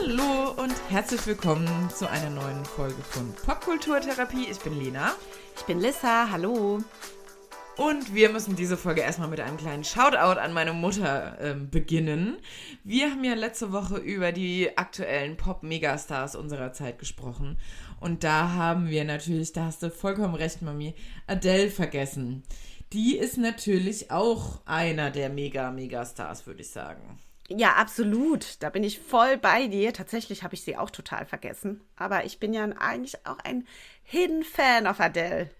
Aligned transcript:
Hallo 0.00 0.50
und 0.60 0.74
herzlich 0.90 1.24
willkommen 1.26 1.68
zu 1.90 2.10
einer 2.10 2.30
neuen 2.30 2.64
Folge 2.64 3.00
von 3.02 3.32
Popkulturtherapie. 3.44 4.46
Ich 4.50 4.58
bin 4.58 4.78
Lena. 4.78 5.14
Ich 5.56 5.62
bin 5.64 5.78
Lissa, 5.78 6.30
hallo. 6.30 6.82
Und 7.76 8.14
wir 8.14 8.30
müssen 8.30 8.56
diese 8.56 8.76
Folge 8.76 9.02
erstmal 9.02 9.28
mit 9.28 9.40
einem 9.40 9.56
kleinen 9.56 9.84
Shoutout 9.84 10.40
an 10.40 10.52
meine 10.52 10.72
Mutter 10.72 11.38
ähm, 11.40 11.70
beginnen. 11.70 12.38
Wir 12.82 13.10
haben 13.10 13.22
ja 13.24 13.34
letzte 13.34 13.72
Woche 13.72 13.98
über 13.98 14.32
die 14.32 14.76
aktuellen 14.76 15.36
Pop-Megastars 15.36 16.34
unserer 16.34 16.72
Zeit 16.72 16.98
gesprochen. 16.98 17.58
Und 18.00 18.24
da 18.24 18.50
haben 18.52 18.88
wir 18.88 19.04
natürlich, 19.04 19.52
da 19.52 19.66
hast 19.66 19.82
du 19.82 19.90
vollkommen 19.90 20.34
recht, 20.34 20.60
Mami, 20.62 20.94
Adele 21.26 21.70
vergessen. 21.70 22.42
Die 22.92 23.16
ist 23.16 23.38
natürlich 23.38 24.10
auch 24.10 24.60
einer 24.66 25.10
der 25.10 25.28
Mega-Megastars, 25.28 26.46
würde 26.46 26.62
ich 26.62 26.70
sagen. 26.70 27.18
Ja, 27.48 27.74
absolut. 27.74 28.62
Da 28.62 28.70
bin 28.70 28.84
ich 28.84 29.00
voll 29.00 29.36
bei 29.36 29.66
dir. 29.66 29.92
Tatsächlich 29.92 30.42
habe 30.42 30.54
ich 30.54 30.62
sie 30.62 30.76
auch 30.76 30.90
total 30.90 31.26
vergessen. 31.26 31.82
Aber 31.96 32.24
ich 32.24 32.38
bin 32.38 32.54
ja 32.54 32.64
eigentlich 32.64 33.26
auch 33.26 33.38
ein 33.38 33.66
Hidden 34.02 34.44
Fan 34.44 34.86
of 34.86 35.00
Adele. 35.00 35.50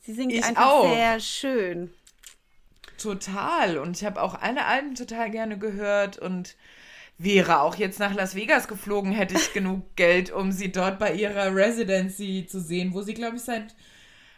Sie 0.00 0.14
singt 0.14 0.32
ich 0.32 0.44
einfach 0.44 0.66
auch. 0.66 0.94
sehr 0.94 1.18
schön. 1.18 1.92
Total. 2.96 3.78
Und 3.78 3.96
ich 3.96 4.04
habe 4.04 4.22
auch 4.22 4.40
alle 4.40 4.64
Alben 4.66 4.94
total 4.94 5.30
gerne 5.30 5.58
gehört 5.58 6.18
und 6.18 6.56
wäre 7.18 7.60
auch 7.60 7.76
jetzt 7.76 7.98
nach 7.98 8.14
Las 8.14 8.34
Vegas 8.34 8.68
geflogen, 8.68 9.12
hätte 9.12 9.34
ich 9.34 9.52
genug 9.52 9.82
Geld, 9.96 10.30
um 10.30 10.52
sie 10.52 10.70
dort 10.70 10.98
bei 10.98 11.12
ihrer 11.12 11.54
Residency 11.54 12.46
zu 12.48 12.60
sehen, 12.60 12.94
wo 12.94 13.02
sie, 13.02 13.14
glaube 13.14 13.36
ich, 13.36 13.42
seit 13.42 13.74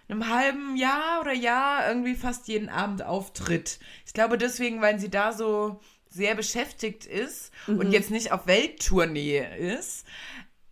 einem 0.09 0.29
halben 0.29 0.77
Jahr 0.77 1.21
oder 1.21 1.35
Jahr 1.35 1.87
irgendwie 1.87 2.15
fast 2.15 2.49
jeden 2.49 2.71
Abend 2.71 3.03
auftritt. 3.03 3.79
Ich 4.07 4.15
glaube 4.15 4.39
deswegen, 4.39 4.81
weil 4.81 4.99
sie 4.99 5.11
da 5.11 5.33
so 5.33 5.81
sehr 6.19 6.35
beschäftigt 6.35 7.07
ist 7.07 7.53
mhm. 7.67 7.79
und 7.79 7.93
jetzt 7.93 8.11
nicht 8.11 8.33
auf 8.33 8.47
Welttournee 8.47 9.47
ist, 9.57 10.05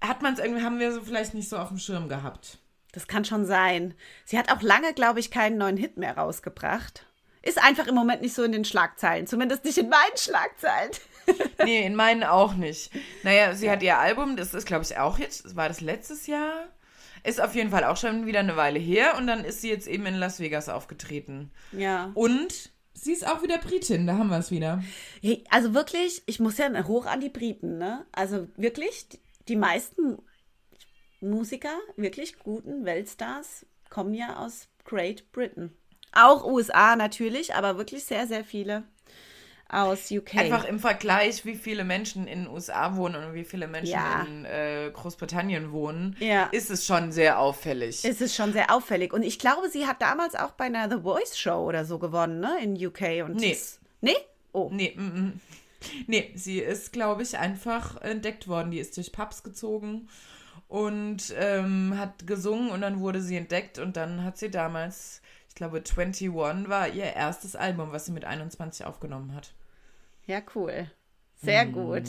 hat 0.02 0.20
man 0.20 0.34
es 0.34 0.40
irgendwie, 0.40 0.62
haben 0.62 0.78
wir 0.78 0.92
so 0.92 1.00
vielleicht 1.00 1.32
nicht 1.32 1.48
so 1.48 1.56
auf 1.56 1.68
dem 1.68 1.78
Schirm 1.78 2.08
gehabt. 2.08 2.58
Das 2.92 3.06
kann 3.06 3.24
schon 3.24 3.46
sein. 3.46 3.94
Sie 4.24 4.38
hat 4.38 4.50
auch 4.50 4.60
lange, 4.60 4.92
glaube 4.92 5.20
ich, 5.20 5.30
keinen 5.30 5.56
neuen 5.56 5.76
Hit 5.76 5.96
mehr 5.96 6.16
rausgebracht. 6.16 7.06
Ist 7.42 7.62
einfach 7.62 7.86
im 7.86 7.94
Moment 7.94 8.22
nicht 8.22 8.34
so 8.34 8.42
in 8.42 8.52
den 8.52 8.64
Schlagzeilen. 8.64 9.26
Zumindest 9.26 9.64
nicht 9.64 9.78
in 9.78 9.88
meinen 9.88 10.16
Schlagzeilen. 10.16 10.90
nee, 11.64 11.86
in 11.86 11.94
meinen 11.94 12.24
auch 12.24 12.54
nicht. 12.54 12.90
Naja, 13.22 13.54
sie 13.54 13.66
ja. 13.66 13.72
hat 13.72 13.82
ihr 13.82 13.98
Album, 13.98 14.36
das 14.36 14.52
ist, 14.52 14.66
glaube 14.66 14.84
ich, 14.84 14.98
auch 14.98 15.18
jetzt, 15.18 15.54
war 15.54 15.68
das 15.68 15.80
letztes 15.80 16.26
Jahr? 16.26 16.68
Ist 17.22 17.40
auf 17.40 17.54
jeden 17.54 17.70
Fall 17.70 17.84
auch 17.84 17.96
schon 17.96 18.26
wieder 18.26 18.40
eine 18.40 18.56
Weile 18.56 18.78
her 18.78 19.16
und 19.16 19.26
dann 19.26 19.44
ist 19.44 19.60
sie 19.60 19.68
jetzt 19.68 19.86
eben 19.86 20.06
in 20.06 20.14
Las 20.14 20.40
Vegas 20.40 20.68
aufgetreten. 20.68 21.50
Ja. 21.72 22.10
Und 22.14 22.70
sie 22.96 23.12
ist 23.12 23.26
auch 23.26 23.42
wieder 23.42 23.58
Britin, 23.58 24.06
da 24.06 24.16
haben 24.16 24.30
wir 24.30 24.38
es 24.38 24.50
wieder. 24.50 24.82
Hey, 25.20 25.44
also 25.50 25.74
wirklich, 25.74 26.22
ich 26.26 26.40
muss 26.40 26.58
ja 26.58 26.86
hoch 26.86 27.06
an 27.06 27.20
die 27.20 27.28
Briten, 27.28 27.78
ne? 27.78 28.06
Also 28.12 28.48
wirklich, 28.56 29.06
die 29.48 29.56
meisten 29.56 30.18
Musiker, 31.20 31.76
wirklich 31.96 32.38
guten 32.38 32.84
Weltstars, 32.84 33.66
kommen 33.90 34.14
ja 34.14 34.36
aus 34.38 34.68
Great 34.84 35.30
Britain. 35.32 35.76
Auch 36.12 36.44
USA 36.44 36.96
natürlich, 36.96 37.54
aber 37.54 37.76
wirklich 37.76 38.04
sehr, 38.04 38.26
sehr 38.26 38.44
viele 38.44 38.84
aus 39.68 40.10
UK. 40.10 40.36
Einfach 40.36 40.64
im 40.64 40.78
Vergleich, 40.78 41.44
wie 41.44 41.56
viele 41.56 41.84
Menschen 41.84 42.26
in 42.26 42.44
den 42.44 42.48
USA 42.48 42.96
wohnen 42.96 43.16
und 43.16 43.34
wie 43.34 43.44
viele 43.44 43.66
Menschen 43.66 43.92
ja. 43.92 44.22
in 44.22 44.44
äh, 44.44 44.90
Großbritannien 44.92 45.72
wohnen, 45.72 46.16
ja. 46.20 46.44
ist 46.52 46.70
es 46.70 46.86
schon 46.86 47.12
sehr 47.12 47.40
auffällig. 47.40 48.04
Ist 48.04 48.22
es 48.22 48.34
schon 48.34 48.52
sehr 48.52 48.72
auffällig. 48.72 49.12
Und 49.12 49.22
ich 49.22 49.38
glaube, 49.38 49.68
sie 49.68 49.86
hat 49.86 50.00
damals 50.02 50.34
auch 50.34 50.52
bei 50.52 50.64
einer 50.64 50.88
The 50.88 51.02
Voice 51.02 51.38
Show 51.38 51.66
oder 51.66 51.84
so 51.84 51.98
gewonnen, 51.98 52.40
ne? 52.40 52.58
In 52.62 52.74
UK. 52.74 53.24
Und 53.24 53.36
nee. 53.36 53.52
Ist, 53.52 53.80
nee? 54.00 54.16
Oh. 54.52 54.70
Nee, 54.72 54.94
mm, 54.96 55.02
mm. 55.02 55.40
Nee, 56.06 56.32
sie 56.34 56.60
ist, 56.60 56.92
glaube 56.92 57.22
ich, 57.22 57.38
einfach 57.38 58.00
entdeckt 58.00 58.48
worden. 58.48 58.70
Die 58.70 58.78
ist 58.78 58.96
durch 58.96 59.12
Pubs 59.12 59.42
gezogen 59.42 60.08
und 60.68 61.34
ähm, 61.36 61.96
hat 61.98 62.26
gesungen 62.26 62.70
und 62.70 62.80
dann 62.80 63.00
wurde 63.00 63.20
sie 63.20 63.36
entdeckt 63.36 63.78
und 63.78 63.96
dann 63.96 64.24
hat 64.24 64.38
sie 64.38 64.50
damals, 64.50 65.20
ich 65.48 65.54
glaube 65.54 65.78
21 65.78 66.32
war 66.32 66.88
ihr 66.88 67.04
erstes 67.04 67.54
Album, 67.54 67.92
was 67.92 68.06
sie 68.06 68.12
mit 68.12 68.24
21 68.24 68.86
aufgenommen 68.86 69.34
hat. 69.34 69.52
Ja, 70.26 70.42
cool. 70.54 70.90
Sehr 71.42 71.66
mhm. 71.66 71.72
gut. 71.72 72.04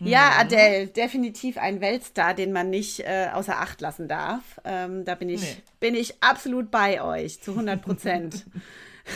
Ja, 0.00 0.30
mhm. 0.30 0.40
Adele, 0.40 0.86
definitiv 0.88 1.58
ein 1.58 1.80
Weltstar, 1.80 2.34
den 2.34 2.52
man 2.52 2.70
nicht 2.70 3.00
äh, 3.00 3.28
außer 3.32 3.58
Acht 3.58 3.80
lassen 3.80 4.08
darf. 4.08 4.60
Ähm, 4.64 5.04
da 5.04 5.14
bin 5.14 5.28
ich, 5.28 5.42
nee. 5.42 5.56
bin 5.78 5.94
ich 5.94 6.22
absolut 6.22 6.70
bei 6.70 7.02
euch, 7.02 7.40
zu 7.40 7.52
100 7.52 7.82
Prozent. 7.82 8.46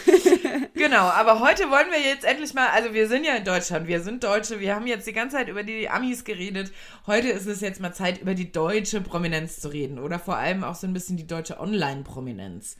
genau, 0.75 1.03
aber 1.03 1.41
heute 1.41 1.71
wollen 1.71 1.91
wir 1.91 2.01
jetzt 2.01 2.25
endlich 2.25 2.55
mal, 2.55 2.69
also 2.69 2.93
wir 2.93 3.09
sind 3.09 3.25
ja 3.25 3.37
in 3.37 3.45
Deutschland, 3.45 3.87
wir 3.87 4.01
sind 4.01 4.25
Deutsche, 4.25 4.59
wir 4.61 4.75
haben 4.75 4.87
jetzt 4.87 5.07
die 5.07 5.13
ganze 5.13 5.37
Zeit 5.37 5.49
über 5.49 5.63
die 5.63 5.89
Amis 5.89 6.25
geredet. 6.25 6.73
Heute 7.07 7.29
ist 7.29 7.47
es 7.47 7.61
jetzt 7.61 7.81
mal 7.81 7.93
Zeit, 7.93 8.21
über 8.21 8.35
die 8.35 8.51
deutsche 8.51 9.01
Prominenz 9.01 9.61
zu 9.61 9.69
reden 9.69 9.99
oder 9.99 10.19
vor 10.19 10.37
allem 10.37 10.65
auch 10.65 10.75
so 10.75 10.87
ein 10.87 10.93
bisschen 10.93 11.17
die 11.17 11.27
deutsche 11.27 11.61
Online-Prominenz. 11.61 12.77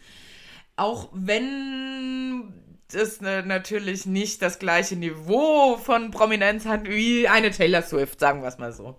Auch 0.75 1.09
wenn 1.13 2.53
das 2.93 3.21
natürlich 3.21 4.07
nicht 4.07 4.43
das 4.43 4.59
gleiche 4.59 4.97
Niveau 4.97 5.77
von 5.77 6.11
Prominenz 6.11 6.67
hat 6.67 6.89
wie 6.89 7.29
eine 7.29 7.51
Taylor 7.51 7.83
Swift, 7.83 8.21
sagen 8.21 8.43
wir 8.43 8.49
es 8.49 8.59
mal 8.59 8.73
so. 8.73 8.97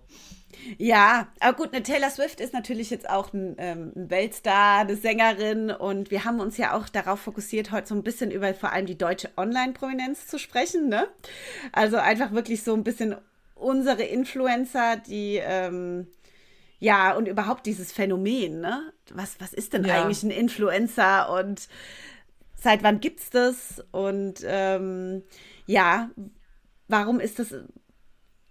Ja, 0.76 1.28
aber 1.40 1.56
gut, 1.56 1.72
eine 1.72 1.82
Taylor 1.82 2.10
Swift 2.10 2.40
ist 2.40 2.52
natürlich 2.52 2.90
jetzt 2.90 3.08
auch 3.08 3.32
ein, 3.32 3.54
ähm, 3.58 3.92
ein, 3.96 4.10
Weltstar, 4.10 4.80
eine 4.80 4.96
Sängerin 4.96 5.70
und 5.70 6.10
wir 6.10 6.24
haben 6.24 6.40
uns 6.40 6.56
ja 6.58 6.76
auch 6.76 6.88
darauf 6.88 7.20
fokussiert, 7.20 7.70
heute 7.70 7.88
so 7.88 7.94
ein 7.94 8.02
bisschen 8.02 8.30
über 8.30 8.52
vor 8.54 8.72
allem 8.72 8.86
die 8.86 8.98
deutsche 8.98 9.30
Online-Prominenz 9.36 10.26
zu 10.26 10.38
sprechen, 10.38 10.88
ne? 10.88 11.08
Also 11.72 11.96
einfach 11.96 12.32
wirklich 12.32 12.62
so 12.62 12.74
ein 12.74 12.84
bisschen 12.84 13.16
unsere 13.54 14.02
Influencer, 14.02 14.96
die 14.96 15.40
ähm, 15.42 16.08
ja 16.78 17.16
und 17.16 17.28
überhaupt 17.28 17.64
dieses 17.64 17.92
Phänomen, 17.92 18.60
ne? 18.60 18.92
Was, 19.12 19.36
was 19.40 19.52
ist 19.52 19.72
denn 19.72 19.84
ja. 19.84 20.02
eigentlich 20.02 20.22
ein 20.22 20.30
Influencer 20.30 21.30
und 21.30 21.68
seit 22.60 22.82
wann 22.82 23.00
gibt's 23.00 23.30
das? 23.30 23.84
Und 23.92 24.40
ähm, 24.44 25.22
ja, 25.66 26.10
warum 26.88 27.20
ist 27.20 27.38
das 27.38 27.54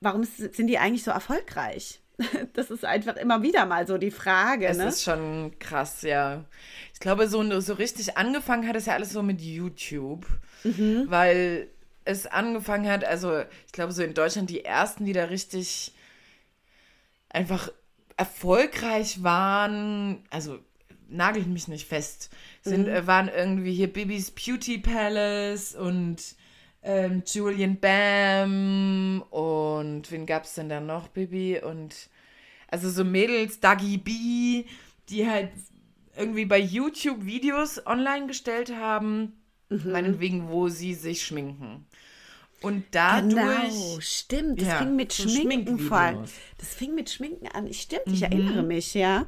warum 0.01 0.23
sind 0.23 0.67
die 0.67 0.77
eigentlich 0.77 1.03
so 1.03 1.11
erfolgreich? 1.11 2.01
Das 2.53 2.71
ist 2.71 2.83
einfach 2.83 3.15
immer 3.17 3.43
wieder 3.43 3.67
mal 3.67 3.85
so 3.85 3.99
die 3.99 4.09
Frage. 4.09 4.65
Es 4.65 4.77
ne? 4.77 4.87
ist 4.87 5.03
schon 5.03 5.53
krass, 5.59 6.01
ja. 6.01 6.45
Ich 6.91 6.99
glaube, 6.99 7.27
so, 7.27 7.59
so 7.59 7.73
richtig 7.75 8.17
angefangen 8.17 8.67
hat 8.67 8.75
es 8.75 8.87
ja 8.87 8.93
alles 8.93 9.11
so 9.11 9.21
mit 9.21 9.39
YouTube, 9.39 10.25
mhm. 10.63 11.05
weil 11.09 11.69
es 12.05 12.25
angefangen 12.25 12.89
hat, 12.89 13.03
also 13.03 13.43
ich 13.67 13.71
glaube, 13.71 13.91
so 13.91 14.01
in 14.01 14.15
Deutschland 14.15 14.49
die 14.49 14.65
ersten, 14.65 15.05
die 15.05 15.13
da 15.13 15.25
richtig 15.25 15.93
einfach 17.29 17.71
erfolgreich 18.15 19.21
waren, 19.21 20.23
also 20.31 20.57
nagelt 21.09 21.47
mich 21.47 21.67
nicht 21.67 21.87
fest, 21.87 22.29
sind, 22.61 22.87
mhm. 22.87 23.07
waren 23.07 23.29
irgendwie 23.29 23.73
hier 23.73 23.91
Bibis 23.91 24.31
Beauty 24.31 24.77
Palace 24.79 25.75
und 25.75 26.17
ähm, 26.83 27.23
Julian 27.25 27.79
Bam 27.79 29.21
und 29.29 30.11
wen 30.11 30.25
gab 30.25 30.43
es 30.43 30.53
denn 30.53 30.69
da 30.69 30.79
noch? 30.79 31.07
Bibi 31.09 31.59
und 31.59 32.09
also 32.67 32.89
so 32.89 33.03
Mädels, 33.03 33.59
Dagi 33.59 33.97
B, 33.97 34.65
die 35.09 35.27
halt 35.27 35.51
irgendwie 36.17 36.45
bei 36.45 36.59
YouTube 36.59 37.25
Videos 37.25 37.85
online 37.85 38.27
gestellt 38.27 38.73
haben, 38.75 39.33
mhm. 39.69 39.91
meinetwegen, 39.91 40.49
wo 40.49 40.67
sie 40.69 40.93
sich 40.93 41.25
schminken. 41.25 41.85
Und 42.61 42.85
dadurch. 42.91 43.35
Genau, 43.35 43.99
stimmt. 43.99 44.61
Das 44.61 44.67
ja, 44.67 44.77
fing 44.79 44.95
mit 44.95 45.11
so 45.11 45.29
Schminken 45.29 45.77
vor. 45.77 46.25
Das 46.57 46.73
fing 46.73 46.95
mit 46.95 47.09
Schminken 47.09 47.47
an. 47.49 47.67
Ich 47.67 47.81
stimmt, 47.81 48.07
ich 48.07 48.21
mhm. 48.21 48.31
erinnere 48.31 48.63
mich, 48.63 48.93
ja. 48.95 49.27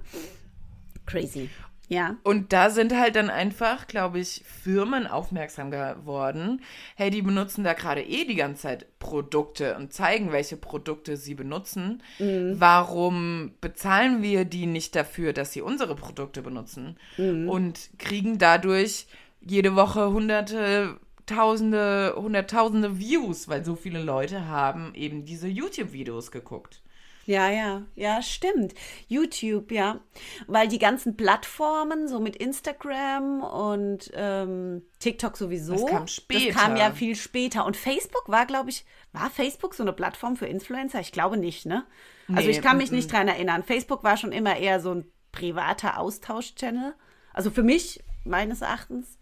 Crazy. 1.06 1.50
Ja. 1.90 2.18
Und 2.24 2.54
da 2.54 2.70
sind 2.70 2.96
halt 2.96 3.16
dann 3.16 3.32
einfach, 3.32 3.88
glaube 3.88 4.20
ich, 4.20 4.44
Firmen 4.46 5.08
aufmerksam 5.08 5.72
geworden. 5.72 6.62
Hey, 6.96 7.10
die 7.10 7.24
benutzen 7.24 7.64
da 7.64 7.74
gerade 7.74 8.04
eh 8.04 8.26
die 8.26 8.36
ganze 8.36 8.62
Zeit 8.62 9.00
Produkte 9.00 9.76
und 9.76 9.92
zeigen, 9.92 10.32
welche 10.32 10.56
Produkte 10.56 11.18
sie 11.18 11.34
benutzen. 11.34 12.04
Mhm. 12.20 12.56
Warum 12.60 13.54
bezahlen 13.60 14.22
wir 14.22 14.46
die 14.46 14.68
nicht 14.68 14.96
dafür, 14.96 15.34
dass 15.34 15.52
sie 15.52 15.62
unsere 15.62 15.96
Produkte 15.96 16.44
benutzen? 16.44 16.98
Mhm. 17.18 17.50
Und 17.50 17.90
kriegen 17.98 18.38
dadurch 18.38 19.08
jede 19.42 19.76
Woche 19.76 20.12
hunderte, 20.12 21.00
tausende, 21.26 22.14
hunderttausende 22.16 23.00
Views, 23.00 23.48
weil 23.48 23.66
so 23.66 23.76
viele 23.76 24.04
Leute 24.04 24.46
haben 24.48 24.94
eben 24.94 25.26
diese 25.26 25.48
YouTube-Videos 25.48 26.32
geguckt. 26.32 26.84
Ja, 27.30 27.48
ja, 27.48 27.84
ja, 27.94 28.24
stimmt. 28.24 28.74
YouTube, 29.08 29.72
ja. 29.72 30.00
Weil 30.48 30.68
die 30.68 30.80
ganzen 30.80 31.16
Plattformen, 31.16 32.08
so 32.08 32.20
mit 32.20 32.36
Instagram 32.36 33.44
und 33.44 34.10
ähm, 34.16 34.82
TikTok 34.98 35.38
sowieso. 35.38 35.74
Das 35.74 35.86
kam 35.86 36.08
später. 36.08 36.54
Das 36.54 36.64
kam 36.64 36.76
ja 36.76 36.90
viel 36.90 37.16
später. 37.16 37.68
Und 37.68 37.78
Facebook 37.78 38.24
war, 38.30 38.48
glaube 38.48 38.72
ich, 38.72 38.84
war 39.14 39.30
Facebook 39.30 39.76
so 39.76 39.84
eine 39.84 39.94
Plattform 39.94 40.38
für 40.38 40.48
Influencer? 40.48 41.02
Ich 41.02 41.12
glaube 41.12 41.38
nicht, 41.38 41.68
ne? 41.68 41.86
Also 42.30 42.50
nee, 42.50 42.50
ich 42.50 42.64
kann 42.64 42.78
mich 42.78 42.90
nicht 42.90 43.12
dran 43.12 43.28
erinnern. 43.28 43.62
Facebook 43.64 44.04
war 44.04 44.18
schon 44.18 44.32
immer 44.32 44.58
eher 44.58 44.80
so 44.80 44.96
ein 44.96 45.06
privater 45.32 46.00
Austausch-Channel. 46.00 46.96
Also 47.32 47.52
für 47.52 47.62
mich, 47.62 48.04
meines 48.26 48.62
Erachtens. 48.62 49.20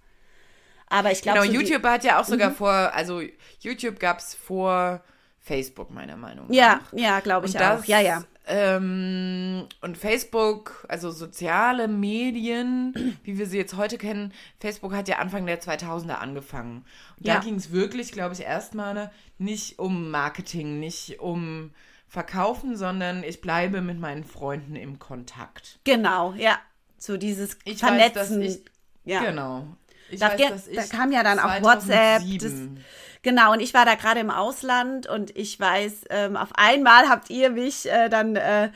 Aber 0.87 1.11
ich 1.11 1.23
glaube. 1.23 1.41
Genau, 1.41 1.51
so 1.51 1.59
YouTube 1.59 1.83
hat 1.83 2.05
ja 2.05 2.21
auch 2.21 2.25
sogar 2.25 2.51
mhm. 2.51 2.55
vor, 2.55 2.71
also 2.71 3.21
YouTube 3.59 3.99
gab 3.99 4.19
es 4.19 4.33
vor 4.33 5.03
Facebook, 5.47 5.89
meiner 5.91 6.17
Meinung 6.17 6.47
nach. 6.47 6.53
Ja, 6.53 6.79
ja, 6.91 7.19
glaube 7.21 7.47
ich 7.47 7.55
Und 7.55 7.61
auch. 7.61 7.77
das, 7.77 7.87
Ja, 7.87 7.99
ja. 8.01 8.23
Ähm, 8.49 9.65
und 9.81 9.97
Facebook, 9.97 10.85
also 10.87 11.11
soziale 11.11 11.87
Medien, 11.87 13.17
wie 13.23 13.37
wir 13.37 13.45
sie 13.45 13.57
jetzt 13.57 13.75
heute 13.75 13.97
kennen, 13.97 14.33
Facebook 14.59 14.93
hat 14.93 15.07
ja 15.07 15.17
Anfang 15.17 15.45
der 15.45 15.61
2000er 15.61 16.15
angefangen. 16.15 16.85
Und 17.17 17.27
Ja. 17.27 17.35
da 17.35 17.39
ging 17.41 17.55
es 17.55 17.71
wirklich, 17.71 18.11
glaube 18.11 18.33
ich, 18.35 18.41
erstmal 18.41 19.11
nicht 19.37 19.79
um 19.79 20.11
Marketing, 20.11 20.79
nicht 20.79 21.19
um 21.19 21.71
Verkaufen, 22.07 22.77
sondern 22.77 23.23
ich 23.23 23.41
bleibe 23.41 23.81
mit 23.81 23.99
meinen 23.99 24.23
Freunden 24.23 24.75
im 24.75 24.97
Kontakt. 24.99 25.79
Genau, 25.83 26.33
ja. 26.37 26.57
So 26.97 27.17
dieses 27.17 27.57
Ich 27.65 27.81
weiß, 27.83 28.13
dass 28.13 28.27
Vernetzen. 28.29 28.41
ich, 28.41 28.61
ja. 29.03 29.19
genau. 29.23 29.67
Ich 30.09 30.19
Da, 30.21 30.29
weiß, 30.39 30.69
da 30.73 30.83
kam 30.83 31.11
ja 31.11 31.21
dann 31.21 31.37
auch 31.39 31.61
WhatsApp. 31.61 32.21
Das, 32.21 32.25
2007 32.25 32.83
genau, 33.23 33.53
und 33.53 33.59
ich 33.59 33.73
war 33.73 33.85
da 33.85 33.95
gerade 33.95 34.19
im 34.19 34.29
Ausland 34.29 35.07
und 35.07 35.35
ich 35.37 35.59
weiß, 35.59 36.05
ähm, 36.09 36.37
auf 36.37 36.49
einmal 36.55 37.09
habt 37.09 37.29
ihr 37.29 37.49
mich 37.49 37.89
äh, 37.89 38.09
dann 38.09 38.35
äh, 38.35 38.71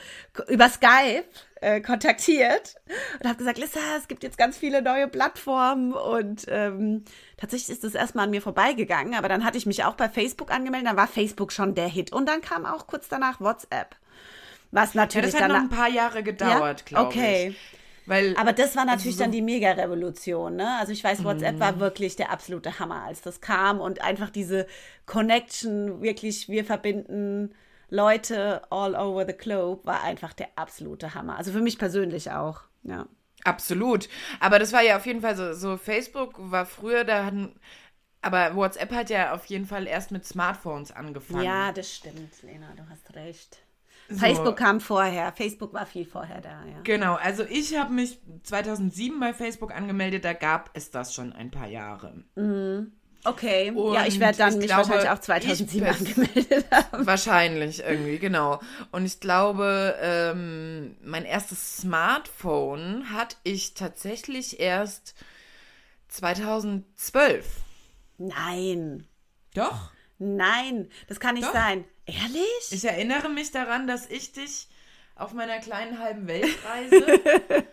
über 0.47 0.69
Skype 0.69 1.25
äh, 1.61 1.81
kontaktiert 1.81 2.75
und 3.19 3.27
habt 3.29 3.37
gesagt, 3.37 3.57
Lissa, 3.57 3.79
es 3.97 4.07
gibt 4.07 4.23
jetzt 4.23 4.37
ganz 4.37 4.57
viele 4.57 4.81
neue 4.81 5.07
Plattformen 5.07 5.93
und 5.93 6.45
ähm, 6.49 7.03
tatsächlich 7.37 7.69
ist 7.69 7.83
das 7.83 7.95
erstmal 7.95 8.25
an 8.25 8.31
mir 8.31 8.41
vorbeigegangen, 8.41 9.13
aber 9.15 9.29
dann 9.29 9.43
hatte 9.45 9.57
ich 9.57 9.65
mich 9.65 9.83
auch 9.83 9.95
bei 9.95 10.09
Facebook 10.09 10.51
angemeldet, 10.51 10.89
dann 10.89 10.97
war 10.97 11.07
Facebook 11.07 11.51
schon 11.51 11.75
der 11.75 11.87
Hit 11.87 12.11
und 12.11 12.27
dann 12.27 12.41
kam 12.41 12.65
auch 12.65 12.87
kurz 12.87 13.07
danach 13.09 13.39
WhatsApp. 13.39 13.95
Was 14.71 14.93
Ja, 14.93 15.01
natürlich 15.01 15.33
das 15.33 15.41
hat 15.41 15.47
noch 15.47 15.57
ein 15.57 15.69
paar 15.69 15.89
Jahre 15.89 16.23
gedauert, 16.23 16.85
glaube 16.85 17.07
Okay. 17.07 17.49
ich. 17.49 17.80
Weil, 18.11 18.35
Aber 18.35 18.51
das 18.51 18.75
war 18.75 18.83
natürlich 18.83 19.15
so- 19.15 19.23
dann 19.23 19.31
die 19.31 19.41
Mega-Revolution, 19.41 20.57
ne? 20.57 20.77
Also 20.79 20.91
ich 20.91 21.01
weiß, 21.01 21.23
WhatsApp 21.23 21.61
war 21.61 21.79
wirklich 21.79 22.17
der 22.17 22.29
absolute 22.29 22.77
Hammer, 22.77 23.03
als 23.05 23.21
das 23.21 23.39
kam 23.39 23.79
und 23.79 24.01
einfach 24.01 24.29
diese 24.29 24.67
Connection, 25.05 26.01
wirklich, 26.01 26.49
wir 26.49 26.65
verbinden 26.65 27.55
Leute 27.89 28.63
all 28.69 28.95
over 28.95 29.25
the 29.25 29.31
globe, 29.31 29.85
war 29.85 30.03
einfach 30.03 30.33
der 30.33 30.49
absolute 30.57 31.13
Hammer. 31.15 31.37
Also 31.37 31.53
für 31.53 31.61
mich 31.61 31.79
persönlich 31.79 32.31
auch, 32.31 32.63
ja. 32.83 33.07
Absolut. 33.45 34.09
Aber 34.41 34.59
das 34.59 34.73
war 34.73 34.81
ja 34.81 34.97
auf 34.97 35.05
jeden 35.05 35.21
Fall 35.21 35.37
so, 35.37 35.53
so 35.53 35.77
Facebook 35.77 36.33
war 36.35 36.65
früher, 36.65 37.05
da 37.05 37.23
hatten, 37.23 37.55
aber 38.21 38.57
WhatsApp 38.57 38.91
hat 38.91 39.09
ja 39.09 39.33
auf 39.33 39.45
jeden 39.45 39.65
Fall 39.65 39.87
erst 39.87 40.11
mit 40.11 40.25
Smartphones 40.25 40.91
angefangen. 40.91 41.43
Ja, 41.45 41.71
das 41.71 41.89
stimmt, 41.95 42.43
Lena, 42.43 42.73
du 42.75 42.83
hast 42.89 43.15
recht. 43.15 43.59
So. 44.11 44.19
Facebook 44.19 44.57
kam 44.57 44.79
vorher, 44.81 45.31
Facebook 45.33 45.73
war 45.73 45.85
viel 45.85 46.05
vorher 46.05 46.41
da, 46.41 46.49
ja. 46.65 46.81
Genau, 46.83 47.15
also 47.15 47.43
ich 47.43 47.77
habe 47.77 47.93
mich 47.93 48.19
2007 48.43 49.19
bei 49.19 49.33
Facebook 49.33 49.73
angemeldet, 49.73 50.25
da 50.25 50.33
gab 50.33 50.69
es 50.73 50.91
das 50.91 51.13
schon 51.13 51.33
ein 51.33 51.51
paar 51.51 51.67
Jahre. 51.67 52.23
Okay, 53.23 53.69
Und 53.71 53.93
ja, 53.93 54.05
ich 54.07 54.19
werde 54.19 54.37
dann 54.39 54.53
ich 54.53 54.57
mich 54.57 54.65
glaube, 54.67 54.89
wahrscheinlich 54.89 55.09
auch 55.09 55.15
ich 55.15 55.21
2007 55.21 55.85
pers- 55.87 55.99
angemeldet 55.99 56.65
haben. 56.71 57.05
Wahrscheinlich 57.05 57.83
irgendwie, 57.83 58.17
genau. 58.17 58.59
Und 58.91 59.05
ich 59.05 59.19
glaube, 59.19 59.95
ähm, 60.01 60.97
mein 61.03 61.25
erstes 61.25 61.77
Smartphone 61.77 63.11
hatte 63.13 63.35
ich 63.43 63.75
tatsächlich 63.75 64.59
erst 64.59 65.13
2012. 66.07 67.45
Nein, 68.17 69.05
Doch. 69.55 69.91
nein, 70.19 70.89
das 71.07 71.19
kann 71.19 71.35
nicht 71.35 71.47
Doch. 71.47 71.53
sein. 71.53 71.85
Ehrlich? 72.05 72.71
Ich 72.71 72.83
erinnere 72.83 73.29
mich 73.29 73.51
daran, 73.51 73.87
dass 73.87 74.09
ich 74.09 74.31
dich 74.31 74.67
auf 75.15 75.33
meiner 75.33 75.59
kleinen 75.59 75.99
halben 75.99 76.27
Weltreise 76.27 77.05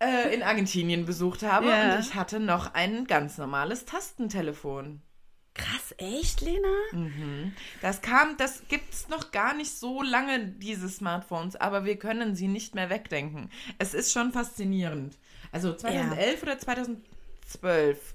äh, 0.00 0.34
in 0.34 0.42
Argentinien 0.42 1.04
besucht 1.04 1.42
habe 1.42 1.68
Ja. 1.68 1.94
und 1.94 2.00
ich 2.00 2.14
hatte 2.14 2.40
noch 2.40 2.74
ein 2.74 3.06
ganz 3.06 3.38
normales 3.38 3.84
Tastentelefon. 3.84 5.02
Krass, 5.54 5.92
echt, 5.98 6.40
Lena? 6.40 6.68
Das 7.82 8.00
kam, 8.00 8.36
das 8.36 8.62
gibt 8.68 8.94
es 8.94 9.08
noch 9.08 9.32
gar 9.32 9.54
nicht 9.54 9.76
so 9.76 10.02
lange, 10.02 10.46
diese 10.46 10.88
Smartphones, 10.88 11.56
aber 11.56 11.84
wir 11.84 11.98
können 11.98 12.36
sie 12.36 12.46
nicht 12.46 12.76
mehr 12.76 12.90
wegdenken. 12.90 13.50
Es 13.78 13.92
ist 13.92 14.12
schon 14.12 14.32
faszinierend. 14.32 15.18
Also 15.50 15.74
2011 15.74 16.42
oder 16.44 16.58
2012 16.60 18.14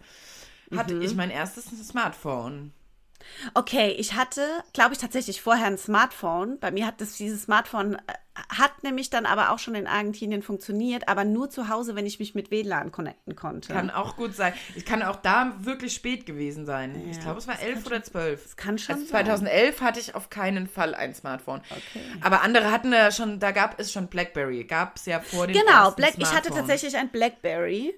hatte 0.74 0.98
ich 1.04 1.16
mein 1.16 1.32
erstes 1.32 1.66
Smartphone. 1.86 2.72
Okay, 3.54 3.90
ich 3.98 4.14
hatte, 4.14 4.42
glaube 4.74 4.94
ich, 4.94 5.00
tatsächlich 5.00 5.42
vorher 5.42 5.68
ein 5.68 5.78
Smartphone. 5.78 6.60
Bei 6.60 6.72
mir 6.72 6.86
hat 6.88 7.02
das, 7.02 7.18
dieses 7.18 7.44
Smartphone, 7.44 7.96
äh, 7.96 8.00
hat 8.50 8.84
nämlich 8.84 9.10
dann 9.12 9.26
aber 9.28 9.52
auch 9.52 9.60
schon 9.60 9.76
in 9.76 9.86
Argentinien 9.86 10.42
funktioniert, 10.42 11.08
aber 11.08 11.24
nur 11.24 11.50
zu 11.52 11.70
Hause, 11.70 11.96
wenn 11.96 12.06
ich 12.08 12.18
mich 12.20 12.34
mit 12.34 12.50
WLAN 12.50 12.92
connecten 12.92 13.36
konnte. 13.36 13.72
Kann 13.74 13.92
auch 13.92 14.16
gut 14.18 14.36
sein. 14.36 14.54
Ich 14.76 14.86
kann 14.86 15.04
auch 15.04 15.18
da 15.18 15.54
wirklich 15.60 15.94
spät 15.94 16.26
gewesen 16.26 16.66
sein. 16.66 17.00
ich 17.10 17.18
Ja, 17.18 17.24
glaube, 17.24 17.38
es 17.40 17.48
war 17.48 17.60
elf 17.62 17.86
oder 17.86 18.02
zwölf. 18.04 18.42
das 18.44 18.56
kann 18.58 18.78
schon 18.80 18.96
Also 18.96 19.06
sein. 19.06 19.26
2011 19.26 19.82
hatte 19.82 20.00
ich 20.00 20.16
auf 20.16 20.30
keinen 20.32 20.68
Fall 20.68 20.96
ein 20.96 21.14
Smartphone. 21.14 21.62
Okay. 21.70 22.02
Aber 22.22 22.42
andere 22.42 22.72
hatten 22.72 22.92
ja 22.92 23.12
schon, 23.12 23.40
da 23.40 23.52
gab 23.52 23.80
es 23.80 23.92
schon 23.92 24.08
BlackBerry. 24.08 24.64
Gab 24.64 24.96
es 24.98 25.06
ja 25.06 25.20
vor 25.20 25.46
dem 25.46 25.56
Genau, 25.56 25.92
Black, 25.92 26.16
ich 26.18 26.34
hatte 26.34 26.50
tatsächlich 26.50 26.98
ein 26.98 27.10
Blackberry 27.10 27.94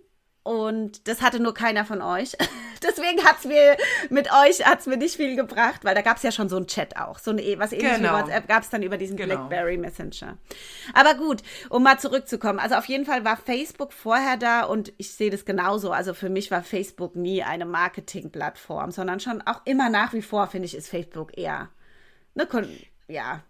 und 0.45 1.07
das 1.07 1.23
hatte 1.23 1.39
nur 1.39 1.55
keiner 1.55 1.85
von 1.85 2.03
euch. 2.03 2.37
Deswegen 2.83 3.23
hat 3.25 3.39
es 3.39 3.45
mir 3.45 3.75
mit 4.11 4.29
euch 4.31 4.63
hat's 4.63 4.85
mir 4.85 4.95
nicht 4.95 5.15
viel 5.15 5.35
gebracht, 5.35 5.83
weil 5.83 5.95
da 5.95 6.01
gab 6.01 6.17
es 6.17 6.23
ja 6.23 6.31
schon 6.31 6.49
so 6.49 6.55
einen 6.55 6.67
Chat 6.67 6.97
auch. 6.97 7.17
So 7.17 7.31
ein, 7.31 7.37
was 7.57 7.71
ähnliches 7.73 7.97
Genau. 7.97 8.09
wie 8.09 8.21
WhatsApp 8.21 8.47
gab 8.47 8.61
es 8.61 8.69
dann 8.69 8.83
über 8.83 8.97
diesen 8.97 9.17
Genau. 9.17 9.47
Blackberry 9.47 9.77
Messenger. 9.77 10.37
Aber 10.93 11.15
gut, 11.15 11.41
um 11.69 11.81
mal 11.81 11.97
zurückzukommen. 11.97 12.59
Also 12.59 12.75
auf 12.75 12.85
jeden 12.85 13.05
Fall 13.05 13.25
war 13.25 13.37
Facebook 13.37 13.91
vorher 13.91 14.37
da 14.37 14.65
und 14.65 14.93
ich 14.97 15.13
sehe 15.15 15.31
das 15.31 15.45
genauso. 15.45 15.91
Also 15.91 16.13
für 16.13 16.29
mich 16.29 16.51
war 16.51 16.61
Facebook 16.61 17.15
nie 17.15 17.41
eine 17.41 17.65
Marketingplattform, 17.65 18.91
sondern 18.91 19.19
schon 19.19 19.41
auch 19.41 19.61
immer 19.65 19.89
nach 19.89 20.13
wie 20.13 20.21
vor, 20.21 20.45
finde 20.45 20.67
ich, 20.67 20.75
ist 20.75 20.89
Facebook 20.89 21.35
eher. 21.35 21.69
Ne, 22.35 22.47
ja. 23.07 23.41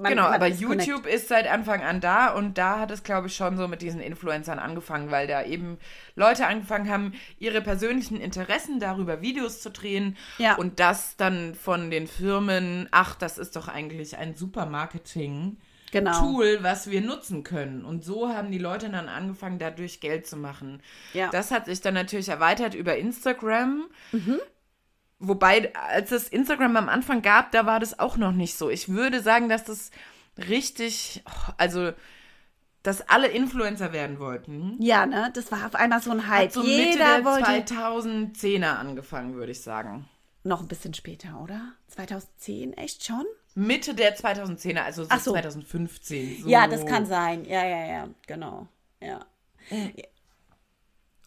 Man- 0.00 0.10
Genau, 0.12 0.24
man 0.24 0.34
aber 0.34 0.48
ist 0.48 0.62
connect- 0.62 0.86
YouTube 0.86 1.06
ist 1.06 1.28
seit 1.28 1.46
Anfang 1.46 1.82
an 1.82 2.00
da 2.00 2.32
und 2.34 2.56
da 2.58 2.78
hat 2.78 2.90
es, 2.90 3.02
glaube 3.02 3.26
ich, 3.26 3.36
schon 3.36 3.56
so 3.56 3.68
mit 3.68 3.82
diesen 3.82 4.00
Influencern 4.00 4.58
angefangen, 4.58 5.10
weil 5.10 5.26
da 5.26 5.44
eben 5.44 5.78
Leute 6.14 6.46
angefangen 6.46 6.90
haben, 6.90 7.12
ihre 7.38 7.60
persönlichen 7.60 8.20
Interessen 8.20 8.80
darüber 8.80 9.20
Videos 9.20 9.60
zu 9.60 9.70
drehen 9.70 10.16
Ja. 10.38 10.54
und 10.56 10.80
das 10.80 11.16
dann 11.16 11.54
von 11.54 11.90
den 11.90 12.06
Firmen, 12.06 12.88
ach, 12.90 13.14
das 13.14 13.36
ist 13.38 13.56
doch 13.56 13.68
eigentlich 13.68 14.16
ein 14.16 14.34
super 14.34 14.66
Marketing. 14.66 15.58
Genau. 15.92 16.16
Tool, 16.20 16.58
was 16.62 16.88
wir 16.88 17.00
nutzen 17.00 17.42
können. 17.42 17.84
Und 17.84 18.04
so 18.04 18.28
haben 18.28 18.52
die 18.52 18.58
Leute 18.58 18.88
dann 18.90 19.08
angefangen, 19.08 19.58
dadurch 19.58 19.98
Geld 19.98 20.24
zu 20.24 20.36
machen. 20.36 20.80
Ja. 21.14 21.30
Das 21.32 21.50
hat 21.50 21.66
sich 21.66 21.80
dann 21.80 21.94
natürlich 21.94 22.28
erweitert 22.28 22.74
über 22.76 22.96
Instagram. 22.96 23.88
Wobei, 25.20 25.72
als 25.74 26.12
es 26.12 26.28
Instagram 26.28 26.76
am 26.76 26.88
Anfang 26.88 27.20
gab, 27.20 27.52
da 27.52 27.66
war 27.66 27.78
das 27.78 27.98
auch 27.98 28.16
noch 28.16 28.32
nicht 28.32 28.56
so. 28.56 28.70
Ich 28.70 28.88
würde 28.88 29.20
sagen, 29.20 29.48
dass 29.50 29.64
das 29.64 29.90
richtig, 30.48 31.22
also, 31.58 31.92
dass 32.82 33.06
alle 33.08 33.28
Influencer 33.28 33.92
werden 33.92 34.18
wollten. 34.18 34.76
Ja, 34.80 35.04
ne? 35.04 35.30
Das 35.34 35.52
war 35.52 35.66
auf 35.66 35.74
einmal 35.74 36.00
so 36.00 36.10
ein 36.10 36.26
Hype. 36.26 36.46
Hat 36.46 36.52
so 36.54 36.62
Mitte 36.62 36.72
Jeder 36.72 37.16
der 37.16 37.24
wollte 37.26 37.74
2010er 37.74 38.76
angefangen, 38.76 39.34
würde 39.34 39.52
ich 39.52 39.60
sagen. 39.60 40.08
noch 40.42 40.62
ein 40.62 40.68
bisschen 40.68 40.94
später, 40.94 41.38
oder? 41.42 41.72
2010, 41.88 42.72
echt 42.74 43.04
schon? 43.04 43.26
Mitte 43.54 43.94
der 43.94 44.16
2010er, 44.16 44.84
also 44.84 45.02
so 45.02 45.08
Ach 45.12 45.20
so. 45.20 45.32
2015. 45.32 46.44
So. 46.44 46.48
Ja, 46.48 46.66
das 46.66 46.86
kann 46.86 47.04
sein. 47.04 47.44
Ja, 47.44 47.66
ja, 47.66 47.84
ja, 47.86 48.08
genau. 48.26 48.68
Ja. 49.02 49.20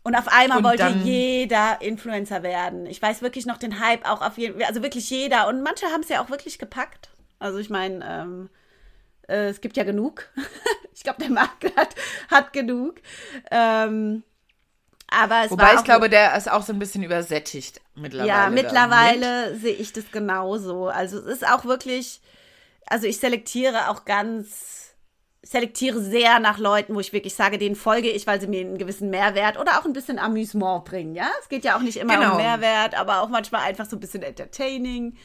Und 0.04 0.16
auf 0.16 0.28
einmal 0.28 0.58
Und 0.58 0.64
wollte 0.66 0.90
jeder 1.04 1.82
Influencer 1.82 2.44
werden. 2.44 2.86
Ich 2.86 3.02
weiß 3.02 3.22
wirklich 3.22 3.46
noch 3.46 3.58
den 3.58 3.80
Hype 3.80 4.08
auch 4.08 4.22
auf 4.22 4.38
jeden 4.38 4.62
also 4.64 4.84
wirklich 4.84 5.10
jeder. 5.10 5.48
Und 5.48 5.64
manche 5.64 5.86
haben 5.88 6.02
es 6.02 6.10
ja 6.10 6.22
auch 6.22 6.30
wirklich 6.30 6.60
gepackt. 6.60 7.10
Also 7.40 7.58
ich 7.58 7.70
meine, 7.70 8.06
ähm, 8.06 8.50
äh, 9.28 9.48
es 9.50 9.62
gibt 9.62 9.78
ja 9.78 9.84
genug. 9.84 10.30
ich 10.94 11.04
glaube, 11.04 11.22
der 11.22 11.32
Markt 11.32 11.66
hat, 11.78 11.96
hat 12.30 12.54
genug. 12.54 12.96
Ähm, 13.50 14.24
aber 15.08 15.46
es 15.46 15.52
Wobei 15.52 15.64
war 15.64 15.76
ich 15.76 15.84
glaube, 15.84 16.10
der 16.10 16.36
ist 16.36 16.52
auch 16.52 16.64
so 16.64 16.74
ein 16.74 16.80
bisschen 16.80 17.04
übersättigt 17.04 17.82
mittlerweile. 17.96 18.30
Ja, 18.30 18.46
damit. 18.46 18.64
mittlerweile 18.64 19.56
sehe 19.56 19.76
ich 19.76 19.94
das 19.94 20.12
genauso. 20.12 20.88
Also 20.88 21.20
es 21.20 21.26
ist 21.26 21.48
auch 21.48 21.66
wirklich, 21.66 22.20
also 22.88 23.06
ich 23.08 23.20
selektiere 23.20 23.90
auch 23.90 24.06
ganz, 24.06 24.83
selektiere 25.44 26.00
sehr 26.02 26.40
nach 26.40 26.58
Leuten, 26.58 26.96
wo 26.96 27.00
ich 27.02 27.12
wirklich 27.14 27.36
sage, 27.36 27.58
denen 27.58 27.76
folge 27.76 28.10
ich, 28.10 28.26
weil 28.26 28.40
sie 28.40 28.48
mir 28.48 28.62
einen 28.62 28.78
gewissen 28.78 29.10
Mehrwert 29.10 29.60
oder 29.60 29.78
auch 29.80 29.86
ein 29.86 29.94
bisschen 29.94 30.18
Amüsement 30.18 30.86
bringen, 30.86 31.14
ja? 31.16 31.28
Es 31.42 31.50
geht 31.50 31.66
ja 31.66 31.76
auch 31.78 31.82
nicht 31.82 31.98
immer 31.98 32.16
Genau. 32.18 32.32
um 32.32 32.38
Mehrwert, 32.38 32.96
aber 32.98 33.22
auch 33.22 33.30
manchmal 33.30 33.62
einfach 33.64 33.86
so 33.86 33.98
ein 33.98 34.00
bisschen 34.00 34.24
entertaining. 34.24 35.18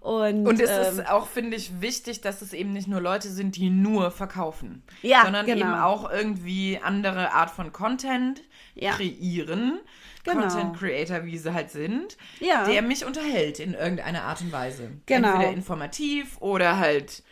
Und, 0.00 0.46
Und 0.46 0.60
es 0.60 0.70
ähm, 0.70 0.98
ist 1.00 1.08
auch, 1.10 1.26
finde 1.26 1.56
ich, 1.56 1.80
wichtig, 1.80 2.20
dass 2.20 2.40
es 2.40 2.52
eben 2.52 2.72
nicht 2.72 2.88
nur 2.88 3.00
Leute 3.00 3.28
sind, 3.28 3.56
die 3.56 3.68
nur 3.68 4.10
verkaufen, 4.10 4.82
Ja, 5.02 5.22
sondern 5.24 5.44
genau. 5.44 5.60
eben 5.66 5.74
auch 5.74 6.10
irgendwie 6.10 6.78
andere 6.82 7.32
Art 7.32 7.50
von 7.50 7.72
Content 7.72 8.42
Ja. 8.74 8.92
kreieren. 8.92 9.80
Genau. 10.24 10.42
Content 10.42 10.76
Creator, 10.78 11.24
wie 11.24 11.38
sie 11.38 11.52
halt 11.52 11.70
sind, 11.70 12.16
Ja. 12.40 12.64
der 12.64 12.82
mich 12.82 13.04
unterhält 13.04 13.60
in 13.60 13.74
irgendeiner 13.74 14.22
Art 14.24 14.40
und 14.40 14.52
Weise. 14.52 14.90
Genau. 15.06 15.28
Entweder 15.32 15.52
informativ 15.52 16.36
oder 16.40 16.78
halt 16.78 17.22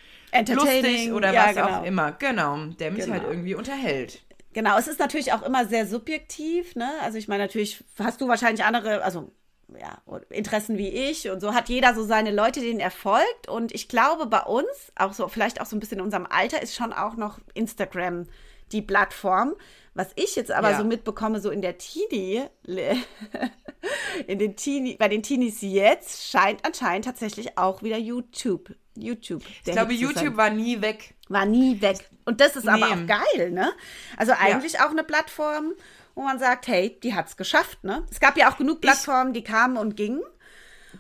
lustig 0.49 1.13
oder 1.13 1.33
ja, 1.33 1.47
was 1.47 1.55
genau. 1.55 1.69
auch 1.69 1.85
immer. 1.85 2.13
Genau, 2.13 2.57
der 2.79 2.91
mich 2.91 3.05
Genau. 3.05 3.15
halt 3.15 3.25
irgendwie 3.29 3.55
unterhält. 3.55 4.23
Genau, 4.53 4.79
es 4.79 4.89
ist 4.89 4.99
natürlich 4.99 5.33
auch 5.33 5.43
immer 5.43 5.67
sehr 5.67 5.87
subjektiv, 5.87 6.77
ne? 6.77 6.91
Also 7.03 7.19
ich 7.19 7.29
meine, 7.29 7.43
natürlich 7.43 7.85
hast 7.99 8.21
du 8.21 8.29
wahrscheinlich 8.29 8.65
andere, 8.65 9.03
also 9.03 9.31
ja, 9.79 9.99
Interessen 10.31 10.79
wie 10.79 10.89
ich 10.89 11.29
und 11.29 11.41
so 11.41 11.55
hat 11.55 11.69
jeder 11.69 11.95
so 11.95 12.05
seine 12.05 12.31
Leute, 12.31 12.61
denen 12.61 12.81
er 12.81 12.91
folgt. 12.91 13.49
Und 13.49 13.75
ich 13.75 13.89
glaube, 13.89 14.27
bei 14.27 14.41
uns, 14.41 14.67
auch 14.95 15.13
so, 15.13 15.29
vielleicht 15.29 15.61
auch 15.61 15.67
so 15.67 15.77
ein 15.77 15.81
bisschen 15.81 15.99
in 15.99 16.05
unserem 16.05 16.27
Alter, 16.27 16.63
ist 16.63 16.75
schon 16.75 16.93
auch 16.93 17.17
noch 17.17 17.39
Instagram 17.55 18.27
die 18.73 18.83
Plattform. 18.83 19.55
Was 19.95 20.09
ich 20.15 20.37
jetzt 20.37 20.51
aber 20.51 20.71
ja. 20.71 20.79
so 20.79 20.85
mitbekomme, 20.85 21.41
so 21.41 21.51
in 21.51 21.63
der 21.63 21.79
Teenie, 21.79 22.43
in 24.27 24.39
den 24.39 24.57
Teenie, 24.57 24.97
bei 24.97 25.09
den 25.09 25.23
Teenies 25.23 25.63
jetzt, 25.63 26.31
scheint 26.31 26.65
anscheinend 26.65 27.07
tatsächlich 27.07 27.59
auch 27.59 27.83
wieder 27.83 27.99
YouTube. 27.99 28.75
YouTube. 28.97 29.43
Ich 29.65 29.73
glaube, 29.73 29.93
YouTube 29.93 30.37
war 30.37 30.51
nie 30.51 30.81
weg. 30.81 31.15
War 31.29 31.47
nie 31.47 31.81
weg. 31.81 32.09
Und 32.25 32.41
das 32.41 32.57
ist 32.57 32.65
nee. 32.65 32.71
aber 32.71 32.87
auch 32.87 33.07
geil, 33.07 33.51
ne? 33.51 33.73
Also 34.17 34.33
eigentlich 34.33 34.75
ja. 34.75 34.87
auch 34.87 34.91
eine 34.91 35.05
Plattform, 35.05 35.73
wo 36.15 36.23
man 36.23 36.39
sagt, 36.39 36.67
hey, 36.67 36.99
die 37.03 37.15
hat 37.15 37.29
es 37.29 37.37
geschafft. 37.37 37.85
Ne? 37.85 38.05
Es 38.11 38.21
gab 38.21 38.37
ja 38.37 38.51
auch 38.51 38.57
genug 38.57 38.81
Plattformen, 38.81 39.33
die 39.33 39.45
kamen 39.45 39.77
und 39.77 39.97
gingen. 39.97 40.23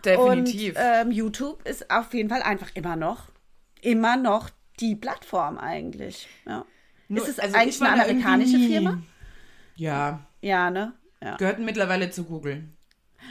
Definitiv. 0.04 0.76
Und 0.76 0.82
ähm, 0.82 1.10
YouTube 1.10 1.66
ist 1.66 1.90
auf 1.90 2.12
jeden 2.12 2.28
Fall 2.28 2.42
einfach 2.42 2.70
immer 2.74 2.96
noch, 2.96 3.28
immer 3.80 4.16
noch 4.16 4.50
die 4.78 4.94
Plattform 4.94 5.58
eigentlich. 5.58 6.28
Ja. 6.46 6.64
Nur, 7.08 7.22
ist 7.22 7.30
es 7.30 7.38
also 7.38 7.56
eigentlich 7.56 7.80
eine 7.80 8.02
amerikanische 8.02 8.58
Firma? 8.58 9.02
Ja. 9.74 10.20
Ja, 10.40 10.70
ne? 10.70 10.92
Ja. 11.22 11.36
Gehört 11.36 11.60
mittlerweile 11.60 12.10
zu 12.10 12.24
Google. 12.24 12.68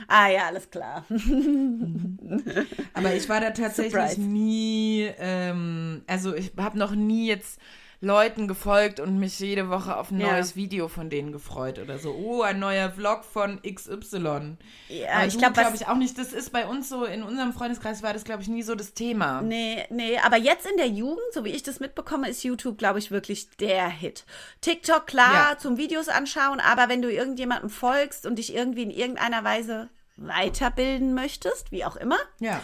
Ah 0.07 0.27
ja, 0.29 0.47
alles 0.47 0.69
klar. 0.69 1.05
Aber 2.93 3.13
ich 3.15 3.27
war 3.29 3.41
da 3.41 3.51
tatsächlich 3.51 3.91
Surprise. 3.93 4.21
nie, 4.21 5.09
ähm, 5.17 6.03
also 6.07 6.35
ich 6.35 6.51
habe 6.57 6.77
noch 6.77 6.93
nie 6.95 7.27
jetzt 7.27 7.59
Leuten 8.01 8.47
gefolgt 8.47 8.99
und 8.99 9.19
mich 9.19 9.39
jede 9.39 9.69
Woche 9.69 9.97
auf 9.97 10.11
ein 10.11 10.19
ja. 10.19 10.31
neues 10.31 10.55
Video 10.55 10.87
von 10.87 11.09
denen 11.09 11.31
gefreut 11.31 11.79
oder 11.79 11.97
so. 11.97 12.13
Oh, 12.13 12.41
ein 12.41 12.59
neuer 12.59 12.89
Vlog 12.91 13.23
von 13.23 13.61
XY. 13.61 14.57
Ja, 14.89 15.13
Aber 15.13 15.27
ich 15.27 15.37
glaube 15.37 15.53
glaube 15.53 15.75
ich 15.75 15.87
auch 15.87 15.95
nicht. 15.95 16.17
Das 16.17 16.33
ist 16.33 16.51
bei 16.51 16.67
uns 16.67 16.89
so, 16.89 17.05
in 17.05 17.23
unserem 17.23 17.53
Freundeskreis 17.53 18.03
war 18.03 18.13
das, 18.13 18.23
glaube 18.23 18.41
ich, 18.41 18.47
nie 18.47 18.63
so 18.63 18.75
das 18.75 18.93
Thema. 18.93 19.41
Nee, 19.41 19.85
nee, 19.89 20.17
aber 20.19 20.37
jetzt 20.37 20.65
in 20.65 20.77
der 20.77 20.87
Jugend, 20.87 21.25
so 21.33 21.45
wie 21.45 21.49
ich 21.49 21.63
das 21.63 21.79
mitbekomme, 21.79 22.29
ist 22.29 22.43
YouTube, 22.43 22.77
glaube 22.77 22.99
ich, 22.99 23.11
wirklich 23.11 23.49
der 23.57 23.89
Hit. 23.89 24.25
TikTok, 24.61 25.07
klar, 25.07 25.51
ja. 25.51 25.57
zum 25.57 25.77
Videos 25.77 26.09
anschauen, 26.09 26.59
aber 26.59 26.89
wenn 26.89 27.01
du 27.01 27.11
irgendjemandem 27.11 27.69
folgst 27.69 28.25
und 28.25 28.37
dich 28.37 28.53
irgendwie 28.53 28.83
in 28.83 28.91
irgendeiner 28.91 29.43
Weise 29.43 29.89
weiterbilden 30.17 31.13
möchtest, 31.13 31.71
wie 31.71 31.85
auch 31.85 31.95
immer, 31.95 32.17
ja. 32.39 32.61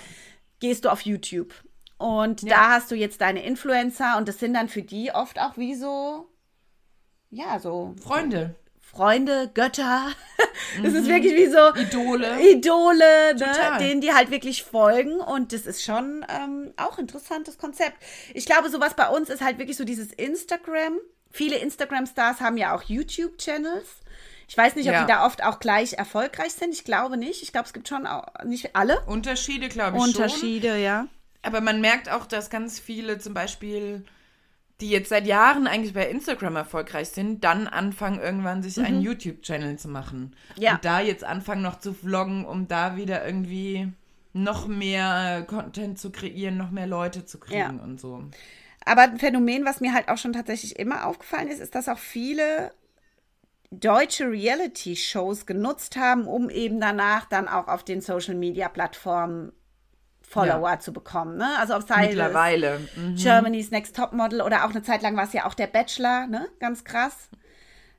gehst 0.59 0.85
du 0.85 0.89
auf 0.89 1.01
YouTube. 1.01 1.53
Und 2.01 2.41
ja. 2.41 2.49
da 2.49 2.69
hast 2.71 2.89
du 2.89 2.95
jetzt 2.95 3.21
deine 3.21 3.43
Influencer 3.45 4.17
und 4.17 4.27
das 4.27 4.39
sind 4.39 4.55
dann 4.55 4.69
für 4.69 4.81
die 4.81 5.11
oft 5.11 5.39
auch 5.39 5.55
wie 5.57 5.75
so, 5.75 6.27
ja, 7.29 7.59
so. 7.59 7.95
Freunde. 8.01 8.55
Freunde, 8.79 9.49
Götter. 9.53 10.07
Das 10.81 10.93
mhm. 10.93 10.99
ist 10.99 11.07
wirklich 11.07 11.35
wie 11.35 11.47
so 11.47 11.73
Idole. 11.75 12.39
Idole, 12.49 13.35
ne, 13.35 13.77
denen 13.79 13.99
die 13.99 14.13
halt 14.13 14.31
wirklich 14.31 14.63
folgen. 14.63 15.19
Und 15.19 15.51
das 15.51 15.65
ist 15.65 15.83
schon 15.83 16.25
ähm, 16.29 16.73
auch 16.77 16.97
interessantes 16.97 17.57
Konzept. 17.57 17.97
Ich 18.33 18.45
glaube, 18.45 18.69
sowas 18.69 18.93
bei 18.95 19.09
uns 19.09 19.29
ist 19.29 19.41
halt 19.41 19.57
wirklich 19.57 19.75
so 19.75 19.83
dieses 19.83 20.13
Instagram. 20.13 20.97
Viele 21.29 21.57
Instagram-Stars 21.57 22.39
haben 22.39 22.57
ja 22.57 22.73
auch 22.73 22.83
YouTube-Channels. 22.83 23.87
Ich 24.47 24.57
weiß 24.57 24.75
nicht, 24.75 24.87
ob 24.87 24.93
ja. 24.93 25.01
die 25.01 25.07
da 25.07 25.25
oft 25.25 25.43
auch 25.43 25.59
gleich 25.59 25.93
erfolgreich 25.93 26.53
sind. 26.53 26.73
Ich 26.73 26.83
glaube 26.83 27.17
nicht. 27.17 27.41
Ich 27.41 27.51
glaube, 27.51 27.67
es 27.67 27.73
gibt 27.73 27.87
schon 27.87 28.07
auch 28.07 28.27
nicht 28.45 28.75
alle. 28.75 29.01
Unterschiede, 29.07 29.67
glaube 29.67 29.97
ich. 29.97 30.03
Unterschiede, 30.03 30.69
schon. 30.69 30.81
ja. 30.81 31.07
Aber 31.41 31.61
man 31.61 31.81
merkt 31.81 32.11
auch, 32.11 32.25
dass 32.25 32.49
ganz 32.49 32.79
viele 32.79 33.17
zum 33.17 33.33
Beispiel, 33.33 34.03
die 34.79 34.89
jetzt 34.89 35.09
seit 35.09 35.25
Jahren 35.25 35.67
eigentlich 35.67 35.93
bei 35.93 36.07
Instagram 36.07 36.55
erfolgreich 36.55 37.09
sind, 37.09 37.43
dann 37.43 37.67
anfangen 37.67 38.19
irgendwann 38.19 38.63
sich 38.63 38.77
mhm. 38.77 38.85
einen 38.85 39.01
YouTube-Channel 39.01 39.77
zu 39.77 39.87
machen. 39.87 40.35
Ja. 40.55 40.73
Und 40.73 40.85
da 40.85 40.99
jetzt 40.99 41.23
anfangen 41.23 41.61
noch 41.61 41.79
zu 41.79 41.93
vloggen, 41.93 42.45
um 42.45 42.67
da 42.67 42.95
wieder 42.95 43.25
irgendwie 43.25 43.91
noch 44.33 44.67
mehr 44.67 45.43
Content 45.47 45.99
zu 45.99 46.11
kreieren, 46.11 46.57
noch 46.57 46.71
mehr 46.71 46.87
Leute 46.87 47.25
zu 47.25 47.39
kriegen 47.39 47.77
ja. 47.77 47.83
und 47.83 47.99
so. 47.99 48.23
Aber 48.85 49.03
ein 49.03 49.19
Phänomen, 49.19 49.65
was 49.65 49.81
mir 49.81 49.93
halt 49.93 50.09
auch 50.09 50.17
schon 50.17 50.33
tatsächlich 50.33 50.79
immer 50.79 51.05
aufgefallen 51.05 51.49
ist, 51.49 51.59
ist, 51.59 51.75
dass 51.75 51.89
auch 51.89 51.99
viele 51.99 52.71
deutsche 53.71 54.29
Reality-Shows 54.29 55.45
genutzt 55.45 55.95
haben, 55.95 56.27
um 56.27 56.49
eben 56.49 56.79
danach 56.79 57.25
dann 57.25 57.47
auch 57.47 57.67
auf 57.67 57.83
den 57.83 58.01
Social-Media-Plattformen 58.01 59.53
Follower 60.31 60.69
ja. 60.69 60.79
zu 60.79 60.93
bekommen. 60.93 61.37
Ne? 61.37 61.47
Also 61.59 61.75
ob 61.75 61.83
es 61.83 61.89
halt 61.89 62.09
Mittlerweile. 62.09 62.79
Mhm. 62.95 63.15
Germany's 63.15 63.69
Next 63.69 63.95
Top 63.95 64.13
Model 64.13 64.41
oder 64.41 64.65
auch 64.65 64.69
eine 64.69 64.81
Zeit 64.81 65.01
lang 65.01 65.17
war 65.17 65.25
es 65.25 65.33
ja 65.33 65.45
auch 65.45 65.53
der 65.53 65.67
Bachelor, 65.67 66.27
ne? 66.27 66.47
Ganz 66.59 66.85
krass. 66.85 67.29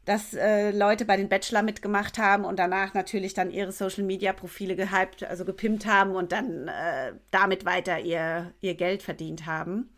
Dass 0.04 0.34
äh, 0.34 0.72
Leute 0.72 1.04
bei 1.04 1.16
den 1.16 1.28
Bachelor 1.28 1.62
mitgemacht 1.62 2.18
haben 2.18 2.44
und 2.44 2.58
danach 2.58 2.94
natürlich 2.94 3.34
dann 3.34 3.50
ihre 3.50 3.70
Social 3.70 4.02
Media 4.02 4.32
Profile 4.32 4.74
gehypt, 4.74 5.22
also 5.22 5.44
gepimpt 5.44 5.86
haben 5.86 6.16
und 6.16 6.32
dann 6.32 6.68
äh, 6.68 7.12
damit 7.30 7.64
weiter 7.64 8.00
ihr, 8.00 8.52
ihr 8.60 8.74
Geld 8.74 9.02
verdient 9.02 9.46
haben. 9.46 9.90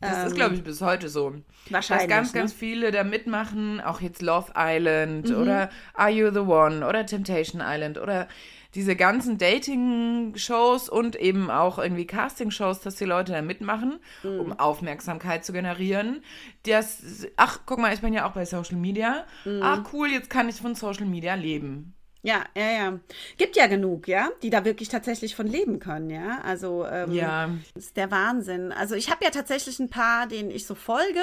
Das 0.00 0.18
ähm, 0.18 0.26
ist, 0.26 0.34
glaube 0.34 0.54
ich, 0.54 0.62
bis 0.62 0.80
heute 0.80 1.08
so. 1.08 1.34
Wahrscheinlich. 1.70 2.08
Dass 2.08 2.16
ganz, 2.16 2.34
ne? 2.34 2.40
ganz 2.40 2.52
viele 2.52 2.90
da 2.92 3.02
mitmachen, 3.02 3.80
auch 3.80 4.00
jetzt 4.00 4.22
Love 4.22 4.52
Island 4.56 5.30
mhm. 5.30 5.36
oder 5.36 5.70
Are 5.94 6.10
You 6.10 6.30
the 6.30 6.40
One 6.40 6.86
oder 6.86 7.04
Temptation 7.04 7.62
Island 7.64 7.98
oder 7.98 8.28
diese 8.76 8.94
ganzen 8.94 9.38
Dating-Shows 9.38 10.90
und 10.90 11.16
eben 11.16 11.50
auch 11.50 11.78
irgendwie 11.78 12.06
Casting-Shows, 12.06 12.80
dass 12.80 12.96
die 12.96 13.06
Leute 13.06 13.32
da 13.32 13.40
mitmachen, 13.40 13.98
mhm. 14.22 14.40
um 14.40 14.58
Aufmerksamkeit 14.58 15.46
zu 15.46 15.54
generieren. 15.54 16.22
Das, 16.64 17.26
ach, 17.36 17.60
guck 17.64 17.78
mal, 17.78 17.94
ich 17.94 18.02
bin 18.02 18.12
ja 18.12 18.28
auch 18.28 18.32
bei 18.32 18.44
Social 18.44 18.76
Media. 18.76 19.24
Mhm. 19.46 19.60
Ach, 19.62 19.92
cool, 19.94 20.08
jetzt 20.10 20.28
kann 20.28 20.50
ich 20.50 20.56
von 20.56 20.74
Social 20.74 21.06
Media 21.06 21.34
leben. 21.34 21.94
Ja, 22.22 22.44
ja, 22.54 22.70
ja. 22.70 23.00
Gibt 23.38 23.56
ja 23.56 23.66
genug, 23.66 24.08
ja, 24.08 24.28
die 24.42 24.50
da 24.50 24.64
wirklich 24.64 24.90
tatsächlich 24.90 25.34
von 25.34 25.46
leben 25.46 25.78
können, 25.78 26.10
ja. 26.10 26.40
Also, 26.42 26.84
ähm, 26.84 27.12
ja. 27.12 27.50
ist 27.74 27.96
der 27.96 28.10
Wahnsinn. 28.10 28.72
Also, 28.72 28.94
ich 28.94 29.10
habe 29.10 29.24
ja 29.24 29.30
tatsächlich 29.30 29.78
ein 29.78 29.88
paar, 29.88 30.26
denen 30.26 30.50
ich 30.50 30.66
so 30.66 30.74
folge. 30.74 31.22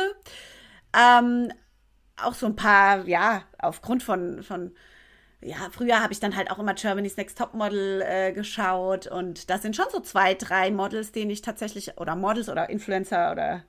Ähm, 0.97 1.51
auch 2.15 2.33
so 2.33 2.47
ein 2.47 2.55
paar, 2.55 3.05
ja, 3.05 3.43
aufgrund 3.59 4.01
von, 4.01 4.41
von 4.43 4.73
ja, 5.43 5.69
früher 5.71 6.01
habe 6.01 6.13
ich 6.13 6.19
dann 6.19 6.35
halt 6.35 6.51
auch 6.51 6.59
immer 6.59 6.73
Germany's 6.73 7.17
Next 7.17 7.37
Top 7.37 7.53
Model 7.53 8.01
äh, 8.01 8.31
geschaut 8.31 9.07
und 9.07 9.49
das 9.49 9.61
sind 9.61 9.75
schon 9.75 9.85
so 9.91 9.99
zwei, 9.99 10.33
drei 10.33 10.71
Models, 10.71 11.11
denen 11.11 11.31
ich 11.31 11.41
tatsächlich, 11.41 11.97
oder 11.97 12.15
Models 12.15 12.49
oder 12.49 12.69
Influencer 12.69 13.31
oder 13.31 13.63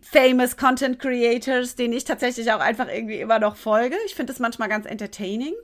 famous 0.00 0.56
Content 0.56 0.98
Creators, 0.98 1.76
denen 1.76 1.92
ich 1.92 2.04
tatsächlich 2.04 2.52
auch 2.52 2.60
einfach 2.60 2.88
irgendwie 2.88 3.20
immer 3.20 3.38
noch 3.38 3.56
folge. 3.56 3.96
Ich 4.06 4.14
finde 4.14 4.32
das 4.32 4.40
manchmal 4.40 4.68
ganz 4.68 4.86
entertaining. 4.86 5.54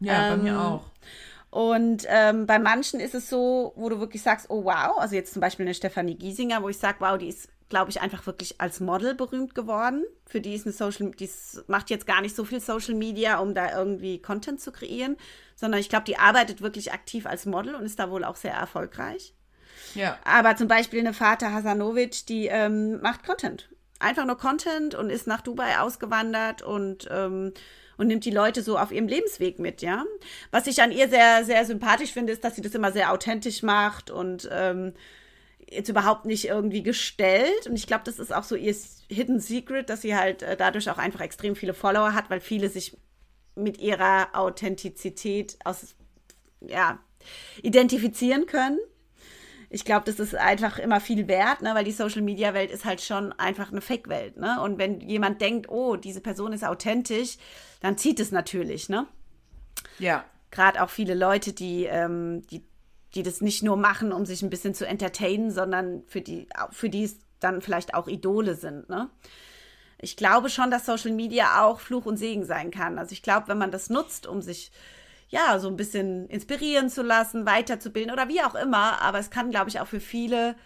Ja, 0.00 0.32
ähm, 0.32 0.38
bei 0.38 0.42
mir 0.42 0.52
ähm, 0.52 0.58
auch. 0.58 0.84
Und 1.50 2.06
ähm, 2.08 2.46
bei 2.46 2.58
manchen 2.58 2.98
ist 2.98 3.14
es 3.14 3.28
so, 3.28 3.72
wo 3.76 3.88
du 3.88 4.00
wirklich 4.00 4.22
sagst, 4.22 4.46
oh 4.48 4.64
wow, 4.64 4.96
also 4.98 5.14
jetzt 5.14 5.34
zum 5.34 5.40
Beispiel 5.40 5.66
eine 5.66 5.74
Stefanie 5.74 6.14
Giesinger, 6.14 6.62
wo 6.62 6.70
ich 6.70 6.78
sage, 6.78 6.96
wow, 7.00 7.18
die 7.18 7.28
ist 7.28 7.48
glaube 7.72 7.90
ich, 7.90 8.02
einfach 8.02 8.26
wirklich 8.26 8.60
als 8.60 8.80
Model 8.80 9.14
berühmt 9.14 9.54
geworden. 9.54 10.04
Für 10.26 10.42
die 10.42 10.54
ist 10.54 10.66
eine 10.66 10.74
Social, 10.74 11.10
die 11.12 11.30
macht 11.68 11.88
jetzt 11.88 12.06
gar 12.06 12.20
nicht 12.20 12.36
so 12.36 12.44
viel 12.44 12.60
Social 12.60 12.92
Media, 12.92 13.38
um 13.38 13.54
da 13.54 13.74
irgendwie 13.74 14.20
Content 14.20 14.60
zu 14.60 14.72
kreieren, 14.72 15.16
sondern 15.56 15.80
ich 15.80 15.88
glaube, 15.88 16.04
die 16.04 16.18
arbeitet 16.18 16.60
wirklich 16.60 16.92
aktiv 16.92 17.24
als 17.24 17.46
Model 17.46 17.74
und 17.74 17.86
ist 17.86 17.98
da 17.98 18.10
wohl 18.10 18.24
auch 18.24 18.36
sehr 18.36 18.52
erfolgreich. 18.52 19.32
Ja. 19.94 20.18
Aber 20.26 20.54
zum 20.54 20.68
Beispiel 20.68 21.00
eine 21.00 21.14
Vater 21.14 21.54
Hasanovic, 21.54 22.26
die 22.26 22.48
ähm, 22.48 23.00
macht 23.00 23.24
Content. 23.24 23.70
Einfach 23.98 24.26
nur 24.26 24.36
Content 24.36 24.94
und 24.94 25.08
ist 25.08 25.26
nach 25.26 25.40
Dubai 25.40 25.78
ausgewandert 25.78 26.60
und 26.60 27.08
ähm, 27.10 27.54
und 27.96 28.08
nimmt 28.08 28.24
die 28.26 28.30
Leute 28.30 28.62
so 28.62 28.78
auf 28.78 28.92
ihrem 28.92 29.06
Lebensweg 29.06 29.58
mit, 29.58 29.80
ja. 29.80 30.04
Was 30.50 30.66
ich 30.66 30.82
an 30.82 30.92
ihr 30.92 31.08
sehr, 31.08 31.44
sehr 31.44 31.64
sympathisch 31.64 32.12
finde, 32.12 32.32
ist, 32.32 32.44
dass 32.44 32.56
sie 32.56 32.62
das 32.62 32.74
immer 32.74 32.92
sehr 32.92 33.12
authentisch 33.12 33.62
macht 33.62 34.10
und 34.10 34.48
ähm, 34.52 34.92
jetzt 35.72 35.88
überhaupt 35.88 36.24
nicht 36.26 36.46
irgendwie 36.46 36.82
gestellt. 36.82 37.66
Und 37.66 37.74
ich 37.74 37.86
glaube, 37.86 38.04
das 38.04 38.18
ist 38.18 38.32
auch 38.32 38.44
so 38.44 38.54
ihr 38.54 38.74
Hidden 39.08 39.40
Secret, 39.40 39.88
dass 39.90 40.02
sie 40.02 40.16
halt 40.16 40.42
äh, 40.42 40.56
dadurch 40.56 40.90
auch 40.90 40.98
einfach 40.98 41.20
extrem 41.20 41.56
viele 41.56 41.74
Follower 41.74 42.14
hat, 42.14 42.30
weil 42.30 42.40
viele 42.40 42.68
sich 42.68 42.96
mit 43.54 43.78
ihrer 43.78 44.28
Authentizität 44.34 45.58
aus, 45.64 45.94
ja, 46.60 46.98
identifizieren 47.62 48.46
können. 48.46 48.78
Ich 49.70 49.84
glaube, 49.86 50.04
das 50.04 50.20
ist 50.20 50.34
einfach 50.34 50.78
immer 50.78 51.00
viel 51.00 51.28
wert, 51.28 51.62
ne? 51.62 51.74
weil 51.74 51.84
die 51.84 51.92
Social 51.92 52.20
Media 52.20 52.52
Welt 52.52 52.70
ist 52.70 52.84
halt 52.84 53.00
schon 53.00 53.32
einfach 53.32 53.72
eine 53.72 53.80
Fake-Welt. 53.80 54.36
Ne? 54.36 54.60
Und 54.60 54.78
wenn 54.78 55.00
jemand 55.00 55.40
denkt, 55.40 55.70
oh, 55.70 55.96
diese 55.96 56.20
Person 56.20 56.52
ist 56.52 56.64
authentisch, 56.64 57.38
dann 57.80 57.96
zieht 57.96 58.20
es 58.20 58.32
natürlich, 58.32 58.90
ne? 58.90 59.06
Ja. 59.98 60.24
Gerade 60.50 60.82
auch 60.82 60.90
viele 60.90 61.14
Leute, 61.14 61.54
die, 61.54 61.84
ähm, 61.84 62.42
die 62.48 62.62
die 63.14 63.22
das 63.22 63.40
nicht 63.40 63.62
nur 63.62 63.76
machen, 63.76 64.12
um 64.12 64.24
sich 64.26 64.42
ein 64.42 64.50
bisschen 64.50 64.74
zu 64.74 64.86
entertainen, 64.86 65.50
sondern 65.50 66.02
für 66.06 66.20
die, 66.20 66.48
für 66.70 66.88
die 66.88 67.04
es 67.04 67.18
dann 67.40 67.60
vielleicht 67.60 67.94
auch 67.94 68.08
Idole 68.08 68.54
sind. 68.54 68.88
Ne? 68.88 69.10
Ich 69.98 70.16
glaube 70.16 70.48
schon, 70.48 70.70
dass 70.70 70.86
Social 70.86 71.12
Media 71.12 71.64
auch 71.64 71.80
Fluch 71.80 72.06
und 72.06 72.16
Segen 72.16 72.44
sein 72.44 72.70
kann. 72.70 72.98
Also 72.98 73.12
ich 73.12 73.22
glaube, 73.22 73.48
wenn 73.48 73.58
man 73.58 73.70
das 73.70 73.90
nutzt, 73.90 74.26
um 74.26 74.42
sich 74.42 74.72
ja 75.28 75.58
so 75.58 75.68
ein 75.68 75.76
bisschen 75.76 76.28
inspirieren 76.28 76.88
zu 76.88 77.02
lassen, 77.02 77.46
weiterzubilden 77.46 78.12
oder 78.12 78.28
wie 78.28 78.42
auch 78.42 78.54
immer, 78.54 79.00
aber 79.00 79.18
es 79.18 79.30
kann, 79.30 79.50
glaube 79.50 79.70
ich, 79.70 79.80
auch 79.80 79.86
für 79.86 80.00
viele 80.00 80.56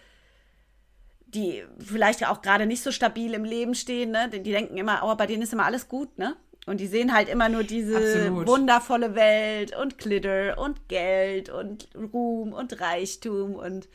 die 1.26 1.64
vielleicht 1.78 2.26
auch 2.26 2.40
gerade 2.40 2.66
nicht 2.66 2.82
so 2.82 2.90
stabil 2.90 3.34
im 3.34 3.44
Leben 3.44 3.74
stehen, 3.74 4.10
ne? 4.10 4.28
Die, 4.28 4.42
die 4.42 4.52
denken 4.52 4.76
immer, 4.76 5.02
oh, 5.04 5.14
bei 5.16 5.26
denen 5.26 5.42
ist 5.42 5.52
immer 5.52 5.64
alles 5.64 5.88
gut, 5.88 6.18
ne? 6.18 6.36
Und 6.66 6.80
die 6.80 6.88
sehen 6.88 7.14
halt 7.14 7.28
immer 7.28 7.48
nur 7.48 7.62
diese 7.62 7.96
Absolut. 7.96 8.46
wundervolle 8.48 9.14
Welt 9.14 9.74
und 9.76 9.98
Glitter 9.98 10.58
und 10.58 10.88
Geld 10.88 11.48
und 11.48 11.88
Ruhm 12.12 12.52
und 12.52 12.80
Reichtum 12.80 13.54
und, 13.54 13.88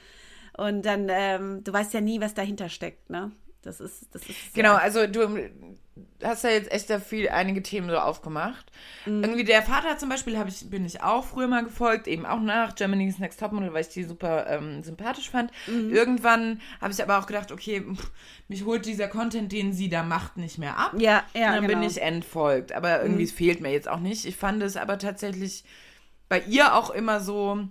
und 0.58 0.86
dann, 0.86 1.08
ähm, 1.10 1.64
du 1.66 1.74
weißt 1.74 1.94
ja 1.94 2.00
nie, 2.00 2.22
was 2.22 2.34
dahinter 2.34 2.70
steckt, 2.70 3.10
ne? 3.10 3.32
Das 3.62 3.80
ist, 3.80 4.08
das 4.16 4.24
ist. 4.24 4.54
Genau, 4.54 4.74
also 4.74 5.06
du 5.06 5.28
hast 6.24 6.44
ja 6.44 6.50
jetzt 6.50 6.72
echt 6.72 6.90
da 6.90 7.00
viel 7.00 7.30
einige 7.30 7.64
Themen 7.64 7.90
so 7.90 7.98
aufgemacht. 7.98 8.72
Mhm. 9.06 9.24
Irgendwie 9.24 9.44
der 9.44 9.62
Vater 9.62 9.98
zum 9.98 10.10
Beispiel 10.10 10.40
ich, 10.48 10.70
bin 10.70 10.86
ich 10.86 11.02
auch 11.02 11.24
früher 11.24 11.48
mal 11.48 11.64
gefolgt, 11.64 12.08
eben 12.08 12.26
auch 12.26 12.40
nach 12.40 12.76
Germany's 12.76 13.20
Next 13.20 13.40
Topmodel, 13.40 13.74
weil 13.74 13.82
ich 13.82 13.90
die 13.90 14.04
super 14.04 14.48
ähm, 14.48 14.84
sympathisch 14.84 15.30
fand. 15.30 15.52
Mhm. 15.68 15.92
Irgendwann 15.92 16.62
habe 16.80 16.94
ich 16.94 17.02
aber 17.02 17.20
auch 17.20 17.28
gedacht, 17.28 17.52
okay, 17.52 17.82
pff, 17.82 18.12
mich 18.48 18.66
holt 18.66 18.86
dieser 18.86 19.08
Content, 19.08 19.52
den 19.52 19.74
sie 19.74 19.90
da 19.90 20.04
macht, 20.04 20.38
nicht 20.38 20.58
mehr 20.58 20.78
ab. 20.78 20.94
Ja, 20.98 21.24
ja. 21.34 21.48
Und 21.50 21.56
dann 21.56 21.68
genau. 21.68 21.80
bin 21.80 21.90
ich 21.90 22.02
entfolgt. 22.02 22.72
Aber 22.72 23.02
irgendwie 23.02 23.26
mhm. 23.26 23.30
fehlt 23.30 23.62
mir 23.62 23.72
jetzt 23.72 23.88
auch 23.88 24.00
nicht. 24.00 24.26
Ich 24.26 24.36
fand 24.36 24.62
es 24.64 24.78
aber 24.78 24.98
tatsächlich 25.00 25.64
bei 26.30 26.42
ihr 26.42 26.76
auch 26.76 26.92
immer 26.92 27.20
so, 27.20 27.68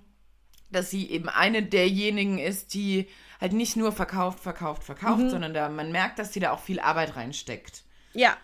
dass 0.70 0.90
sie 0.90 1.10
eben 1.10 1.28
eine 1.28 1.62
derjenigen 1.62 2.38
ist, 2.38 2.75
die 2.75 3.08
halt 3.40 3.52
nicht 3.52 3.76
nur 3.76 3.92
verkauft, 3.92 4.40
verkauft, 4.40 4.84
verkauft, 4.84 5.22
mhm. 5.22 5.30
sondern 5.30 5.54
da 5.54 5.68
man 5.68 5.92
merkt, 5.92 6.18
dass 6.18 6.32
sie 6.32 6.40
da 6.40 6.52
auch 6.52 6.60
viel 6.60 6.78
Arbeit 6.78 7.16
reinsteckt. 7.16 7.84
Ja. 8.12 8.37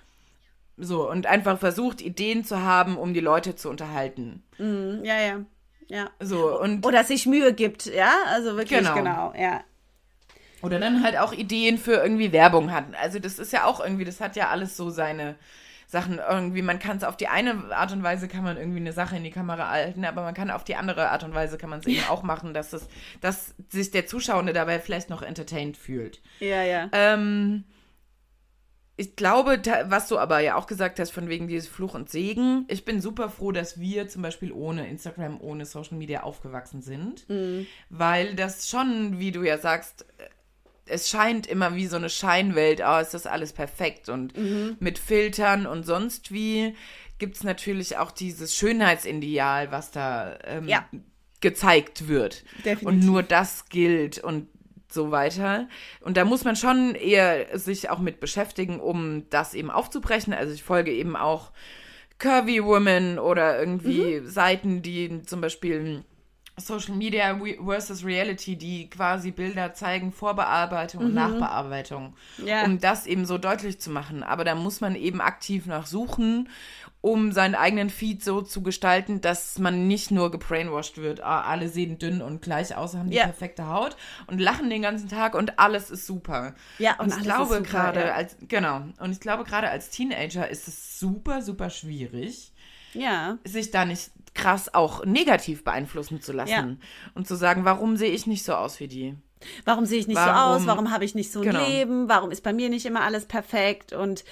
So, 0.77 1.11
und 1.11 1.27
einfach 1.27 1.59
versucht, 1.59 2.01
Ideen 2.01 2.45
zu 2.45 2.61
haben, 2.61 2.99
um 2.99 3.15
die 3.15 3.21
Leute 3.21 3.57
zu 3.57 3.71
unterhalten. 3.71 4.43
Mhm. 4.59 5.01
Ja, 5.05 5.21
ja. 5.21 5.41
Ja. 5.89 6.11
So, 6.21 6.61
und 6.61 6.85
Oder 6.85 7.05
sich 7.05 7.27
Mühe 7.27 7.55
gibt, 7.55 7.87
ja? 7.87 8.13
Also 8.27 8.57
wirklich, 8.57 8.81
genau, 8.81 8.95
genau 8.95 9.33
ja. 9.39 9.63
Oder 10.63 10.81
dann 10.81 11.05
halt 11.05 11.17
auch 11.17 11.33
Ideen 11.33 11.79
für 11.79 11.93
irgendwie 11.93 12.33
Werbung 12.33 12.73
hat. 12.73 12.87
Also 13.01 13.19
das 13.19 13.39
ist 13.39 13.53
ja 13.53 13.65
auch 13.65 13.79
irgendwie, 13.81 14.05
das 14.05 14.21
hat 14.21 14.37
ja 14.37 14.49
alles 14.49 14.77
so 14.77 14.91
seine, 14.91 15.37
Sachen 15.89 16.19
irgendwie, 16.19 16.63
man 16.63 16.79
kann 16.81 16.97
es 16.97 17.05
auf 17.05 17.17
die 17.17 17.29
eine 17.29 17.75
Art 17.75 17.93
und 17.93 18.03
Weise 18.03 18.27
kann 18.27 18.43
man 18.43 18.57
irgendwie 18.57 18.81
eine 18.81 18.93
Sache 18.93 19.17
in 19.17 19.25
die 19.25 19.31
Kamera 19.31 19.71
halten, 19.71 20.05
aber 20.05 20.23
man 20.23 20.35
kann 20.35 20.51
auf 20.51 20.65
die 20.65 20.75
andere 20.75 21.11
Art 21.11 21.23
und 21.23 21.35
Weise 21.35 21.59
kann 21.59 21.71
man 21.71 21.79
es 21.81 21.87
eben 21.87 22.05
auch 22.09 22.25
machen, 22.25 22.55
dass 22.55 22.73
es, 22.73 22.89
dass 23.21 23.55
sich 23.69 23.93
der 23.93 24.07
Zuschauende 24.07 24.53
dabei 24.53 24.81
vielleicht 24.81 25.11
noch 25.11 25.23
entertained 25.23 25.77
fühlt. 25.77 26.21
Ja, 26.41 26.63
ja. 26.63 26.89
Ähm, 26.93 27.65
ich 28.99 29.15
glaube, 29.15 29.61
was 29.85 30.09
du 30.09 30.19
aber 30.19 30.41
ja 30.41 30.57
auch 30.57 30.67
gesagt 30.67 30.99
hast, 30.99 31.11
von 31.11 31.29
wegen 31.29 31.49
dieses 31.49 31.69
Fluch 31.69 31.95
und 31.95 32.09
Segen, 32.09 32.65
ich 32.69 32.87
bin 32.87 33.03
super 33.03 33.29
froh, 33.29 33.53
dass 33.53 33.79
wir 33.79 34.09
zum 34.09 34.23
Beispiel 34.23 34.53
ohne 34.53 34.89
Instagram, 34.89 35.39
ohne 35.41 35.67
Social 35.67 35.99
Media 35.99 36.23
aufgewachsen 36.23 36.81
sind, 36.81 37.29
mhm. 37.29 37.67
weil 37.91 38.35
das 38.35 38.71
schon, 38.71 39.19
wie 39.19 39.33
du 39.33 39.43
ja 39.43 39.59
sagst, 39.59 40.07
es 40.87 41.11
scheint 41.11 41.47
immer 41.47 41.75
wie 41.75 41.87
so 41.89 41.97
eine 41.97 42.09
Scheinwelt, 42.09 42.81
oh, 42.87 42.99
ist 42.99 43.13
das 43.13 43.27
alles 43.27 43.53
perfekt 43.53 44.09
und 44.09 44.37
mhm. 44.37 44.77
mit 44.81 44.99
Filtern 44.99 45.67
und 45.67 45.85
sonst 45.85 46.33
wie 46.33 46.75
gibt 47.19 47.37
es 47.37 47.45
natürlich 47.45 47.99
auch 47.99 48.11
dieses 48.11 48.55
Schönheitsideal, 48.55 49.73
was 49.73 49.91
da 49.91 50.39
ähm, 50.45 50.69
ja. 50.69 50.87
gezeigt 51.41 52.09
wird. 52.09 52.45
Definitiv. 52.59 52.87
Und 52.87 53.01
nur 53.01 53.23
das 53.23 53.69
gilt 53.69 54.19
und 54.19 54.49
so 54.89 55.11
weiter. 55.11 55.69
Und 56.01 56.17
da 56.17 56.25
muss 56.25 56.45
man 56.45 56.57
schon 56.57 56.95
eher 56.95 57.59
sich 57.59 57.91
auch 57.91 57.99
mit 57.99 58.21
beschäftigen, 58.21 58.81
um 58.81 59.29
das 59.31 59.55
eben 59.55 59.71
aufzubrechen. 59.71 60.33
Also 60.33 60.53
ich 60.53 60.63
folge 60.63 60.93
eben 60.93 61.17
auch 61.17 61.53
Curvy 62.19 62.65
Women 62.65 63.19
oder 63.19 63.59
irgendwie 63.59 64.21
mhm. 64.21 64.29
Seiten, 64.29 64.83
die 64.83 65.23
zum 65.23 65.41
Beispiel 65.41 66.05
Social 66.59 66.95
Media 66.95 67.39
versus 67.63 68.03
Reality, 68.03 68.57
die 68.57 68.89
quasi 68.89 69.31
Bilder 69.31 69.75
zeigen, 69.75 70.11
Vorbearbeitung 70.11 71.03
und 71.03 71.09
mhm. 71.09 71.15
Nachbearbeitung, 71.15 72.15
ja. 72.45 72.65
um 72.65 72.81
das 72.81 73.07
eben 73.07 73.27
so 73.27 73.37
deutlich 73.37 73.79
zu 73.79 73.91
machen. 73.91 74.23
Aber 74.23 74.43
da 74.45 74.55
muss 74.55 74.81
man 74.81 74.95
eben 74.95 75.21
aktiv 75.21 75.67
nachsuchen, 75.67 76.49
um 77.01 77.31
seinen 77.33 77.55
eigenen 77.55 77.91
Feed 77.91 78.25
so 78.25 78.43
zu 78.43 78.63
gestalten, 78.63 79.21
dass 79.21 79.59
man 79.59 79.87
nicht 79.87 80.11
nur 80.11 80.31
gebrainwashed 80.31 80.99
wird, 80.99 81.21
ah, 81.21 81.43
alle 81.43 81.69
sehen 81.69 81.99
dünn 81.99 82.21
und 82.21 82.43
gleich 82.43 82.77
aus, 82.77 82.95
haben 82.95 83.11
die 83.11 83.17
ja. 83.17 83.25
perfekte 83.25 83.69
Haut 83.69 83.97
und 84.27 84.41
lachen 84.41 84.71
den 84.71 84.83
ganzen 84.83 85.09
Tag 85.09 85.35
und 85.35 85.59
alles 85.59 85.91
ist 85.91 86.07
super. 86.07 86.55
Ja, 86.79 86.99
und, 86.99 87.13
und 87.13 87.19
ich 87.19 87.23
glaube 87.23 87.63
gerade 87.63 88.01
ja. 88.01 88.15
als 88.15 88.37
genau, 88.49 88.83
und 88.99 89.13
ich 89.13 89.21
glaube 89.21 89.45
gerade 89.45 89.71
als 89.71 89.91
Teenager 89.91 90.49
ist 90.49 90.69
es 90.69 90.99
super 90.99 91.43
super 91.43 91.71
schwierig. 91.71 92.53
Ja. 92.93 93.39
Sich 93.45 93.71
da 93.71 93.85
nicht 93.85 94.11
krass 94.35 94.75
auch 94.75 95.05
negativ 95.05 95.65
beeinflussen 95.65 96.21
zu 96.21 96.33
lassen 96.33 96.81
und 97.15 97.27
zu 97.27 97.37
sagen, 97.37 97.65
warum 97.65 97.97
sehe 97.97 98.11
ich 98.11 98.27
nicht 98.27 98.45
so 98.45 98.55
aus 98.55 98.81
wie 98.81 98.89
die? 98.89 99.17
Warum 99.65 99.87
sehe 99.87 99.99
ich 99.99 100.07
nicht 100.07 100.17
warum, 100.17 100.59
so 100.59 100.63
aus? 100.63 100.67
Warum 100.67 100.91
habe 100.91 101.05
ich 101.05 101.15
nicht 101.15 101.33
so 101.33 101.41
ein 101.41 101.47
genau. 101.47 101.67
Leben? 101.67 102.09
Warum 102.09 102.31
ist 102.31 102.43
bei 102.43 102.53
mir 102.53 102.69
nicht 102.69 102.87
immer 102.87 103.03
alles 103.03 103.27
perfekt? 103.27 103.93
Und 103.93 104.25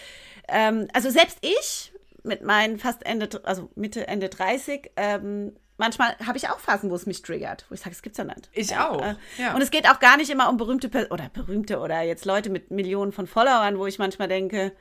ähm, 0.48 0.88
also 0.92 1.11
selbst 1.11 1.38
ich 1.42 1.92
mit 2.24 2.42
meinen 2.42 2.78
fast 2.78 3.04
Ende, 3.06 3.28
also 3.44 3.70
Mitte, 3.74 4.06
Ende 4.06 4.28
30, 4.28 4.90
ähm, 4.96 5.52
manchmal 5.76 6.16
habe 6.26 6.38
ich 6.38 6.48
auch 6.48 6.58
Phasen, 6.58 6.90
wo 6.90 6.94
es 6.94 7.06
mich 7.06 7.22
triggert, 7.22 7.66
wo 7.68 7.74
ich 7.74 7.80
sage, 7.80 7.92
es 7.92 8.02
gibt's 8.02 8.18
ja 8.18 8.24
nicht. 8.24 8.50
Ich 8.52 8.76
auch. 8.76 9.02
Äh, 9.02 9.14
ja. 9.38 9.54
Und 9.54 9.62
es 9.62 9.70
geht 9.70 9.88
auch 9.88 10.00
gar 10.00 10.16
nicht 10.16 10.30
immer 10.30 10.48
um 10.48 10.56
berühmte 10.56 10.88
oder 11.10 11.28
berühmte 11.32 11.78
oder 11.78 12.02
jetzt 12.02 12.24
Leute 12.24 12.50
mit 12.50 12.70
Millionen 12.70 13.12
von 13.12 13.26
Followern, 13.26 13.78
wo 13.78 13.87
ich 13.87 13.98
manchmal 13.98 14.28
denke, 14.28 14.72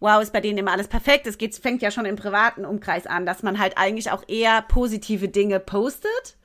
wow, 0.00 0.22
ist 0.22 0.32
bei 0.32 0.40
denen 0.40 0.58
immer 0.58 0.72
alles 0.72 0.88
perfekt. 0.88 1.26
Es 1.26 1.38
geht, 1.38 1.54
fängt 1.54 1.82
ja 1.82 1.90
schon 1.90 2.04
im 2.04 2.16
privaten 2.16 2.64
Umkreis 2.64 3.06
an, 3.06 3.26
dass 3.26 3.42
man 3.42 3.58
halt 3.58 3.78
eigentlich 3.78 4.10
auch 4.10 4.24
eher 4.28 4.62
positive 4.62 5.28
Dinge 5.28 5.60
postet. 5.60 6.36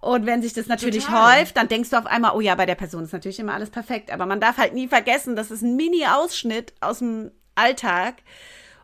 Und 0.00 0.26
wenn 0.26 0.42
sich 0.42 0.52
das 0.52 0.66
natürlich 0.66 1.04
Total. 1.04 1.40
häuft, 1.40 1.56
dann 1.56 1.68
denkst 1.68 1.90
du 1.90 1.96
auf 1.96 2.06
einmal, 2.06 2.32
oh 2.34 2.40
ja, 2.40 2.54
bei 2.56 2.66
der 2.66 2.74
Person 2.74 3.04
ist 3.04 3.12
natürlich 3.12 3.38
immer 3.38 3.54
alles 3.54 3.70
perfekt. 3.70 4.12
Aber 4.12 4.26
man 4.26 4.40
darf 4.40 4.56
halt 4.56 4.74
nie 4.74 4.88
vergessen, 4.88 5.36
das 5.36 5.50
ist 5.50 5.62
ein 5.62 5.76
Mini-Ausschnitt 5.76 6.72
aus 6.80 6.98
dem 6.98 7.30
Alltag 7.54 8.16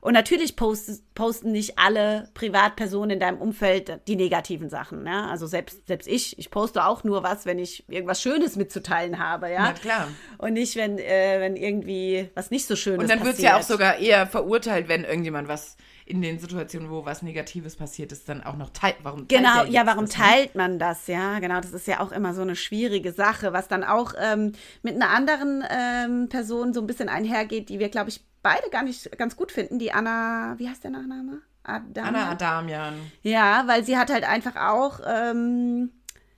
und 0.00 0.14
natürlich 0.14 0.56
post, 0.56 1.14
posten 1.14 1.52
nicht 1.52 1.78
alle 1.78 2.28
Privatpersonen 2.34 3.10
in 3.10 3.20
deinem 3.20 3.38
Umfeld 3.38 4.00
die 4.06 4.16
negativen 4.16 4.70
Sachen. 4.70 5.06
Ja? 5.06 5.26
Also 5.26 5.46
selbst, 5.46 5.86
selbst 5.86 6.06
ich, 6.06 6.38
ich 6.38 6.50
poste 6.50 6.84
auch 6.84 7.04
nur 7.04 7.22
was, 7.22 7.46
wenn 7.46 7.58
ich 7.58 7.84
irgendwas 7.88 8.22
Schönes 8.22 8.56
mitzuteilen 8.56 9.18
habe. 9.18 9.50
Ja, 9.50 9.62
Na 9.62 9.72
klar. 9.72 10.08
Und 10.38 10.52
nicht, 10.52 10.76
wenn, 10.76 10.98
äh, 10.98 11.40
wenn 11.40 11.56
irgendwie 11.56 12.30
was 12.34 12.50
nicht 12.50 12.66
so 12.66 12.76
Schönes 12.76 12.98
passiert. 12.98 13.12
Und 13.12 13.18
dann 13.20 13.26
wird 13.26 13.36
es 13.36 13.42
ja 13.42 13.58
auch 13.58 13.62
sogar 13.62 13.98
eher 13.98 14.26
verurteilt, 14.26 14.88
wenn 14.88 15.04
irgendjemand 15.04 15.48
was 15.48 15.76
in 16.08 16.22
den 16.22 16.38
Situationen, 16.38 16.90
wo 16.90 17.04
was 17.04 17.22
Negatives 17.22 17.76
passiert 17.76 18.12
ist, 18.12 18.28
dann 18.28 18.42
auch 18.42 18.56
noch 18.56 18.70
teilt. 18.70 18.96
Warum 19.02 19.28
teilt 19.28 19.42
Genau, 19.42 19.64
ja, 19.64 19.84
warum 19.84 20.06
das, 20.06 20.16
ne? 20.16 20.24
teilt 20.24 20.54
man 20.54 20.78
das? 20.78 21.06
Ja, 21.06 21.38
genau, 21.38 21.60
das 21.60 21.72
ist 21.72 21.86
ja 21.86 22.00
auch 22.00 22.12
immer 22.12 22.32
so 22.32 22.40
eine 22.40 22.56
schwierige 22.56 23.12
Sache, 23.12 23.52
was 23.52 23.68
dann 23.68 23.84
auch 23.84 24.14
ähm, 24.18 24.52
mit 24.82 24.94
einer 24.94 25.10
anderen 25.10 25.62
ähm, 25.68 26.28
Person 26.30 26.72
so 26.72 26.80
ein 26.80 26.86
bisschen 26.86 27.10
einhergeht, 27.10 27.68
die 27.68 27.78
wir, 27.78 27.90
glaube 27.90 28.08
ich, 28.08 28.24
beide 28.42 28.70
gar 28.70 28.82
nicht 28.82 29.16
ganz 29.18 29.36
gut 29.36 29.52
finden. 29.52 29.78
Die 29.78 29.92
Anna, 29.92 30.54
wie 30.58 30.68
heißt 30.68 30.84
der 30.84 30.90
Nachname? 30.90 31.42
Adamian. 31.62 32.14
Anna 32.14 32.30
Adamian. 32.30 33.12
Ja, 33.22 33.64
weil 33.66 33.84
sie 33.84 33.98
hat 33.98 34.10
halt 34.10 34.24
einfach 34.24 34.56
auch 34.56 35.00
ähm, 35.06 35.90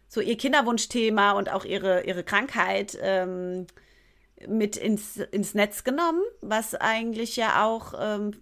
so 0.08 0.20
ihr 0.20 0.36
Kinderwunschthema 0.36 1.32
und 1.32 1.50
auch 1.50 1.64
ihre, 1.64 2.02
ihre 2.04 2.24
Krankheit 2.24 2.98
ähm, 3.00 3.66
mit 4.48 4.76
ins, 4.76 5.16
ins 5.18 5.54
Netz 5.54 5.84
genommen, 5.84 6.22
was 6.40 6.74
eigentlich 6.74 7.36
ja 7.36 7.64
auch 7.64 7.94
ähm, 7.98 8.32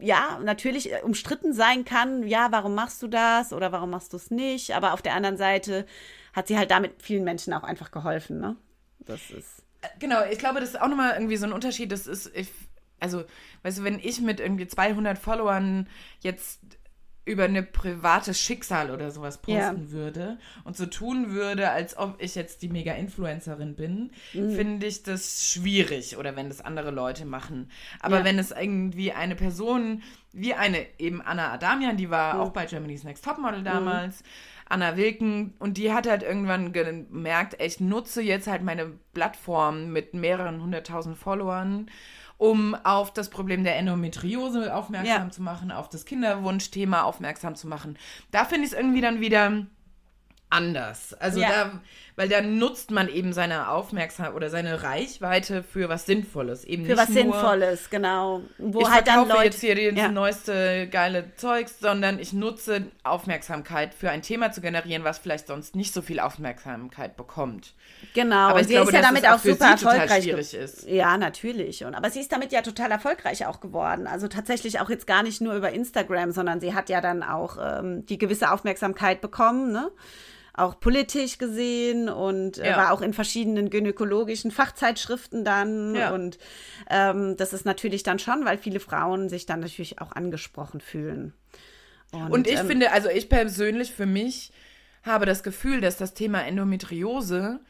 ja, 0.00 0.38
natürlich 0.42 0.90
umstritten 1.02 1.52
sein 1.52 1.84
kann, 1.84 2.26
ja, 2.26 2.48
warum 2.50 2.74
machst 2.74 3.02
du 3.02 3.08
das 3.08 3.52
oder 3.52 3.72
warum 3.72 3.90
machst 3.90 4.12
du 4.12 4.16
es 4.16 4.30
nicht? 4.30 4.74
Aber 4.74 4.92
auf 4.92 5.02
der 5.02 5.14
anderen 5.14 5.36
Seite 5.36 5.86
hat 6.32 6.48
sie 6.48 6.56
halt 6.56 6.70
damit 6.70 7.02
vielen 7.02 7.24
Menschen 7.24 7.52
auch 7.52 7.62
einfach 7.62 7.90
geholfen, 7.90 8.40
ne? 8.40 8.56
Das 9.00 9.30
ist. 9.30 9.62
Genau, 9.98 10.24
ich 10.30 10.38
glaube, 10.38 10.60
das 10.60 10.70
ist 10.70 10.80
auch 10.80 10.88
nochmal 10.88 11.14
irgendwie 11.14 11.36
so 11.36 11.46
ein 11.46 11.52
Unterschied. 11.52 11.90
Das 11.92 12.06
ist, 12.06 12.30
ich, 12.34 12.50
also, 12.98 13.24
weißt 13.62 13.78
du, 13.78 13.84
wenn 13.84 13.98
ich 13.98 14.20
mit 14.20 14.40
irgendwie 14.40 14.66
200 14.66 15.18
Followern 15.18 15.88
jetzt 16.20 16.60
über 17.26 17.44
eine 17.44 17.62
privates 17.62 18.40
Schicksal 18.40 18.90
oder 18.90 19.10
sowas 19.10 19.38
posten 19.38 19.84
ja. 19.86 19.90
würde 19.90 20.38
und 20.64 20.76
so 20.76 20.86
tun 20.86 21.30
würde, 21.30 21.70
als 21.70 21.96
ob 21.96 22.20
ich 22.20 22.34
jetzt 22.34 22.62
die 22.62 22.68
Mega-Influencerin 22.68 23.76
bin, 23.76 24.10
mhm. 24.32 24.54
finde 24.54 24.86
ich 24.86 25.02
das 25.02 25.46
schwierig 25.48 26.16
oder 26.16 26.34
wenn 26.34 26.48
das 26.48 26.60
andere 26.60 26.90
Leute 26.90 27.26
machen. 27.26 27.70
Aber 28.00 28.18
ja. 28.18 28.24
wenn 28.24 28.38
es 28.38 28.50
irgendwie 28.50 29.12
eine 29.12 29.36
Person 29.36 30.02
wie 30.32 30.54
eine 30.54 30.86
eben 30.98 31.20
Anna 31.20 31.52
Adamian, 31.52 31.96
die 31.96 32.10
war 32.10 32.34
mhm. 32.34 32.40
auch 32.40 32.50
bei 32.50 32.66
Germany's 32.66 33.04
Next 33.04 33.24
Topmodel 33.24 33.62
damals, 33.62 34.20
mhm. 34.20 34.26
Anna 34.70 34.96
Wilken 34.96 35.54
und 35.58 35.76
die 35.76 35.92
hat 35.92 36.08
halt 36.08 36.22
irgendwann 36.22 36.72
gemerkt, 36.72 37.60
ich 37.60 37.80
nutze 37.80 38.22
jetzt 38.22 38.46
halt 38.46 38.62
meine 38.62 38.86
Plattform 39.12 39.92
mit 39.92 40.14
mehreren 40.14 40.62
hunderttausend 40.62 41.18
Followern 41.18 41.90
um 42.38 42.74
auf 42.74 43.12
das 43.12 43.28
Problem 43.28 43.64
der 43.64 43.76
Endometriose 43.76 44.74
aufmerksam 44.74 45.24
ja. 45.24 45.30
zu 45.30 45.42
machen, 45.42 45.70
auf 45.70 45.90
das 45.90 46.06
Kinderwunschthema 46.06 47.02
aufmerksam 47.02 47.54
zu 47.54 47.68
machen. 47.68 47.98
Da 48.30 48.46
finde 48.46 48.64
ich 48.64 48.72
es 48.72 48.78
irgendwie 48.78 49.02
dann 49.02 49.20
wieder 49.20 49.66
anders. 50.48 51.12
Also 51.12 51.40
ja. 51.40 51.50
da, 51.50 51.80
weil 52.16 52.28
da 52.28 52.40
nutzt 52.40 52.90
man 52.90 53.08
eben 53.08 53.32
seine 53.32 53.70
Aufmerksamkeit 53.70 54.34
oder 54.34 54.50
seine 54.50 54.82
Reichweite 54.82 55.62
für 55.62 55.88
was 55.88 56.06
Sinnvolles. 56.06 56.64
Eben 56.64 56.86
für 56.86 56.96
was 56.96 57.08
nur, 57.08 57.16
Sinnvolles, 57.16 57.90
genau. 57.90 58.42
Wo 58.58 58.80
ich 58.80 58.90
halt 58.90 59.08
dann 59.08 59.28
Leute, 59.28 59.44
jetzt 59.44 59.60
hier 59.60 59.74
das 59.74 59.98
ja. 59.98 60.08
neueste 60.08 60.88
geile 60.88 61.34
Zeugs, 61.36 61.78
sondern 61.80 62.18
ich 62.18 62.32
nutze 62.32 62.86
Aufmerksamkeit 63.04 63.94
für 63.94 64.10
ein 64.10 64.22
Thema 64.22 64.52
zu 64.52 64.60
generieren, 64.60 65.04
was 65.04 65.18
vielleicht 65.18 65.46
sonst 65.46 65.76
nicht 65.76 65.92
so 65.92 66.02
viel 66.02 66.20
Aufmerksamkeit 66.20 67.16
bekommt. 67.16 67.74
Genau, 68.14 68.48
aber 68.48 68.60
ich 68.60 68.66
sie 68.66 68.74
glaube, 68.74 68.90
ist 68.90 68.94
ja 68.94 69.02
damit 69.02 69.28
auch 69.28 69.38
super 69.38 69.70
erfolgreich. 69.70 70.24
Schwierig 70.24 70.54
ist. 70.54 70.88
Ja, 70.88 71.16
natürlich. 71.16 71.84
Und, 71.84 71.94
aber 71.94 72.10
sie 72.10 72.20
ist 72.20 72.32
damit 72.32 72.52
ja 72.52 72.62
total 72.62 72.90
erfolgreich 72.90 73.46
auch 73.46 73.60
geworden. 73.60 74.06
Also 74.06 74.28
tatsächlich 74.28 74.80
auch 74.80 74.90
jetzt 74.90 75.06
gar 75.06 75.22
nicht 75.22 75.40
nur 75.40 75.54
über 75.54 75.70
Instagram, 75.72 76.32
sondern 76.32 76.60
sie 76.60 76.74
hat 76.74 76.88
ja 76.88 77.00
dann 77.00 77.22
auch 77.22 77.56
ähm, 77.60 78.06
die 78.06 78.18
gewisse 78.18 78.50
Aufmerksamkeit 78.50 79.20
bekommen, 79.20 79.72
ne? 79.72 79.90
Auch 80.60 80.78
politisch 80.78 81.38
gesehen 81.38 82.08
und 82.08 82.58
äh, 82.58 82.70
ja. 82.70 82.76
war 82.76 82.92
auch 82.92 83.00
in 83.00 83.12
verschiedenen 83.12 83.70
gynäkologischen 83.70 84.50
Fachzeitschriften 84.50 85.44
dann. 85.44 85.94
Ja. 85.94 86.12
Und 86.12 86.38
ähm, 86.88 87.36
das 87.36 87.52
ist 87.52 87.64
natürlich 87.64 88.02
dann 88.02 88.18
schon, 88.18 88.44
weil 88.44 88.58
viele 88.58 88.80
Frauen 88.80 89.28
sich 89.28 89.46
dann 89.46 89.60
natürlich 89.60 90.00
auch 90.00 90.12
angesprochen 90.12 90.80
fühlen. 90.80 91.34
Und, 92.12 92.30
und 92.30 92.46
ich 92.48 92.58
ähm, 92.58 92.66
finde, 92.66 92.92
also 92.92 93.08
ich 93.08 93.28
persönlich 93.28 93.92
für 93.92 94.06
mich 94.06 94.52
habe 95.02 95.26
das 95.26 95.42
Gefühl, 95.42 95.80
dass 95.80 95.96
das 95.96 96.14
Thema 96.14 96.42
Endometriose 96.42 97.60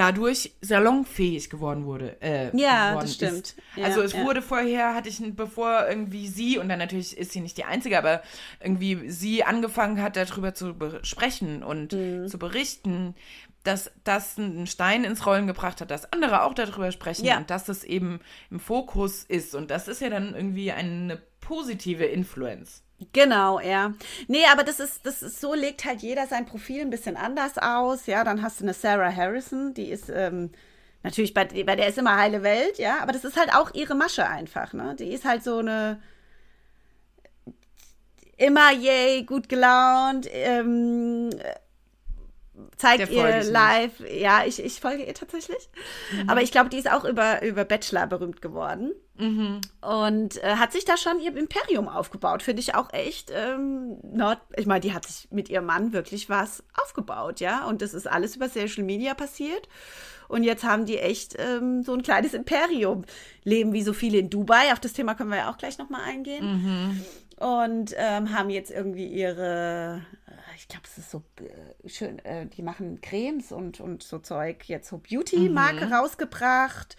dadurch 0.00 0.54
salonfähig 0.62 1.50
geworden 1.50 1.84
wurde. 1.84 2.16
Äh, 2.22 2.56
ja, 2.56 2.98
das 2.98 3.14
stimmt. 3.16 3.54
Ja, 3.76 3.84
also 3.84 4.00
es 4.00 4.14
ja. 4.14 4.24
wurde 4.24 4.40
vorher, 4.40 4.94
hatte 4.94 5.10
ich, 5.10 5.20
bevor 5.36 5.86
irgendwie 5.86 6.26
sie, 6.26 6.56
und 6.56 6.70
dann 6.70 6.78
natürlich 6.78 7.18
ist 7.18 7.32
sie 7.32 7.42
nicht 7.42 7.58
die 7.58 7.64
Einzige, 7.64 7.98
aber 7.98 8.22
irgendwie 8.60 9.10
sie 9.10 9.44
angefangen 9.44 10.00
hat, 10.00 10.16
darüber 10.16 10.54
zu 10.54 10.74
sprechen 11.02 11.62
und 11.62 11.92
mhm. 11.92 12.28
zu 12.28 12.38
berichten, 12.38 13.14
dass 13.62 13.90
das 14.02 14.38
einen 14.38 14.66
Stein 14.66 15.04
ins 15.04 15.26
Rollen 15.26 15.46
gebracht 15.46 15.82
hat, 15.82 15.90
dass 15.90 16.10
andere 16.14 16.44
auch 16.44 16.54
darüber 16.54 16.90
sprechen 16.92 17.26
ja. 17.26 17.36
und 17.36 17.50
dass 17.50 17.68
es 17.68 17.84
eben 17.84 18.20
im 18.50 18.58
Fokus 18.58 19.24
ist. 19.24 19.54
Und 19.54 19.70
das 19.70 19.86
ist 19.86 20.00
ja 20.00 20.08
dann 20.08 20.34
irgendwie 20.34 20.72
eine 20.72 21.20
positive 21.42 22.06
Influence. 22.06 22.82
Genau, 23.12 23.60
ja. 23.60 23.94
Nee, 24.28 24.44
aber 24.52 24.62
das 24.62 24.78
ist, 24.78 25.06
das 25.06 25.22
ist, 25.22 25.40
so 25.40 25.54
legt 25.54 25.84
halt 25.84 26.02
jeder 26.02 26.26
sein 26.26 26.46
Profil 26.46 26.82
ein 26.82 26.90
bisschen 26.90 27.16
anders 27.16 27.58
aus. 27.58 28.06
Ja, 28.06 28.24
dann 28.24 28.42
hast 28.42 28.60
du 28.60 28.64
eine 28.64 28.74
Sarah 28.74 29.14
Harrison, 29.14 29.72
die 29.74 29.90
ist, 29.90 30.10
ähm, 30.10 30.50
natürlich, 31.02 31.32
bei, 31.32 31.44
bei 31.44 31.76
der 31.76 31.88
ist 31.88 31.98
immer 31.98 32.16
heile 32.16 32.42
Welt, 32.42 32.78
ja, 32.78 32.98
aber 33.00 33.12
das 33.12 33.24
ist 33.24 33.38
halt 33.38 33.54
auch 33.54 33.72
ihre 33.74 33.94
Masche 33.94 34.26
einfach, 34.26 34.72
ne? 34.72 34.94
Die 34.98 35.12
ist 35.12 35.24
halt 35.24 35.42
so 35.42 35.58
eine 35.58 36.00
immer 38.36 38.72
yay, 38.72 39.22
gut 39.24 39.48
gelaunt, 39.48 40.26
ähm, 40.32 41.30
zeigt 42.76 43.10
ihr 43.10 43.42
live. 43.44 44.00
Nicht. 44.00 44.20
Ja, 44.20 44.44
ich, 44.46 44.62
ich 44.62 44.80
folge 44.80 45.04
ihr 45.04 45.14
tatsächlich. 45.14 45.68
Mhm. 46.12 46.30
Aber 46.30 46.42
ich 46.42 46.50
glaube, 46.50 46.70
die 46.70 46.78
ist 46.78 46.90
auch 46.90 47.04
über, 47.04 47.42
über 47.42 47.64
Bachelor 47.64 48.06
berühmt 48.06 48.40
geworden. 48.40 48.92
Mhm. 49.20 49.60
Und 49.80 50.42
äh, 50.42 50.56
hat 50.56 50.72
sich 50.72 50.84
da 50.84 50.96
schon 50.96 51.20
ihr 51.20 51.36
Imperium 51.36 51.88
aufgebaut. 51.88 52.42
Finde 52.42 52.60
ich 52.60 52.74
auch 52.74 52.92
echt. 52.92 53.30
Ähm, 53.34 53.98
not, 54.02 54.38
ich 54.56 54.66
meine, 54.66 54.80
die 54.80 54.92
hat 54.92 55.06
sich 55.06 55.28
mit 55.30 55.48
ihrem 55.48 55.66
Mann 55.66 55.92
wirklich 55.92 56.28
was 56.28 56.62
aufgebaut, 56.82 57.40
ja. 57.40 57.66
Und 57.66 57.82
das 57.82 57.94
ist 57.94 58.06
alles 58.06 58.36
über 58.36 58.48
Social 58.48 58.84
Media 58.84 59.14
passiert. 59.14 59.68
Und 60.28 60.44
jetzt 60.44 60.64
haben 60.64 60.86
die 60.86 60.98
echt 60.98 61.36
ähm, 61.38 61.82
so 61.82 61.92
ein 61.92 62.02
kleines 62.02 62.34
Imperium. 62.34 63.04
Leben 63.44 63.72
wie 63.72 63.82
so 63.82 63.92
viele 63.92 64.18
in 64.18 64.30
Dubai. 64.30 64.72
Auf 64.72 64.80
das 64.80 64.92
Thema 64.92 65.14
können 65.14 65.30
wir 65.30 65.38
ja 65.38 65.50
auch 65.50 65.58
gleich 65.58 65.78
nochmal 65.78 66.02
eingehen. 66.02 66.44
Mhm. 66.44 67.04
Und 67.44 67.94
ähm, 67.96 68.32
haben 68.36 68.50
jetzt 68.50 68.70
irgendwie 68.70 69.06
ihre 69.06 70.02
ich 70.60 70.68
glaube, 70.68 70.84
es 70.84 70.98
ist 70.98 71.10
so 71.10 71.22
äh, 71.40 71.88
schön, 71.88 72.18
äh, 72.20 72.46
die 72.46 72.62
machen 72.62 73.00
Cremes 73.00 73.50
und, 73.50 73.80
und 73.80 74.02
so 74.02 74.18
Zeug, 74.18 74.68
jetzt 74.68 74.90
so 74.90 74.98
Beauty-Marke 74.98 75.86
mhm. 75.86 75.92
rausgebracht, 75.92 76.96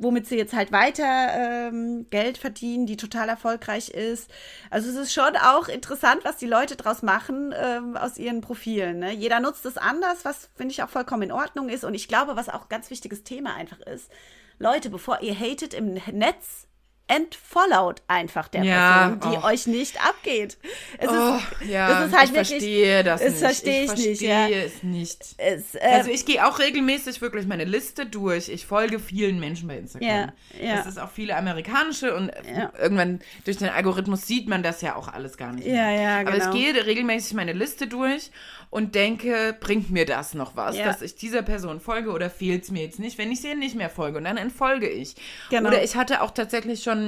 womit 0.00 0.26
sie 0.26 0.36
jetzt 0.36 0.54
halt 0.54 0.72
weiter 0.72 1.04
ähm, 1.04 2.06
Geld 2.10 2.38
verdienen, 2.38 2.86
die 2.86 2.96
total 2.96 3.28
erfolgreich 3.28 3.90
ist. 3.90 4.30
Also 4.70 4.88
es 4.88 4.96
ist 4.96 5.12
schon 5.12 5.36
auch 5.36 5.68
interessant, 5.68 6.24
was 6.24 6.38
die 6.38 6.46
Leute 6.46 6.76
draus 6.76 7.02
machen 7.02 7.54
ähm, 7.56 7.96
aus 7.96 8.16
ihren 8.16 8.40
Profilen. 8.40 8.98
Ne? 8.98 9.12
Jeder 9.12 9.40
nutzt 9.40 9.66
es 9.66 9.76
anders, 9.76 10.24
was 10.24 10.48
finde 10.56 10.72
ich 10.72 10.82
auch 10.82 10.88
vollkommen 10.88 11.22
in 11.24 11.32
Ordnung 11.32 11.68
ist. 11.68 11.84
Und 11.84 11.94
ich 11.94 12.08
glaube, 12.08 12.34
was 12.36 12.48
auch 12.48 12.62
ein 12.62 12.68
ganz 12.70 12.90
wichtiges 12.90 13.22
Thema 13.22 13.54
einfach 13.54 13.80
ist, 13.80 14.10
Leute, 14.58 14.90
bevor 14.90 15.20
ihr 15.20 15.34
hatet 15.34 15.74
im 15.74 15.94
Netz, 16.12 16.66
entfollowed 17.10 18.02
einfach 18.06 18.48
der 18.48 18.62
ja, 18.62 19.08
Person, 19.08 19.32
die 19.32 19.38
oh. 19.38 19.46
euch 19.46 19.66
nicht 19.66 20.00
abgeht. 20.06 20.58
Es 20.96 21.08
oh, 21.08 21.36
ist, 21.60 21.68
ja, 21.68 21.88
das 21.88 22.06
ist 22.06 22.16
halt 22.16 22.28
ich 22.28 22.34
wirklich, 22.34 22.48
verstehe 22.48 23.04
das 23.04 23.22
nicht. 23.22 23.36
Verstehe 23.38 23.84
ich, 23.84 23.92
ich 23.92 24.06
nicht. 24.06 24.20
Ja. 24.22 24.48
es 24.48 24.82
nicht. 24.82 25.18
Es, 25.38 25.74
äh, 25.74 25.80
also 25.80 26.10
ich 26.10 26.24
gehe 26.24 26.46
auch 26.46 26.60
regelmäßig 26.60 27.20
wirklich 27.20 27.46
meine 27.46 27.64
Liste 27.64 28.06
durch. 28.06 28.48
Ich 28.48 28.64
folge 28.64 29.00
vielen 29.00 29.40
Menschen 29.40 29.66
bei 29.66 29.76
Instagram. 29.76 30.08
Ja, 30.08 30.32
ja. 30.62 30.76
Das 30.76 30.86
ist 30.86 30.98
auch 30.98 31.10
viele 31.10 31.36
amerikanische 31.36 32.14
und 32.14 32.30
ja. 32.48 32.72
irgendwann 32.78 33.20
durch 33.44 33.58
den 33.58 33.68
Algorithmus 33.68 34.26
sieht 34.26 34.48
man 34.48 34.62
das 34.62 34.80
ja 34.80 34.94
auch 34.94 35.08
alles 35.08 35.36
gar 35.36 35.52
nicht. 35.52 35.66
Mehr. 35.66 35.74
Ja, 35.74 35.90
ja, 35.90 36.18
genau. 36.18 36.30
Aber 36.30 36.38
ich 36.38 36.44
genau. 36.44 36.72
gehe 36.72 36.86
regelmäßig 36.86 37.34
meine 37.34 37.52
Liste 37.52 37.88
durch 37.88 38.30
und 38.70 38.94
denke, 38.94 39.56
bringt 39.58 39.90
mir 39.90 40.06
das 40.06 40.34
noch 40.34 40.54
was, 40.54 40.78
ja. 40.78 40.84
dass 40.84 41.02
ich 41.02 41.16
dieser 41.16 41.42
Person 41.42 41.80
folge 41.80 42.10
oder 42.10 42.30
fehlt 42.30 42.62
es 42.62 42.70
mir 42.70 42.84
jetzt 42.84 43.00
nicht, 43.00 43.18
wenn 43.18 43.32
ich 43.32 43.40
sie 43.40 43.56
nicht 43.56 43.74
mehr 43.74 43.90
folge 43.90 44.18
und 44.18 44.24
dann 44.24 44.36
entfolge 44.36 44.88
ich. 44.88 45.16
Genau. 45.50 45.68
Oder 45.68 45.82
ich 45.82 45.96
hatte 45.96 46.22
auch 46.22 46.30
tatsächlich 46.30 46.84
schon, 46.84 46.99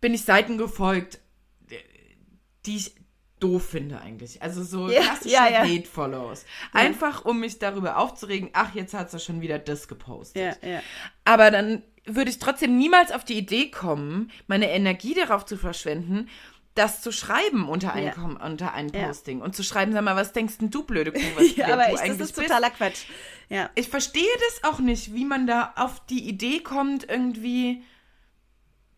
bin 0.00 0.14
ich 0.14 0.24
Seiten 0.24 0.58
gefolgt, 0.58 1.20
die 2.66 2.76
ich 2.76 2.94
doof 3.40 3.68
finde 3.68 4.00
eigentlich. 4.00 4.42
Also 4.42 4.62
so 4.62 4.88
ja, 4.88 5.00
klassische 5.00 5.34
ja, 5.34 5.48
ja. 5.48 5.60
Hate-Follows. 5.60 6.44
Einfach, 6.72 7.24
um 7.24 7.40
mich 7.40 7.58
darüber 7.58 7.98
aufzuregen, 7.98 8.50
ach, 8.52 8.74
jetzt 8.74 8.94
hat 8.94 9.10
sie 9.10 9.20
schon 9.20 9.40
wieder 9.40 9.58
das 9.58 9.88
gepostet. 9.88 10.58
Aber 11.24 11.50
dann 11.50 11.82
würde 12.04 12.30
ich 12.30 12.38
trotzdem 12.38 12.76
niemals 12.78 13.12
auf 13.12 13.24
die 13.24 13.38
Idee 13.38 13.70
kommen, 13.70 14.30
meine 14.46 14.70
Energie 14.70 15.14
darauf 15.14 15.44
zu 15.44 15.56
verschwenden, 15.56 16.28
das 16.74 17.02
zu 17.02 17.10
schreiben 17.10 17.68
unter 17.68 17.92
ein, 17.92 18.04
ja. 18.04 18.14
unter 18.44 18.72
ein 18.72 18.92
Posting 18.92 19.40
ja. 19.40 19.44
und 19.44 19.56
zu 19.56 19.64
schreiben, 19.64 19.92
sag 19.92 20.04
mal, 20.04 20.14
was 20.14 20.32
denkst 20.32 20.58
denn 20.58 20.70
du, 20.70 20.84
blöde 20.84 21.12
Kuh, 21.12 21.20
was 21.34 21.56
ja, 21.56 21.66
aber 21.66 21.86
du 21.86 21.94
ich, 21.94 22.00
eigentlich 22.00 22.18
das 22.18 22.30
ist 22.30 22.36
bist? 22.36 22.48
totaler 22.48 22.70
Quatsch. 22.70 23.04
Ja. 23.48 23.68
Ich 23.74 23.88
verstehe 23.88 24.22
das 24.48 24.70
auch 24.70 24.78
nicht, 24.78 25.12
wie 25.12 25.24
man 25.24 25.46
da 25.46 25.72
auf 25.76 26.04
die 26.06 26.28
Idee 26.28 26.60
kommt, 26.60 27.08
irgendwie 27.08 27.82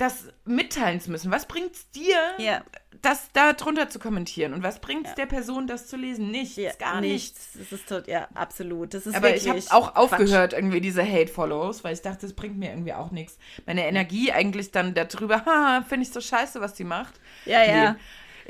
das 0.01 0.29
mitteilen 0.47 0.99
zu 1.01 1.11
müssen. 1.11 1.31
Was 1.31 1.47
bringt 1.47 1.75
es 1.75 1.91
dir, 1.91 2.17
ja. 2.39 2.65
das 3.03 3.29
da 3.35 3.53
drunter 3.53 3.91
zu 3.91 3.99
kommentieren? 3.99 4.55
Und 4.55 4.63
was 4.63 4.81
bringt 4.81 5.05
es 5.05 5.11
ja. 5.11 5.17
der 5.17 5.27
Person, 5.27 5.67
das 5.67 5.89
zu 5.89 5.97
lesen? 5.97 6.31
Nichts, 6.31 6.57
ja, 6.57 6.73
gar 6.79 7.03
nichts. 7.03 7.55
nichts. 7.55 7.71
Das 7.71 7.79
ist 7.79 7.89
tot, 7.89 8.09
ja, 8.09 8.27
absolut. 8.35 8.95
Das 8.95 9.07
ist 9.07 9.15
Aber 9.15 9.35
ich 9.35 9.47
habe 9.47 9.61
auch 9.71 9.97
aufgehört, 9.97 10.55
irgendwie 10.55 10.81
diese 10.81 11.05
Hate-Follows, 11.05 11.85
weil 11.85 11.93
ich 11.93 12.01
dachte, 12.01 12.23
das 12.23 12.33
bringt 12.33 12.57
mir 12.57 12.71
irgendwie 12.71 12.95
auch 12.95 13.11
nichts. 13.11 13.37
Meine 13.67 13.87
Energie 13.87 14.33
eigentlich 14.33 14.71
dann 14.71 14.95
darüber, 14.95 15.45
ha, 15.45 15.85
finde 15.87 16.07
ich 16.07 16.13
so 16.13 16.21
scheiße, 16.21 16.63
was 16.63 16.79
sie 16.79 16.85
macht. 16.85 17.21
Ja, 17.45 17.63
ja. 17.63 17.97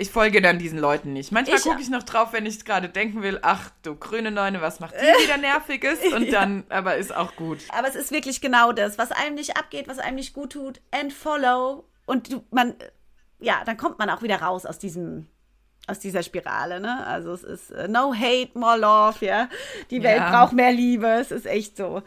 Ich 0.00 0.10
folge 0.10 0.40
dann 0.40 0.58
diesen 0.58 0.78
Leuten 0.78 1.12
nicht. 1.12 1.30
Manchmal 1.30 1.60
gucke 1.60 1.82
ich 1.82 1.90
noch 1.90 2.02
drauf, 2.02 2.32
wenn 2.32 2.46
ich 2.46 2.64
gerade 2.64 2.88
denken 2.88 3.22
will, 3.22 3.38
ach 3.42 3.70
du 3.82 3.94
grüne 3.94 4.30
Neune, 4.30 4.62
was 4.62 4.80
macht 4.80 4.94
die 4.94 5.24
wieder 5.24 5.36
nerviges? 5.38 5.98
Und 6.14 6.32
dann, 6.32 6.64
ja. 6.70 6.76
aber 6.78 6.96
ist 6.96 7.14
auch 7.14 7.36
gut. 7.36 7.58
Aber 7.68 7.86
es 7.86 7.96
ist 7.96 8.10
wirklich 8.10 8.40
genau 8.40 8.72
das, 8.72 8.96
was 8.96 9.12
einem 9.12 9.34
nicht 9.34 9.58
abgeht, 9.58 9.88
was 9.88 9.98
einem 9.98 10.16
nicht 10.16 10.32
gut 10.32 10.52
tut, 10.52 10.80
entfollow. 10.90 11.84
Und 12.06 12.32
du, 12.32 12.42
man, 12.50 12.76
ja, 13.40 13.62
dann 13.66 13.76
kommt 13.76 13.98
man 13.98 14.08
auch 14.08 14.22
wieder 14.22 14.40
raus 14.40 14.64
aus 14.64 14.78
diesem 14.78 15.26
aus 15.90 15.98
dieser 15.98 16.22
Spirale, 16.22 16.80
ne? 16.80 17.06
Also 17.06 17.32
es 17.32 17.42
ist 17.42 17.70
uh, 17.70 17.88
no 17.88 18.14
hate, 18.14 18.50
more 18.54 18.78
love, 18.78 19.24
ja. 19.24 19.48
Die 19.90 20.02
Welt 20.02 20.18
ja. 20.18 20.30
braucht 20.30 20.52
mehr 20.52 20.72
Liebe, 20.72 21.06
es 21.06 21.30
ist 21.30 21.46
echt 21.46 21.76
so. 21.76 22.02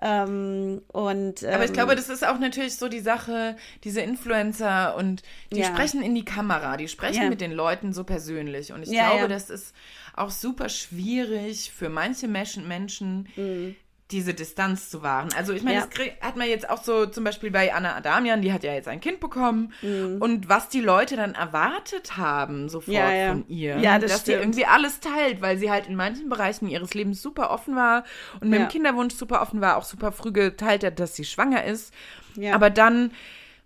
Ähm, 0.00 0.82
und, 0.88 1.42
ähm, 1.42 1.54
Aber 1.54 1.64
ich 1.64 1.72
glaube, 1.72 1.92
ähm, 1.92 1.98
das 1.98 2.08
ist 2.08 2.26
auch 2.26 2.38
natürlich 2.38 2.76
so 2.76 2.88
die 2.88 3.00
Sache, 3.00 3.56
diese 3.84 4.00
Influencer 4.00 4.94
und 4.96 5.22
die 5.52 5.60
ja. 5.60 5.66
sprechen 5.66 6.02
in 6.02 6.14
die 6.14 6.24
Kamera, 6.24 6.76
die 6.76 6.88
sprechen 6.88 7.22
ja. 7.22 7.28
mit 7.28 7.40
den 7.40 7.52
Leuten 7.52 7.92
so 7.92 8.04
persönlich. 8.04 8.72
Und 8.72 8.82
ich 8.82 8.90
glaube, 8.90 9.28
das 9.28 9.50
ist 9.50 9.74
auch 10.14 10.30
super 10.30 10.68
schwierig 10.68 11.72
für 11.72 11.88
manche 11.88 12.28
Menschen, 12.28 12.68
Menschen 12.68 13.28
mhm 13.36 13.76
diese 14.10 14.32
Distanz 14.32 14.88
zu 14.88 15.02
wahren. 15.02 15.28
Also 15.36 15.52
ich 15.52 15.62
meine, 15.62 15.80
ja. 15.80 15.86
das 15.86 16.06
hat 16.22 16.36
man 16.36 16.48
jetzt 16.48 16.68
auch 16.70 16.82
so 16.82 17.06
zum 17.06 17.24
Beispiel 17.24 17.50
bei 17.50 17.74
Anna 17.74 17.94
Adamian, 17.94 18.40
die 18.40 18.52
hat 18.52 18.64
ja 18.64 18.72
jetzt 18.72 18.88
ein 18.88 19.00
Kind 19.00 19.20
bekommen 19.20 19.72
mhm. 19.82 20.16
und 20.20 20.48
was 20.48 20.70
die 20.70 20.80
Leute 20.80 21.16
dann 21.16 21.34
erwartet 21.34 22.16
haben 22.16 22.70
sofort 22.70 22.96
ja, 22.96 23.12
ja. 23.12 23.28
von 23.28 23.46
ihr, 23.48 23.78
ja, 23.78 23.98
das 23.98 24.12
dass 24.12 24.20
stimmt. 24.22 24.26
sie 24.26 24.32
irgendwie 24.42 24.64
alles 24.64 25.00
teilt, 25.00 25.42
weil 25.42 25.58
sie 25.58 25.70
halt 25.70 25.88
in 25.88 25.94
manchen 25.94 26.30
Bereichen 26.30 26.68
ihres 26.68 26.94
Lebens 26.94 27.20
super 27.20 27.50
offen 27.50 27.76
war 27.76 28.04
und 28.40 28.48
mit 28.48 28.60
dem 28.60 28.68
Kinderwunsch 28.68 29.14
super 29.14 29.42
offen 29.42 29.60
war, 29.60 29.76
auch 29.76 29.84
super 29.84 30.10
früh 30.10 30.32
geteilt 30.32 30.84
hat, 30.84 30.98
dass 31.00 31.14
sie 31.14 31.24
schwanger 31.24 31.64
ist. 31.64 31.92
Aber 32.52 32.70
dann 32.70 33.10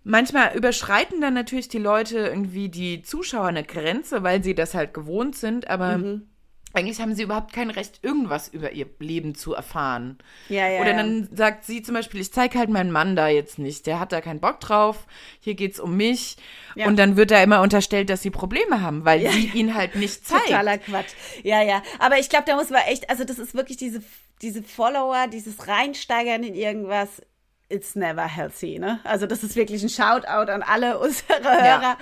Manchmal 0.05 0.53
überschreiten 0.57 1.21
dann 1.21 1.33
natürlich 1.33 1.69
die 1.69 1.77
Leute 1.77 2.17
irgendwie 2.17 2.67
die 2.67 3.03
Zuschauer 3.03 3.47
eine 3.47 3.63
Grenze, 3.63 4.21
weil 4.21 4.43
sie 4.43 4.53
das 4.53 4.73
halt 4.73 4.93
gewohnt 4.93 5.37
sind, 5.37 5.69
aber 5.69 5.97
mhm 5.97 6.27
eigentlich 6.73 6.99
haben 6.99 7.13
sie 7.13 7.23
überhaupt 7.23 7.53
kein 7.53 7.69
Recht, 7.69 7.99
irgendwas 8.01 8.47
über 8.47 8.71
ihr 8.71 8.87
Leben 8.99 9.35
zu 9.35 9.53
erfahren. 9.53 10.17
Ja, 10.49 10.67
ja. 10.67 10.81
Oder 10.81 10.93
dann 10.93 11.29
sagt 11.31 11.65
sie 11.65 11.83
zum 11.83 11.93
Beispiel, 11.93 12.19
ich 12.19 12.33
zeige 12.33 12.57
halt 12.57 12.69
meinen 12.69 12.91
Mann 12.91 13.15
da 13.15 13.27
jetzt 13.27 13.59
nicht, 13.59 13.85
der 13.85 13.99
hat 13.99 14.11
da 14.11 14.21
keinen 14.21 14.39
Bock 14.39 14.59
drauf, 14.59 15.05
hier 15.39 15.53
geht's 15.53 15.79
um 15.79 15.95
mich. 15.95 16.35
Ja. 16.75 16.87
Und 16.87 16.97
dann 16.97 17.15
wird 17.15 17.29
da 17.29 17.41
immer 17.43 17.61
unterstellt, 17.61 18.09
dass 18.09 18.23
sie 18.23 18.31
Probleme 18.31 18.81
haben, 18.81 19.05
weil 19.05 19.29
sie 19.29 19.51
ihn 19.53 19.75
halt 19.75 19.95
nicht 19.95 20.25
zeigt. 20.27 20.47
Totaler 20.47 20.79
Quatsch. 20.79 21.13
Ja, 21.43 21.61
ja. 21.61 21.83
Aber 21.99 22.17
ich 22.17 22.29
glaube, 22.29 22.45
da 22.47 22.55
muss 22.55 22.71
man 22.71 22.81
echt, 22.87 23.09
also 23.09 23.23
das 23.23 23.37
ist 23.37 23.53
wirklich 23.53 23.77
diese, 23.77 24.01
diese 24.41 24.63
Follower, 24.63 25.27
dieses 25.27 25.67
Reinsteigern 25.67 26.43
in 26.43 26.55
irgendwas, 26.55 27.21
it's 27.69 27.95
never 27.95 28.27
healthy, 28.27 28.79
ne? 28.79 28.99
Also 29.03 29.27
das 29.27 29.43
ist 29.43 29.55
wirklich 29.55 29.83
ein 29.83 29.89
Shoutout 29.89 30.51
an 30.51 30.63
alle 30.63 30.99
unsere 30.99 31.43
Hörer. 31.43 31.97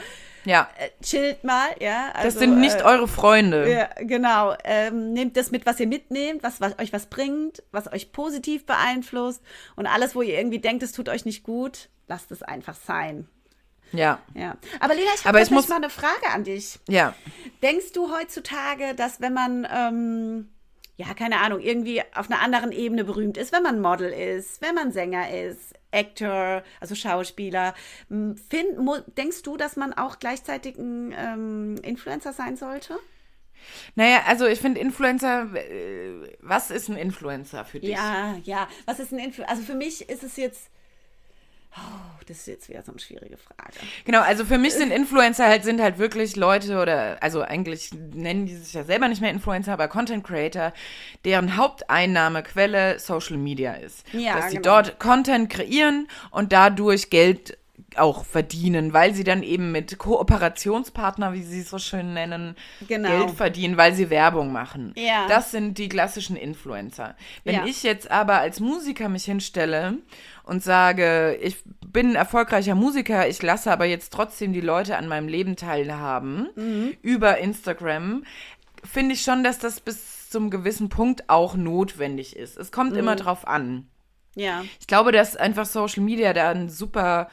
Ja, 0.46 0.70
Äh, 0.78 0.90
chillt 1.04 1.44
mal, 1.44 1.68
ja. 1.80 2.12
Also, 2.14 2.30
das 2.30 2.40
sind 2.40 2.60
nicht 2.60 2.80
äh, 2.82 2.84
eure 2.84 3.08
Freunde. 3.08 3.70
Ja, 3.72 3.90
genau. 4.04 4.56
Ähm, 4.64 5.14
nehmt 5.14 5.38
das 5.38 5.52
mit, 5.52 5.66
was 5.66 5.80
ihr 5.80 5.88
mitnehmt, 5.88 6.42
was, 6.44 6.60
was 6.62 6.78
euch 6.80 6.92
was 6.94 7.06
bringt, 7.08 7.62
was 7.72 7.92
euch 7.92 8.12
positiv 8.12 8.66
beeinflusst 8.66 9.42
und 9.76 9.86
alles, 9.88 10.16
wo 10.16 10.22
ihr 10.22 10.38
irgendwie 10.38 10.60
denkt, 10.60 10.82
es 10.84 10.94
tut 10.94 11.10
euch 11.10 11.26
nicht 11.26 11.44
gut, 11.44 11.90
lasst 12.08 12.32
es 12.32 12.42
einfach 12.44 12.76
sein. 12.76 13.28
Ja, 13.94 14.20
Ja. 14.34 14.56
Aber 14.80 14.96
Lena, 14.96 15.10
ich 15.16 15.26
habe 15.26 15.38
muss- 15.52 15.68
mal 15.68 15.76
eine 15.76 15.90
Frage 15.90 16.28
an 16.34 16.44
dich. 16.46 16.80
ja. 16.88 17.14
Denkst 17.62 17.92
du 17.94 18.10
heutzutage, 18.16 18.96
dass 18.96 19.20
wenn 19.22 19.34
man, 19.34 19.68
ähm, 19.72 20.50
ja, 20.96 21.14
keine 21.14 21.40
Ahnung, 21.42 21.60
irgendwie 21.60 22.02
auf 22.16 22.32
einer 22.32 22.40
anderen 22.42 22.72
Ebene 22.72 23.04
berühmt 23.04 23.38
ist, 23.38 23.52
wenn 23.52 23.64
man 23.64 23.82
Model 23.82 24.10
ist, 24.12 24.62
wenn 24.62 24.74
man 24.76 24.92
Sänger 24.94 25.30
ist, 25.30 25.74
Actor, 25.92 26.64
also 26.80 26.96
Schauspieler, 26.96 27.74
find, 28.08 28.78
mu, 28.78 28.98
denkst 29.18 29.44
du, 29.44 29.58
dass 29.58 29.76
man 29.76 29.94
auch 29.94 30.20
gleichzeitig 30.20 30.78
ein 30.78 31.14
ähm, 31.18 31.76
Influencer 31.84 32.34
sein 32.34 32.56
sollte? 32.58 32.98
Naja, 33.96 34.24
also 34.28 34.46
ich 34.48 34.60
finde 34.60 34.80
Influencer, 34.80 35.54
äh, 35.56 36.36
was 36.40 36.72
ist 36.72 36.90
ein 36.90 36.98
Influencer 36.98 37.66
für 37.66 37.80
dich? 37.80 37.92
Ja, 37.92 38.36
ja. 38.44 38.68
Was 38.86 39.00
ist 39.00 39.12
ein 39.12 39.20
Influencer? 39.20 39.52
Also 39.52 39.64
für 39.64 39.76
mich 39.76 40.10
ist 40.10 40.24
es 40.24 40.38
jetzt. 40.38 40.70
Oh, 41.78 42.20
das 42.28 42.40
ist 42.40 42.48
jetzt 42.48 42.70
wieder 42.70 42.82
so 42.82 42.92
eine 42.92 43.00
schwierige 43.00 43.38
Frage. 43.38 43.78
Genau, 44.04 44.22
also 44.22 44.44
für 44.44 44.58
mich 44.58 44.74
sind 44.74 44.92
Influencer 44.92 45.48
halt, 45.48 45.64
sind 45.64 45.82
halt 45.82 46.00
wirklich 46.00 46.36
Leute 46.36 46.82
oder, 46.82 47.18
also 47.22 47.42
eigentlich 47.42 47.92
nennen 47.94 48.46
die 48.46 48.56
sich 48.56 48.74
ja 48.74 48.84
selber 48.84 49.08
nicht 49.08 49.22
mehr 49.22 49.32
Influencer, 49.32 49.72
aber 49.72 49.88
Content 49.88 50.26
Creator, 50.26 50.74
deren 51.24 51.56
Haupteinnahmequelle 51.56 53.00
Social 53.00 53.38
Media 53.38 53.74
ist. 53.74 54.06
Ja, 54.12 54.36
Dass 54.36 54.52
sie 54.52 54.58
genau. 54.58 54.82
dort 54.82 55.00
Content 55.00 55.50
kreieren 55.50 56.08
und 56.32 56.52
dadurch 56.52 57.10
Geld 57.10 57.58
auch 57.98 58.26
verdienen, 58.26 58.94
weil 58.94 59.14
sie 59.14 59.24
dann 59.24 59.44
eben 59.44 59.72
mit 59.72 59.98
Kooperationspartner, 59.98 61.34
wie 61.34 61.44
sie 61.44 61.62
es 61.62 61.70
so 61.70 61.78
schön 61.80 62.14
nennen, 62.14 62.56
Genau. 62.88 63.10
Geld 63.10 63.32
verdienen, 63.32 63.78
weil 63.78 63.94
sie 63.94 64.10
Werbung 64.10 64.52
machen. 64.52 64.94
Ja. 64.96 65.28
Das 65.28 65.52
sind 65.52 65.78
die 65.78 65.90
klassischen 65.90 66.36
Influencer. 66.36 67.16
Wenn 67.44 67.56
Ja. 67.56 67.66
ich 67.66 67.84
jetzt 67.84 68.10
aber 68.12 68.40
als 68.40 68.60
Musiker 68.60 69.10
mich 69.10 69.26
hinstelle 69.26 69.98
und 70.44 70.64
sage, 70.64 71.38
ich 71.42 71.58
bin 71.86 72.10
ein 72.12 72.16
erfolgreicher 72.16 72.76
Musiker, 72.76 73.28
ich 73.28 73.42
lasse 73.42 73.72
aber 73.72 73.86
jetzt 73.86 74.14
trotzdem 74.14 74.54
die 74.54 74.62
Leute 74.62 74.98
an 74.98 75.08
meinem 75.08 75.28
Leben 75.28 75.56
teilhaben 75.56 76.50
Mhm. 76.56 76.94
über 77.02 77.38
Instagram, 77.40 78.24
finde 78.84 79.14
ich 79.16 79.22
schon, 79.22 79.44
dass 79.44 79.60
das 79.60 79.80
bis 79.80 80.30
zum 80.30 80.50
gewissen 80.50 80.90
Punkt 80.90 81.30
auch 81.30 81.56
notwendig 81.56 82.36
ist. 82.36 82.58
Es 82.58 82.72
kommt 82.72 82.94
Mhm. 82.94 83.00
immer 83.00 83.16
drauf 83.16 83.48
an. 83.48 83.88
Ja. 84.36 84.64
Ich 84.80 84.88
glaube, 84.88 85.12
dass 85.12 85.36
einfach 85.36 85.66
Social 85.66 86.04
Media 86.04 86.32
da 86.34 86.52
ein 86.52 86.70
super 86.70 87.30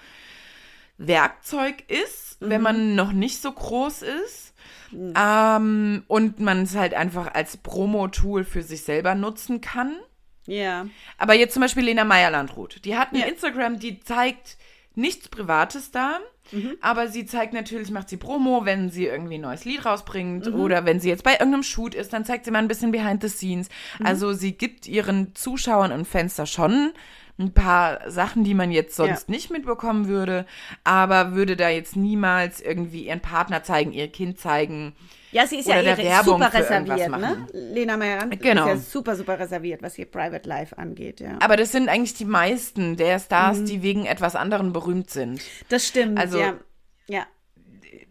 Werkzeug 0.99 1.85
ist, 1.89 2.41
Mhm. 2.43 2.51
wenn 2.51 2.63
man 2.63 2.95
noch 2.95 3.13
nicht 3.13 3.41
so 3.41 3.51
groß 3.53 4.03
ist. 4.03 4.53
Ähm, 4.93 6.05
und 6.07 6.41
man 6.41 6.63
es 6.63 6.75
halt 6.75 6.95
einfach 6.95 7.35
als 7.35 7.57
Promo-Tool 7.59 8.45
für 8.45 8.63
sich 8.63 8.83
selber 8.85 9.15
nutzen 9.15 9.61
kann. 9.61 9.97
Ja. 10.47 10.87
Aber 11.19 11.35
jetzt 11.35 11.53
zum 11.55 11.61
Beispiel 11.63 11.85
Lena 11.85 12.05
Meyer-Landrut. 12.05 12.85
Die 12.85 12.97
hat 12.97 13.13
ein 13.13 13.21
Ja. 13.21 13.27
Instagram, 13.27 13.79
die 13.79 14.01
zeigt 14.01 14.57
nichts 14.95 15.29
Privates 15.29 15.91
da. 15.91 16.19
Mhm. 16.51 16.77
Aber 16.81 17.09
sie 17.09 17.27
zeigt 17.27 17.53
natürlich, 17.53 17.91
macht 17.91 18.09
sie 18.09 18.17
Promo, 18.17 18.65
wenn 18.65 18.89
sie 18.91 19.05
irgendwie 19.05 19.35
ein 19.35 19.43
neues 19.43 19.67
Lied 19.67 19.85
rausbringt 19.85 20.47
Mhm. 20.47 20.59
oder 20.59 20.87
wenn 20.87 20.99
sie 21.01 21.11
jetzt 21.11 21.23
bei 21.23 21.33
irgendeinem 21.33 21.63
Shoot 21.63 21.95
ist, 21.95 22.15
dann 22.15 22.25
zeigt 22.25 22.47
sie 22.47 22.51
mal 22.51 22.61
ein 22.61 22.69
bisschen 22.69 22.91
behind 22.91 23.23
the 23.23 23.29
scenes. 23.29 23.69
Mhm. 23.99 24.07
Also 24.07 24.33
sie 24.33 24.53
gibt 24.53 24.87
ihren 24.89 25.35
Zuschauern 25.35 25.93
und 25.93 26.07
Fans 26.09 26.37
da 26.37 26.47
schon 26.47 26.93
ein 27.39 27.53
paar 27.55 28.11
Sachen, 28.11 28.43
die 28.45 28.55
man 28.55 28.73
jetzt 28.73 28.97
sonst 28.97 29.29
Ja. 29.29 29.35
nicht 29.35 29.51
mitbekommen 29.51 30.09
würde, 30.09 30.45
aber 30.85 31.35
würde 31.35 31.57
da 31.57 31.69
jetzt 31.69 31.95
niemals 31.97 32.61
irgendwie 32.61 33.07
ihren 33.07 33.21
Partner 33.21 33.63
zeigen, 33.63 33.93
ihr 33.93 34.09
Kind 34.09 34.41
zeigen. 34.41 34.95
Ja, 35.31 35.47
sie 35.47 35.57
ist 35.59 35.67
Oder 35.69 35.83
ja 35.83 35.93
eh 35.95 36.05
Werbung 36.05 36.41
super 36.43 36.53
reserviert, 36.55 37.11
ne? 37.11 37.47
Lena 37.53 37.97
Meyer 37.97 38.27
Genau. 38.29 38.63
ist 38.65 38.69
ja 38.69 38.77
super, 38.79 39.15
super 39.15 39.39
reserviert, 39.39 39.83
was 39.83 39.97
ihr 39.99 40.07
Private 40.07 40.49
Life 40.49 40.77
angeht, 40.79 41.21
ja. 41.21 41.37
Aber 41.41 41.57
das 41.57 41.71
sind 41.71 41.89
eigentlich 41.89 42.15
die 42.15 42.25
meisten 42.25 42.97
der 42.97 43.19
Stars, 43.21 43.63
die 43.65 43.83
wegen 43.83 44.07
etwas 44.07 44.35
anderem 44.35 44.73
berühmt 44.73 45.11
sind. 45.11 45.41
Das 45.69 45.87
stimmt, 45.87 46.19
Also- 46.19 46.39
ja. 46.41 46.55
Ja. 47.09 47.27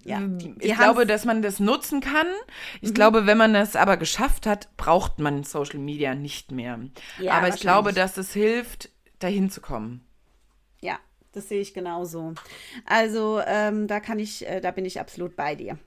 Ja, 0.03 0.19
die- 0.21 0.53
die 0.53 0.67
ich 0.67 0.75
glaube, 0.77 1.05
dass 1.05 1.25
man 1.25 1.41
das 1.41 1.59
nutzen 1.59 1.99
kann. 1.99 2.27
Ich 2.81 2.93
glaube, 2.93 3.25
wenn 3.25 3.37
man 3.37 3.55
es 3.55 3.75
aber 3.75 3.97
geschafft 3.97 4.45
hat, 4.45 4.69
braucht 4.77 5.19
man 5.19 5.43
Social 5.43 5.79
Media 5.79 6.15
nicht 6.15 6.51
mehr. 6.51 6.79
Ja, 7.19 7.33
aber 7.33 7.49
ich 7.49 7.59
glaube, 7.59 7.91
dass 7.91 8.15
es 8.15 8.31
hilft, 8.31 8.89
dahin 9.19 9.49
zu 9.49 9.61
kommen. 9.61 10.05
Ja, 10.81 10.99
das 11.31 11.49
sehe 11.49 11.61
ich 11.61 11.73
genauso. 11.73 12.33
Also, 12.85 13.41
ähm, 13.45 13.87
da 13.87 13.99
kann 13.99 14.19
ich, 14.19 14.47
äh, 14.47 14.61
da 14.61 14.71
bin 14.71 14.85
ich 14.85 14.99
absolut 14.99 15.35
bei 15.35 15.55
dir. 15.55 15.77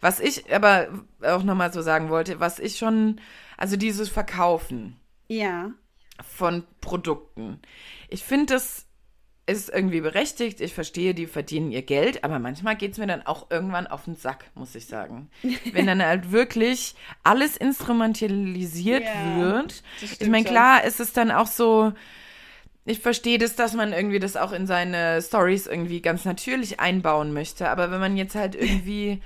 Was 0.00 0.20
ich 0.20 0.52
aber 0.54 0.88
auch 1.22 1.42
nochmal 1.42 1.72
so 1.72 1.82
sagen 1.82 2.08
wollte, 2.08 2.40
was 2.40 2.58
ich 2.58 2.78
schon, 2.78 3.20
also 3.56 3.76
dieses 3.76 4.08
Verkaufen 4.08 4.96
Ja. 5.28 5.72
von 6.22 6.64
Produkten. 6.80 7.60
Ich 8.08 8.24
finde, 8.24 8.54
das 8.54 8.86
ist 9.46 9.68
irgendwie 9.70 10.00
berechtigt. 10.00 10.60
Ich 10.60 10.72
verstehe, 10.72 11.14
die 11.14 11.26
verdienen 11.26 11.72
ihr 11.72 11.82
Geld, 11.82 12.22
aber 12.22 12.38
manchmal 12.38 12.76
geht 12.76 12.92
es 12.92 12.98
mir 12.98 13.06
dann 13.06 13.26
auch 13.26 13.50
irgendwann 13.50 13.86
auf 13.86 14.04
den 14.04 14.14
Sack, 14.14 14.44
muss 14.54 14.74
ich 14.74 14.86
sagen. 14.86 15.30
Wenn 15.72 15.86
dann 15.86 16.02
halt 16.02 16.30
wirklich 16.30 16.94
alles 17.24 17.56
instrumentalisiert 17.56 19.02
Ja, 19.04 19.36
wird. 19.36 19.82
Ich 20.20 20.28
meine, 20.28 20.44
klar 20.44 20.84
ist 20.84 21.00
es 21.00 21.12
dann 21.12 21.30
auch 21.30 21.48
so. 21.48 21.92
Ich 22.84 22.98
verstehe 22.98 23.38
das, 23.38 23.54
dass 23.54 23.74
man 23.74 23.92
irgendwie 23.92 24.18
das 24.18 24.36
auch 24.36 24.50
in 24.52 24.66
seine 24.66 25.22
Stories 25.22 25.66
irgendwie 25.68 26.02
ganz 26.02 26.24
natürlich 26.24 26.80
einbauen 26.80 27.32
möchte. 27.32 27.68
Aber 27.68 27.90
wenn 27.90 28.00
man 28.00 28.16
jetzt 28.16 28.34
halt 28.34 28.54
irgendwie 28.60 29.20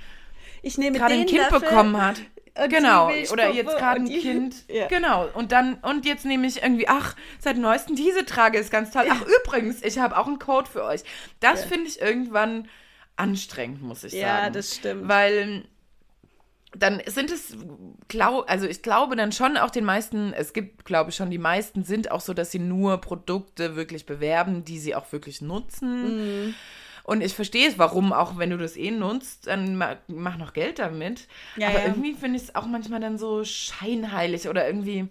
Ich 0.61 0.77
nehme 0.77 0.97
gerade 0.97 1.13
ein 1.13 1.25
Kind 1.25 1.41
Löffel 1.41 1.59
bekommen 1.61 1.99
hat. 2.01 2.21
Und 2.63 2.69
Genau, 2.69 3.07
die 3.09 3.15
Milchpuppe 3.15 3.41
oder 3.41 3.53
jetzt 3.53 3.77
gerade 3.77 3.99
ein 4.01 4.07
und 4.07 4.19
Kind. 4.19 4.55
Ja. 4.67 4.87
Genau, 4.87 5.27
und 5.33 5.51
dann, 5.51 5.75
und 5.75 6.05
jetzt 6.05 6.25
nehme 6.25 6.47
ich 6.47 6.61
irgendwie, 6.61 6.87
ach, 6.87 7.15
seit 7.39 7.57
neuestem 7.57 7.95
diese 7.95 8.25
Trage 8.25 8.57
ist 8.57 8.71
ganz 8.71 8.91
toll. 8.91 9.05
Ach, 9.09 9.21
übrigens, 9.43 9.81
ich 9.83 9.99
habe 9.99 10.17
auch 10.17 10.27
einen 10.27 10.39
Code 10.39 10.69
für 10.69 10.83
euch. 10.83 11.01
Das 11.39 11.63
finde 11.65 11.87
ich 11.87 12.01
irgendwann 12.01 12.67
anstrengend, 13.15 13.81
muss 13.81 14.03
ich 14.03 14.13
Ja, 14.13 14.41
sagen. 14.41 14.53
das 14.53 14.75
stimmt. 14.75 15.07
Weil 15.07 15.65
dann 16.75 17.01
sind 17.07 17.31
es, 17.31 17.55
glau 18.07 18.41
also 18.41 18.67
ich 18.67 18.81
glaube 18.83 19.15
dann 19.15 19.31
schon 19.31 19.57
auch 19.57 19.71
den 19.71 19.85
meisten, 19.85 20.33
es 20.33 20.53
gibt, 20.53 20.85
glaube 20.85 21.09
ich 21.09 21.15
schon, 21.15 21.31
die 21.31 21.37
meisten 21.37 21.83
sind 21.83 22.11
auch 22.11 22.21
so, 22.21 22.33
dass 22.33 22.51
sie 22.51 22.59
nur 22.59 22.97
Produkte 23.01 23.75
wirklich 23.75 24.05
bewerben, 24.05 24.63
die 24.63 24.77
sie 24.79 24.93
auch 24.93 25.11
wirklich 25.11 25.41
nutzen. 25.41 26.45
Mhm. 26.47 26.55
Und 27.07 27.21
ich 27.21 27.33
verstehe 27.33 27.69
es, 27.69 27.79
warum, 27.79 28.11
auch 28.11 28.37
wenn 28.37 28.49
du 28.49 28.57
das 28.57 28.75
eh 28.75 28.91
nutzt, 28.91 29.47
dann 29.47 29.77
ma- 29.77 29.95
mach 30.07 30.37
noch 30.37 30.51
Geld 30.51 30.77
damit. 30.77 31.27
Ja, 31.55 31.69
Aber 31.69 31.79
ja. 31.79 31.85
irgendwie 31.85 32.13
finde 32.13 32.35
ich 32.35 32.43
es 32.43 32.55
auch 32.55 32.65
manchmal 32.65 32.99
dann 32.99 33.17
so 33.17 33.45
scheinheilig 33.45 34.49
oder 34.49 34.67
irgendwie, 34.67 35.07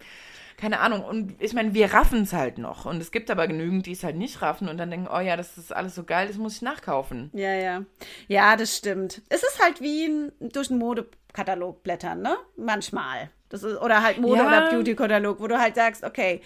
keine 0.59 0.81
Ahnung. 0.81 1.03
Und 1.03 1.43
ich 1.43 1.55
meine, 1.55 1.73
wir 1.73 1.95
raffen 1.95 2.23
es 2.25 2.35
halt 2.35 2.59
noch. 2.59 2.85
Und 2.85 3.01
es 3.01 3.13
gibt 3.13 3.31
aber 3.31 3.47
genügend, 3.49 3.87
die 3.87 3.93
es 3.93 4.05
halt 4.05 4.17
nicht 4.17 4.43
raffen 4.43 4.69
und 4.69 4.77
dann 4.77 4.91
denken, 4.91 5.09
oh 5.11 5.21
ja, 5.21 5.39
das 5.39 5.57
ist 5.57 5.75
alles 5.75 5.95
so 5.95 6.05
geil, 6.05 6.29
das 6.29 6.37
muss 6.37 6.57
ich 6.57 6.63
nachkaufen. 6.63 7.31
Ja, 7.33 7.55
ja. 7.55 7.83
Ja, 8.29 8.57
das 8.57 8.77
stimmt. 8.77 9.23
Es 9.31 9.43
ist 9.43 9.59
halt 9.65 9.81
wie 9.81 10.05
ein, 10.05 10.33
durch 10.39 10.69
einen 10.71 10.79
Modekatalog 10.79 11.83
blättern, 11.83 12.21
ne? 12.21 12.37
Manchmal. 12.59 13.31
Das 13.49 13.63
ist, 13.63 13.81
oder 13.81 14.03
halt 14.03 14.19
Mode- 14.19 14.43
Ja. 14.43 14.47
oder 14.49 14.69
Beauty-Katalog, 14.71 15.41
wo 15.41 15.47
du 15.47 15.59
halt 15.59 15.77
sagst, 15.77 16.05
okay, 16.05 16.43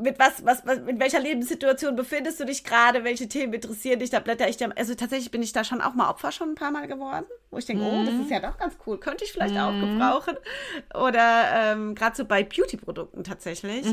mit 0.00 0.18
was, 0.18 0.44
was, 0.44 0.64
was, 0.66 0.78
in 0.78 1.00
welcher 1.00 1.20
Lebenssituation 1.20 1.96
befindest 1.96 2.40
du 2.40 2.44
dich 2.44 2.64
gerade, 2.64 3.04
welche 3.04 3.28
Themen 3.28 3.52
interessieren 3.52 3.98
dich, 3.98 4.10
da 4.10 4.20
blätter 4.20 4.48
ich 4.48 4.56
dir. 4.56 4.70
Also 4.76 4.94
tatsächlich 4.94 5.30
bin 5.30 5.42
ich 5.42 5.52
da 5.52 5.64
schon 5.64 5.80
auch 5.80 5.94
mal 5.94 6.08
Opfer 6.08 6.32
schon 6.32 6.50
ein 6.50 6.54
paar 6.54 6.70
Mal 6.70 6.86
geworden, 6.86 7.26
wo 7.50 7.58
ich 7.58 7.66
denke, 7.66 7.84
oh, 7.84 8.04
das 8.04 8.14
ist 8.14 8.30
ja 8.30 8.40
doch 8.40 8.58
ganz 8.58 8.76
cool, 8.86 8.98
könnte 8.98 9.24
ich 9.24 9.32
vielleicht 9.32 9.56
auch 9.58 9.72
gebrauchen. 9.72 10.36
Oder 10.94 11.72
ähm, 11.72 11.94
gerade 11.94 12.16
so 12.16 12.24
bei 12.24 12.44
Beauty-Produkten 12.44 13.24
tatsächlich. 13.24 13.86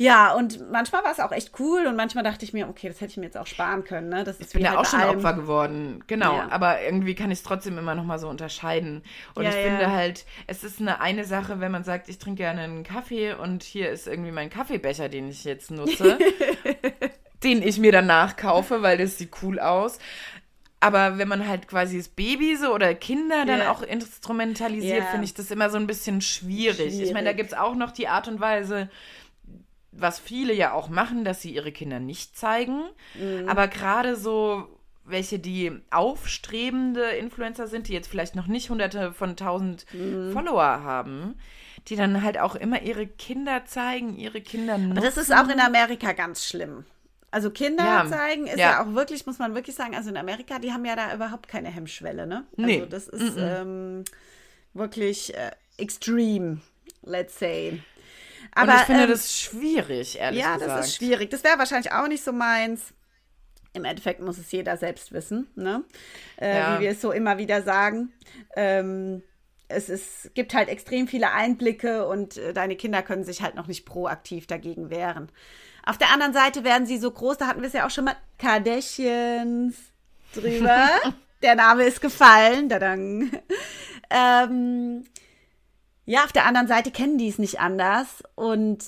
Ja, 0.00 0.32
und 0.34 0.70
manchmal 0.70 1.02
war 1.02 1.10
es 1.10 1.18
auch 1.18 1.32
echt 1.32 1.58
cool 1.58 1.86
und 1.88 1.96
manchmal 1.96 2.22
dachte 2.22 2.44
ich 2.44 2.52
mir, 2.52 2.68
okay, 2.68 2.86
das 2.86 3.00
hätte 3.00 3.10
ich 3.10 3.16
mir 3.16 3.24
jetzt 3.24 3.36
auch 3.36 3.48
sparen 3.48 3.82
können. 3.82 4.08
Ne? 4.08 4.22
Das 4.22 4.38
ist 4.38 4.46
Ich 4.46 4.52
bin 4.52 4.62
da 4.62 4.70
halt 4.70 4.78
auch 4.78 4.84
schon 4.86 5.00
allem. 5.00 5.16
Opfer 5.16 5.32
geworden, 5.34 6.04
genau. 6.06 6.36
Ja. 6.36 6.48
Aber 6.52 6.80
irgendwie 6.80 7.16
kann 7.16 7.32
ich 7.32 7.38
es 7.40 7.42
trotzdem 7.42 7.76
immer 7.78 7.96
noch 7.96 8.04
mal 8.04 8.20
so 8.20 8.28
unterscheiden. 8.28 9.02
Und 9.34 9.42
Ja, 9.42 9.50
ich 9.50 9.56
ja. 9.56 9.62
finde 9.62 9.90
halt, 9.90 10.24
es 10.46 10.62
ist 10.62 10.80
eine 10.80 11.00
eine 11.00 11.24
Sache, 11.24 11.58
wenn 11.58 11.72
man 11.72 11.82
sagt, 11.82 12.08
ich 12.08 12.18
trinke 12.18 12.38
gerne 12.44 12.60
einen 12.60 12.84
Kaffee 12.84 13.32
und 13.34 13.64
hier 13.64 13.90
ist 13.90 14.06
irgendwie 14.06 14.30
mein 14.30 14.50
Kaffeebecher, 14.50 15.08
den 15.08 15.28
ich 15.30 15.42
jetzt 15.42 15.72
nutze, 15.72 16.16
den 17.42 17.62
ich 17.62 17.78
mir 17.78 17.90
danach 17.90 18.36
kaufe, 18.36 18.82
weil 18.82 18.98
das 18.98 19.18
sieht 19.18 19.32
cool 19.42 19.58
aus. 19.60 19.98
aber 20.80 21.18
wenn 21.18 21.26
man 21.26 21.48
halt 21.48 21.66
quasi 21.66 21.98
das 21.98 22.06
Baby 22.08 22.54
so 22.54 22.72
oder 22.72 22.94
Kinder 22.94 23.44
dann 23.44 23.58
Ja. 23.58 23.72
auch 23.72 23.82
instrumentalisiert, 23.82 24.98
Ja. 25.00 25.04
finde 25.06 25.24
ich 25.24 25.34
das 25.34 25.50
immer 25.50 25.70
so 25.70 25.76
ein 25.76 25.88
bisschen 25.88 26.20
schwierig. 26.20 27.00
Ich 27.00 27.12
meine, 27.12 27.24
da 27.24 27.32
Schwierig. 27.32 27.36
gibt 27.36 27.52
es 27.52 27.58
auch 27.58 27.74
noch 27.74 27.90
die 27.90 28.06
Art 28.06 28.28
und 28.28 28.38
Weise, 28.40 28.88
was 29.92 30.18
viele 30.18 30.52
ja 30.52 30.72
auch 30.72 30.88
machen, 30.88 31.24
dass 31.24 31.42
sie 31.42 31.54
ihre 31.54 31.72
Kinder 31.72 31.98
nicht 32.00 32.36
zeigen. 32.36 32.82
Mhm. 33.14 33.48
Aber 33.48 33.68
gerade 33.68 34.16
so 34.16 34.68
welche, 35.04 35.38
die 35.38 35.72
aufstrebende 35.90 37.02
Influencer 37.12 37.66
sind, 37.66 37.88
die 37.88 37.94
jetzt 37.94 38.08
vielleicht 38.08 38.36
noch 38.36 38.46
nicht 38.46 38.68
hunderte 38.70 39.12
von 39.12 39.36
tausend 39.36 39.86
Mhm. 39.94 40.32
Follower 40.32 40.62
haben, 40.82 41.38
die 41.88 41.96
dann 41.96 42.22
halt 42.22 42.38
auch 42.38 42.54
immer 42.54 42.82
ihre 42.82 43.06
Kinder 43.06 43.64
zeigen, 43.64 44.16
ihre 44.16 44.42
Kinder 44.42 44.74
Aber 44.74 44.82
nutzen. 44.84 45.02
das 45.02 45.16
ist 45.16 45.32
auch 45.34 45.48
in 45.48 45.60
Amerika 45.60 46.12
ganz 46.12 46.44
schlimm. 46.46 46.84
Also 47.30 47.50
Kinder 47.50 47.84
Ja, 47.84 48.06
zeigen 48.06 48.46
ist 48.46 48.58
ja. 48.58 48.70
ja. 48.72 48.82
auch 48.82 48.94
wirklich, 48.94 49.24
muss 49.26 49.38
man 49.38 49.54
wirklich 49.54 49.76
sagen, 49.76 49.94
also 49.94 50.10
in 50.10 50.16
Amerika, 50.16 50.58
die 50.58 50.72
haben 50.72 50.84
ja 50.84 50.96
da 50.96 51.14
überhaupt 51.14 51.48
keine 51.48 51.68
Hemmschwelle, 51.68 52.26
ne? 52.26 52.44
Nee. 52.56 52.76
Also 52.80 52.86
das 52.86 53.08
ist 53.08 53.36
ähm, 53.38 54.04
wirklich 54.74 55.34
äh, 55.36 55.50
extreme, 55.78 56.60
let's 57.02 57.38
say. 57.38 57.80
Und 58.62 58.70
ich 58.70 58.80
finde 58.82 59.04
ähm, 59.04 59.08
das 59.10 59.38
schwierig, 59.38 60.18
ehrlich 60.18 60.40
ja, 60.40 60.54
gesagt. 60.54 60.70
das 60.70 60.86
ist 60.88 60.96
schwierig. 60.96 61.30
Das 61.30 61.44
wäre 61.44 61.58
wahrscheinlich 61.58 61.92
auch 61.92 62.08
nicht 62.08 62.24
so 62.24 62.32
meins. 62.32 62.92
Im 63.74 63.84
Endeffekt 63.84 64.20
muss 64.20 64.38
es 64.38 64.50
jeder 64.50 64.76
selbst 64.76 65.12
wissen, 65.12 65.48
ne? 65.54 65.84
Äh, 66.40 66.58
Ja. 66.58 66.78
Wie 66.78 66.84
wir 66.84 66.90
es 66.90 67.00
so 67.00 67.12
immer 67.12 67.38
wieder 67.38 67.62
sagen. 67.62 68.12
Ähm, 68.56 69.22
es 69.68 69.88
ist, 69.88 70.34
gibt 70.34 70.54
halt 70.54 70.68
extrem 70.68 71.06
viele 71.06 71.32
Einblicke 71.32 72.06
und 72.06 72.38
äh, 72.38 72.52
deine 72.54 72.76
Kinder 72.76 73.02
können 73.02 73.24
sich 73.24 73.42
halt 73.42 73.54
noch 73.54 73.66
nicht 73.66 73.84
proaktiv 73.84 74.46
dagegen 74.46 74.90
wehren. 74.90 75.30
Auf 75.84 75.98
der 75.98 76.10
anderen 76.12 76.32
Seite 76.32 76.64
werden 76.64 76.86
sie 76.86 76.98
so 76.98 77.10
groß, 77.10 77.38
da 77.38 77.46
hatten 77.46 77.60
wir 77.60 77.66
es 77.68 77.74
ja 77.74 77.86
auch 77.86 77.90
schon 77.90 78.06
mal, 78.06 78.16
Kardashians 78.38 79.76
drüber. 80.34 80.88
der 81.42 81.54
Name 81.54 81.84
ist 81.84 82.00
gefallen. 82.00 82.68
Dadang. 82.68 83.30
Ähm, 84.10 85.04
ja, 86.08 86.24
auf 86.24 86.32
der 86.32 86.46
anderen 86.46 86.66
Seite 86.68 86.90
kennen 86.90 87.18
die 87.18 87.28
es 87.28 87.38
nicht 87.38 87.60
anders 87.60 88.22
und 88.34 88.82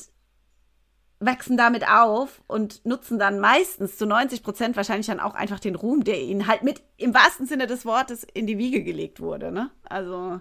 wachsen 1.19 1.59
damit 1.59 1.87
auf 1.87 2.41
und 2.47 2.87
nutzen 2.87 3.19
dann 3.19 3.41
meistens 3.41 3.99
zu 3.99 4.07
90 4.07 4.43
Prozent 4.43 4.75
wahrscheinlich 4.75 5.09
dann 5.09 5.21
auch 5.21 5.35
einfach 5.35 5.61
den 5.61 5.75
Ruhm, 5.75 6.03
der 6.03 6.19
ihnen 6.19 6.47
halt 6.47 6.63
mit 6.63 6.81
im 6.97 7.13
wahrsten 7.13 7.47
Sinne 7.47 7.67
des 7.67 7.85
Wortes 7.85 8.25
in 8.25 8.47
die 8.47 8.57
Wiege 8.57 8.83
gelegt 8.83 9.21
wurde, 9.21 9.53
ne? 9.53 9.71
Also, 9.85 10.41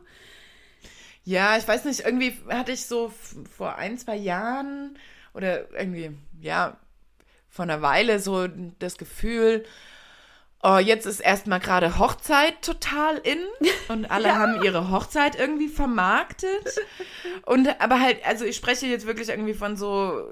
Ja, 1.26 1.58
ich 1.58 1.68
weiß 1.68 1.84
nicht, 1.84 2.00
irgendwie 2.06 2.34
hatte 2.48 2.72
ich 2.72 2.86
so 2.86 3.12
vor 3.58 3.76
ein, 3.76 3.98
zwei 3.98 4.16
Jahren 4.16 4.98
oder 5.34 5.70
irgendwie, 5.78 6.12
ja, 6.40 6.78
vor 7.50 7.64
einer 7.64 7.82
Weile 7.82 8.20
so 8.20 8.48
das 8.80 8.98
Gefühl, 8.98 9.66
oh, 10.62 10.78
jetzt 10.78 11.06
ist 11.06 11.20
erstmal 11.20 11.60
gerade 11.60 11.98
Hochzeit 12.00 12.62
total 12.62 13.18
in 13.18 13.40
und 13.88 14.10
alle 14.12 14.38
haben 14.38 14.62
ihre 14.64 14.92
Hochzeit 14.92 15.38
irgendwie 15.40 15.70
vermarktet. 15.70 16.76
Und 17.46 17.68
aber 17.82 18.00
halt, 18.00 18.18
also 18.26 18.46
ich 18.46 18.56
spreche 18.56 18.86
jetzt 18.88 19.06
wirklich 19.08 19.30
irgendwie 19.30 19.54
von 19.54 19.76
so 19.78 20.32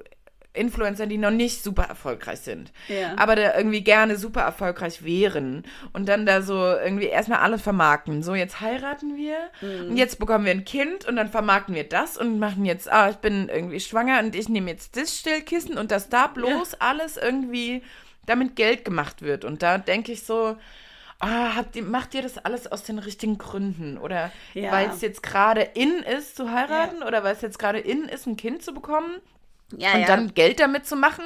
Influencern, 0.53 1.07
die 1.07 1.19
noch 1.19 1.29
nicht 1.29 1.63
super 1.63 1.83
erfolgreich 1.83 2.39
sind, 2.39 2.71
Ja. 2.87 3.13
aber 3.17 3.35
da 3.35 3.55
irgendwie 3.55 3.83
gerne 3.83 4.15
super 4.17 4.41
erfolgreich 4.41 5.03
wären 5.05 5.63
und 5.93 6.09
dann 6.09 6.25
da 6.25 6.41
so 6.41 6.55
irgendwie 6.55 7.05
erstmal 7.05 7.39
alles 7.39 7.61
vermarkten. 7.61 8.23
So, 8.23 8.33
jetzt 8.33 8.59
heiraten 8.59 9.15
wir 9.17 9.35
Mhm. 9.61 9.91
und 9.91 9.97
jetzt 9.97 10.17
bekommen 10.17 10.45
wir 10.45 10.51
ein 10.53 10.65
Kind 10.65 11.05
und 11.07 11.15
dann 11.15 11.29
vermarkten 11.29 11.75
wir 11.75 11.83
das 11.87 12.17
und 12.17 12.39
machen 12.39 12.65
jetzt, 12.65 12.91
ah, 12.91 13.09
ich 13.11 13.17
bin 13.17 13.49
irgendwie 13.49 13.79
schwanger 13.79 14.17
und 14.19 14.35
ich 14.35 14.49
nehme 14.49 14.71
jetzt 14.71 14.97
das 14.97 15.15
Stillkissen 15.19 15.77
und 15.77 15.91
dass 15.91 16.09
da 16.09 16.25
bloß 16.25 16.73
alles 16.81 17.17
irgendwie 17.17 17.83
damit 18.27 18.55
Geld 18.55 18.85
gemacht 18.85 19.23
wird. 19.23 19.43
Und 19.43 19.63
da 19.63 19.79
denke 19.79 20.11
ich 20.11 20.21
so, 20.23 20.55
ah, 21.19 21.55
habt 21.55 21.75
ihr, 21.75 21.81
macht 21.83 22.13
ihr 22.13 22.21
das 22.21 22.37
alles 22.37 22.71
aus 22.71 22.83
den 22.83 22.99
richtigen 22.99 23.39
Gründen? 23.39 23.97
Oder 23.97 24.31
Ja. 24.53 24.71
weil 24.71 24.89
es 24.89 25.01
jetzt 25.01 25.23
gerade 25.23 25.61
in 25.61 25.97
ist 26.03 26.35
zu 26.35 26.51
heiraten 26.51 27.01
oder 27.01 27.23
weil 27.23 27.33
es 27.35 27.41
jetzt 27.41 27.57
gerade 27.57 27.79
in 27.79 28.03
ist, 28.07 28.27
ein 28.27 28.37
Kind 28.37 28.61
zu 28.61 28.73
bekommen? 28.73 29.09
ja, 29.75 29.93
und 29.95 30.01
ja. 30.01 30.05
dann 30.07 30.33
Geld 30.33 30.59
damit 30.61 30.85
zu 30.85 30.95
machen, 30.95 31.25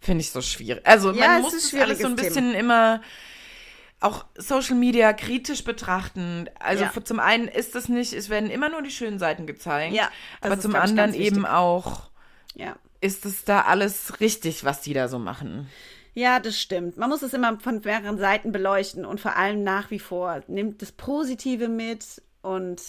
finde 0.00 0.22
ich 0.22 0.30
so 0.32 0.40
schwierig. 0.40 0.84
Also 0.86 1.12
Ja, 1.12 1.28
man 1.28 1.42
muss 1.42 1.52
das 1.52 1.80
alles 1.80 1.98
so 2.00 2.06
ein 2.08 2.16
bisschen 2.16 2.52
immer 2.54 3.02
auch 4.00 4.24
Social 4.36 4.74
Media 4.76 5.12
kritisch 5.12 5.62
betrachten. 5.64 6.48
Also 6.60 6.84
Ja. 6.84 6.90
für- 6.90 7.02
zum 7.04 7.18
einen 7.20 7.48
ist 7.48 7.74
es 7.76 7.88
nicht, 7.88 8.12
es 8.12 8.30
werden 8.30 8.48
immer 8.50 8.68
nur 8.68 8.80
die 8.82 8.90
schönen 8.92 9.18
Seiten 9.18 9.46
gezeigt, 9.46 9.92
Ja, 9.94 10.08
das 10.40 10.52
aber 10.52 10.60
zum 10.60 10.74
anderen 10.76 11.14
eben 11.14 11.44
auch 11.46 12.10
ja. 12.54 12.76
ist 13.00 13.24
es 13.26 13.44
da 13.44 13.62
alles 13.62 14.20
richtig, 14.20 14.64
was 14.64 14.80
die 14.80 14.92
da 14.94 15.08
so 15.08 15.18
machen. 15.18 15.68
Ja, 16.18 16.40
das 16.40 16.58
stimmt. 16.58 16.96
Man 16.96 17.10
muss 17.10 17.22
es 17.22 17.32
immer 17.32 17.60
von 17.60 17.80
mehreren 17.84 18.18
Seiten 18.18 18.50
beleuchten 18.50 19.04
und 19.04 19.20
vor 19.20 19.36
allem 19.36 19.62
nach 19.62 19.92
wie 19.92 20.00
vor 20.00 20.40
nimmt 20.48 20.82
das 20.82 20.90
Positive 20.90 21.68
mit 21.68 22.20
und 22.42 22.82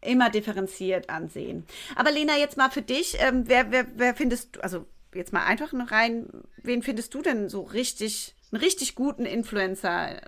immer 0.00 0.30
differenziert 0.30 1.10
ansehen. 1.10 1.66
Aber 1.96 2.12
Lena, 2.12 2.36
jetzt 2.36 2.56
mal 2.56 2.70
für 2.70 2.80
dich, 2.80 3.16
ähm, 3.18 3.48
wer, 3.48 3.72
wer, 3.72 3.86
wer 3.96 4.14
findest 4.14 4.54
du, 4.54 4.60
also 4.60 4.86
jetzt 5.12 5.32
mal 5.32 5.44
einfach 5.44 5.72
noch 5.72 5.90
rein, 5.90 6.28
wen 6.62 6.84
findest 6.84 7.12
du 7.14 7.22
denn 7.22 7.48
so 7.48 7.62
richtig, 7.62 8.36
einen 8.52 8.62
richtig 8.62 8.94
guten 8.94 9.26
Influencer 9.26 10.20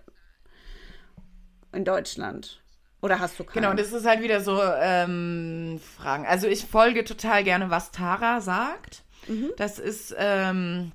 in 1.73 1.85
Deutschland? 1.85 2.61
Oder 3.03 3.21
hast 3.21 3.39
du 3.39 3.45
keinen? 3.45 3.63
Genau, 3.63 3.75
das 3.75 3.93
ist 3.93 4.05
halt 4.05 4.21
wieder 4.21 4.41
so 4.41 4.61
ähm, 4.61 5.79
Fragen. 5.97 6.27
Also 6.27 6.49
ich 6.49 6.65
folge 6.65 7.05
total 7.05 7.45
gerne, 7.45 7.71
was 7.71 7.93
Tara 7.93 8.41
sagt. 8.41 9.05
Mhm. 9.29 9.53
Das 9.59 9.79
ist 9.79 10.13
ähm, 10.19 10.91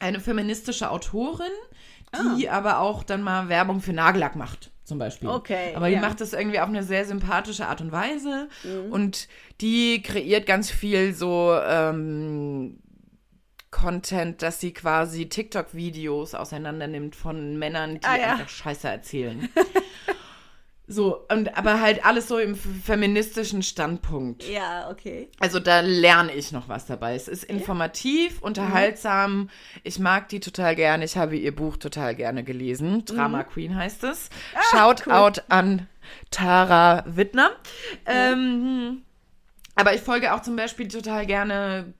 eine 0.00 0.20
feministische 0.20 0.90
Autorin, 0.90 1.46
die 2.38 2.48
aber 2.48 2.78
auch 2.80 3.02
dann 3.02 3.22
mal 3.22 3.48
Werbung 3.48 3.80
für 3.80 3.92
Nagellack 3.92 4.34
macht, 4.36 4.70
zum 4.84 4.98
Beispiel. 4.98 5.28
Ah. 5.28 5.34
Okay, 5.36 5.74
Aber 5.74 5.88
die 5.88 5.94
ja. 5.94 5.98
Mhm. 6.00 6.06
macht 6.06 6.20
das 6.20 6.32
irgendwie 6.32 6.60
auf 6.60 6.68
eine 6.68 6.82
sehr 6.82 7.04
sympathische 7.04 7.66
Art 7.66 7.80
und 7.80 7.92
Weise. 7.92 8.48
Und 8.90 9.28
die 9.60 10.00
kreiert 10.02 10.46
ganz 10.46 10.70
viel 10.70 11.12
so 11.14 11.54
ähm, 11.66 12.78
Content, 13.70 14.40
dass 14.40 14.60
sie 14.60 14.72
quasi 14.72 15.28
TikTok-Videos 15.28 16.34
auseinander 16.34 16.86
nimmt 16.86 17.14
von 17.14 17.58
Männern, 17.58 18.00
die 18.00 18.06
Ah, 18.06 18.16
ja. 18.16 18.32
einfach 18.32 18.48
Scheiße 18.48 18.88
erzählen. 18.88 19.48
so, 20.90 21.26
und 21.30 21.56
aber 21.58 21.82
halt 21.82 22.06
alles 22.06 22.28
so 22.28 22.38
im 22.38 22.56
feministischen 22.56 23.62
Standpunkt. 23.62 24.48
Ja, 24.48 24.88
okay. 24.90 25.28
Also 25.38 25.60
da 25.60 25.80
lerne 25.80 26.32
ich 26.32 26.50
noch 26.50 26.70
was 26.70 26.86
dabei. 26.86 27.14
Es 27.14 27.28
ist 27.28 27.44
informativ, 27.44 28.40
unterhaltsam. 28.40 29.50
Ich 29.84 29.98
mag 29.98 30.30
die 30.30 30.40
total 30.40 30.74
gerne. 30.74 31.04
Ich 31.04 31.18
habe 31.18 31.36
ihr 31.36 31.54
Buch 31.54 31.76
total 31.76 32.14
gerne 32.14 32.42
gelesen. 32.42 33.04
Drama 33.04 33.44
Queen 33.44 33.76
heißt 33.76 34.02
es. 34.04 34.30
Shout 34.70 35.02
cool. 35.06 35.12
out 35.12 35.42
an 35.50 35.86
Tara 36.30 37.04
Wittner. 37.06 37.50
Ähm, 38.06 39.02
aber 39.74 39.94
ich 39.94 40.00
folge 40.00 40.32
auch 40.32 40.40
zum 40.40 40.56
Beispiel 40.56 40.88
total 40.88 41.26
gerne, 41.26 41.92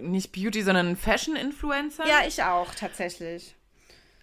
nicht 0.00 0.32
Beauty, 0.32 0.62
sondern 0.62 0.96
Fashion-Influencer. 0.96 2.06
Ja, 2.06 2.26
ich 2.26 2.42
auch, 2.42 2.74
tatsächlich. 2.74 3.54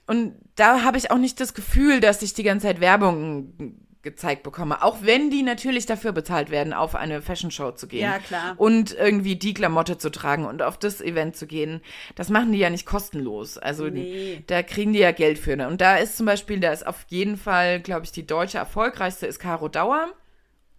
Und 0.08 0.36
da 0.56 0.82
habe 0.84 0.98
ich 0.98 1.12
auch 1.12 1.18
nicht 1.18 1.40
das 1.40 1.54
Gefühl, 1.54 2.00
dass 2.00 2.24
ich 2.24 2.34
die 2.34 2.44
ganze 2.44 2.66
Zeit 2.66 2.80
Werbung 2.80 3.86
gezeigt 4.10 4.44
bekomme. 4.44 4.82
Auch 4.84 4.98
wenn 5.02 5.30
die 5.30 5.44
natürlich 5.44 5.86
dafür 5.86 6.14
bezahlt 6.14 6.50
werden, 6.50 6.72
auf 6.72 6.96
eine 6.96 7.22
Fashion 7.22 7.52
Show 7.52 7.72
zu 7.72 7.88
gehen. 7.88 8.04
Ja, 8.04 8.20
klar. 8.20 8.54
Und 8.58 8.94
irgendwie 8.94 9.36
die 9.36 9.54
Klamotte 9.54 9.98
zu 9.98 10.10
tragen 10.10 10.46
und 10.46 10.62
auf 10.62 10.78
das 10.80 11.02
Event 11.02 11.36
zu 11.36 11.46
gehen. 11.46 11.82
Das 12.16 12.30
machen 12.30 12.52
die 12.54 12.60
ja 12.60 12.70
nicht 12.70 12.86
kostenlos. 12.86 13.58
Also 13.58 13.88
Nee. 13.90 14.44
da 14.48 14.64
kriegen 14.64 14.94
die 14.94 15.00
ja 15.00 15.12
Geld 15.12 15.38
für. 15.40 15.58
Ne? 15.58 15.68
Und 15.68 15.82
da 15.82 15.98
ist 15.98 16.16
zum 16.16 16.26
Beispiel, 16.26 16.60
da 16.60 16.72
ist 16.72 16.88
auf 16.88 17.06
jeden 17.10 17.36
Fall, 17.38 17.82
glaube 17.82 18.06
ich, 18.06 18.12
die 18.14 18.26
deutsche 18.26 18.58
erfolgreichste 18.58 19.28
ist 19.28 19.40
Caro 19.40 19.68
Dauer. 19.68 20.08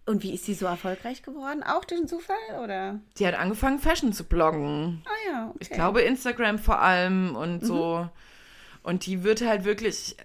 Und 0.05 0.23
wie 0.23 0.33
ist 0.33 0.45
sie 0.45 0.55
so 0.55 0.65
erfolgreich 0.65 1.21
geworden? 1.21 1.61
Auch 1.61 1.85
durch 1.85 2.01
den 2.01 2.07
Zufall, 2.07 2.35
oder? 2.63 2.99
Die 3.19 3.27
hat 3.27 3.35
angefangen, 3.35 3.77
Fashion 3.77 4.11
zu 4.11 4.23
bloggen. 4.23 5.03
Ah 5.05 5.31
ja, 5.31 5.45
okay. 5.49 5.57
Ich 5.61 5.69
glaube 5.69 6.01
Instagram 6.01 6.57
vor 6.57 6.81
allem 6.81 7.35
und 7.35 7.63
so. 7.63 8.09
Und 8.81 9.05
die 9.05 9.23
wird 9.23 9.45
halt 9.45 9.65
wirklich 9.65 10.15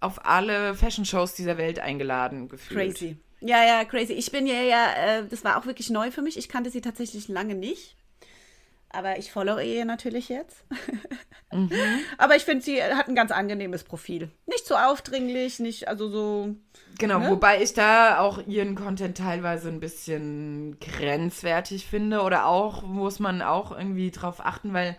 auf 0.00 0.24
alle 0.24 0.74
Fashion-Shows 0.74 1.34
dieser 1.34 1.58
Welt 1.58 1.78
eingeladen 1.78 2.48
gefühlt. 2.48 2.94
Crazy. 2.94 3.16
Ja, 3.40 3.64
ja, 3.64 3.84
crazy. 3.84 4.12
Ich 4.14 4.30
bin 4.32 4.46
ja, 4.46 4.60
ja, 4.62 4.92
äh, 4.92 5.26
das 5.28 5.44
war 5.44 5.58
auch 5.58 5.66
wirklich 5.66 5.88
neu 5.90 6.10
für 6.10 6.22
mich. 6.22 6.36
Ich 6.36 6.48
kannte 6.48 6.70
sie 6.70 6.80
tatsächlich 6.80 7.28
lange 7.28 7.54
nicht. 7.54 7.96
Aber 8.92 9.18
ich 9.18 9.30
follow 9.30 9.58
ihr 9.58 9.84
natürlich 9.84 10.28
jetzt. 10.28 10.64
Mhm. 11.52 11.72
Aber 12.16 12.36
ich 12.36 12.44
finde, 12.44 12.62
sie 12.64 12.80
hat 12.80 13.08
ein 13.08 13.16
ganz 13.16 13.32
angenehmes 13.32 13.82
Profil. 13.82 14.30
Nicht 14.46 14.66
so 14.68 14.76
aufdringlich, 14.76 15.58
nicht, 15.58 15.88
also 15.88 16.08
so. 16.08 16.54
Genau, 16.96 17.18
Ne? 17.18 17.28
wobei 17.28 17.60
ich 17.60 17.74
da 17.74 18.20
auch 18.20 18.46
ihren 18.46 18.76
Content 18.76 19.18
teilweise 19.18 19.68
ein 19.68 19.80
bisschen 19.80 20.78
grenzwertig 20.78 21.86
finde 21.86 22.20
oder 22.20 22.46
auch 22.46 22.82
muss 22.82 23.18
man 23.18 23.42
auch 23.42 23.72
irgendwie 23.76 24.12
drauf 24.12 24.36
achten, 24.38 24.72
weil 24.72 24.96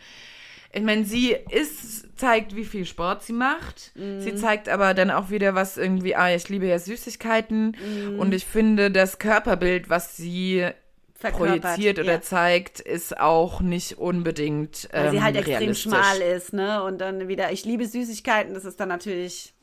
ich 0.73 0.81
meine, 0.81 1.03
sie 1.03 1.35
ist, 1.49 2.17
zeigt, 2.17 2.55
wie 2.55 2.65
viel 2.65 2.85
Sport 2.85 3.23
sie 3.23 3.33
macht. 3.33 3.91
Mhm. 3.95 4.21
Sie 4.21 4.35
zeigt 4.35 4.69
aber 4.69 4.93
dann 4.93 5.11
auch 5.11 5.29
wieder 5.29 5.55
was 5.55 5.77
irgendwie, 5.77 6.15
ah, 6.15 6.33
ich 6.33 6.47
liebe 6.49 6.67
ja 6.67 6.79
Süßigkeiten. 6.79 7.75
Mhm. 7.75 8.19
Und 8.19 8.33
ich 8.33 8.45
finde, 8.45 8.91
das 8.91 9.19
Körperbild, 9.19 9.89
was 9.89 10.15
sie 10.15 10.69
Verkörpert, 11.15 11.61
projiziert 11.61 11.99
oder 11.99 12.13
ja. 12.13 12.21
zeigt, 12.21 12.79
ist 12.79 13.19
auch 13.19 13.61
nicht 13.61 13.97
unbedingt 13.97 14.89
ähm, 14.93 15.03
Weil 15.03 15.11
sie 15.11 15.21
halt 15.21 15.35
extrem 15.35 15.75
schmal 15.75 16.21
ist, 16.21 16.53
ne? 16.53 16.83
Und 16.83 16.99
dann 16.99 17.27
wieder, 17.27 17.51
ich 17.51 17.65
liebe 17.65 17.85
Süßigkeiten, 17.85 18.53
das 18.53 18.65
ist 18.65 18.79
dann 18.79 18.89
natürlich 18.89 19.53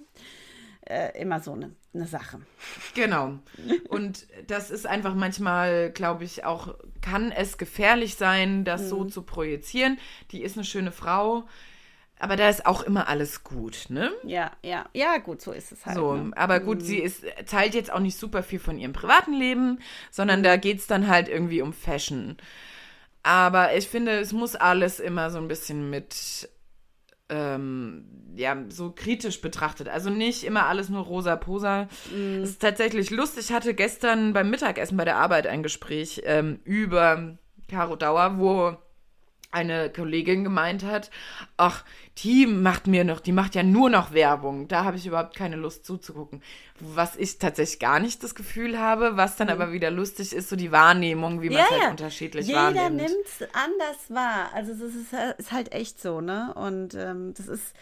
äh, 0.86 1.20
immer 1.20 1.40
so 1.40 1.52
eine, 1.52 1.72
eine 1.94 2.06
Sache. 2.06 2.40
Genau. 2.94 3.38
Und 3.88 4.26
das 4.46 4.70
ist 4.70 4.86
einfach 4.86 5.14
manchmal, 5.14 5.90
glaube 5.90 6.24
ich, 6.24 6.44
auch, 6.44 6.74
kann 7.00 7.32
es 7.32 7.58
gefährlich 7.58 8.16
sein, 8.16 8.64
das 8.64 8.82
mhm. 8.82 8.88
so 8.88 9.04
zu 9.06 9.22
projizieren. 9.22 9.98
Die 10.30 10.42
ist 10.42 10.56
eine 10.56 10.64
schöne 10.64 10.92
Frau. 10.92 11.44
Aber 12.20 12.36
da 12.36 12.48
ist 12.48 12.66
auch 12.66 12.82
immer 12.82 13.08
alles 13.08 13.44
gut, 13.44 13.86
ne? 13.90 14.10
Ja, 14.24 14.50
ja, 14.64 14.86
ja, 14.92 15.18
gut, 15.18 15.40
so 15.40 15.52
ist 15.52 15.70
es 15.70 15.86
halt. 15.86 15.96
So, 15.96 16.14
ne? 16.14 16.32
aber 16.36 16.58
gut, 16.58 16.78
mhm. 16.78 16.84
sie 16.84 16.98
ist, 16.98 17.24
teilt 17.46 17.74
jetzt 17.74 17.92
auch 17.92 18.00
nicht 18.00 18.18
super 18.18 18.42
viel 18.42 18.58
von 18.58 18.76
ihrem 18.76 18.92
privaten 18.92 19.32
Leben, 19.32 19.78
sondern 20.10 20.40
mhm. 20.40 20.44
da 20.44 20.56
geht 20.56 20.78
es 20.78 20.88
dann 20.88 21.06
halt 21.06 21.28
irgendwie 21.28 21.62
um 21.62 21.72
Fashion. 21.72 22.36
Aber 23.22 23.76
ich 23.76 23.88
finde, 23.88 24.18
es 24.18 24.32
muss 24.32 24.56
alles 24.56 25.00
immer 25.00 25.30
so 25.30 25.38
ein 25.38 25.48
bisschen 25.48 25.90
mit 25.90 26.48
ähm, 27.28 28.04
ja, 28.36 28.56
so 28.68 28.92
kritisch 28.92 29.40
betrachtet. 29.40 29.88
Also 29.88 30.10
nicht 30.10 30.44
immer 30.44 30.66
alles 30.66 30.88
nur 30.88 31.02
rosa 31.02 31.36
posa. 31.36 31.88
Mm. 32.14 32.42
Es 32.42 32.50
ist 32.50 32.62
tatsächlich 32.62 33.10
lustig. 33.10 33.46
Ich 33.46 33.52
hatte 33.52 33.74
gestern 33.74 34.32
beim 34.32 34.50
Mittagessen 34.50 34.96
bei 34.96 35.04
der 35.04 35.16
Arbeit 35.16 35.46
ein 35.46 35.62
Gespräch 35.62 36.22
ähm, 36.24 36.60
über 36.64 37.36
Caro 37.68 37.96
Dauer, 37.96 38.38
wo 38.38 38.76
eine 39.50 39.90
Kollegin 39.90 40.44
gemeint 40.44 40.84
hat, 40.84 41.10
ach, 41.56 41.84
die 42.18 42.46
macht 42.46 42.86
mir 42.86 43.04
noch, 43.04 43.20
die 43.20 43.32
macht 43.32 43.54
ja 43.54 43.62
nur 43.62 43.88
noch 43.88 44.12
Werbung. 44.12 44.68
Da 44.68 44.84
habe 44.84 44.96
ich 44.96 45.06
überhaupt 45.06 45.34
keine 45.34 45.56
Lust 45.56 45.86
zuzugucken. 45.86 46.42
Was 46.80 47.16
ich 47.16 47.38
tatsächlich 47.38 47.80
gar 47.80 48.00
nicht 48.00 48.22
das 48.22 48.34
Gefühl 48.34 48.78
habe, 48.78 49.16
was 49.16 49.36
dann 49.36 49.48
mhm. 49.48 49.54
aber 49.54 49.72
wieder 49.72 49.90
lustig 49.90 50.32
ist, 50.32 50.48
so 50.48 50.56
die 50.56 50.72
Wahrnehmung, 50.72 51.42
wie 51.42 51.50
man 51.50 51.62
es 51.62 51.70
ja, 51.70 51.80
halt 51.80 51.90
unterschiedlich 51.90 52.46
Jeder 52.46 52.64
wahrnimmt. 52.64 53.00
Jeder 53.00 53.12
nimmt 53.14 53.26
es 53.26 53.48
anders 53.52 54.10
wahr. 54.10 54.50
Also 54.54 54.72
es 54.72 54.94
ist, 54.94 55.12
ist, 55.38 55.52
halt 55.52 55.72
echt 55.72 56.00
so, 56.00 56.20
ne? 56.20 56.54
Und 56.54 56.94
ähm, 56.94 57.34
das 57.34 57.48
ist, 57.48 57.74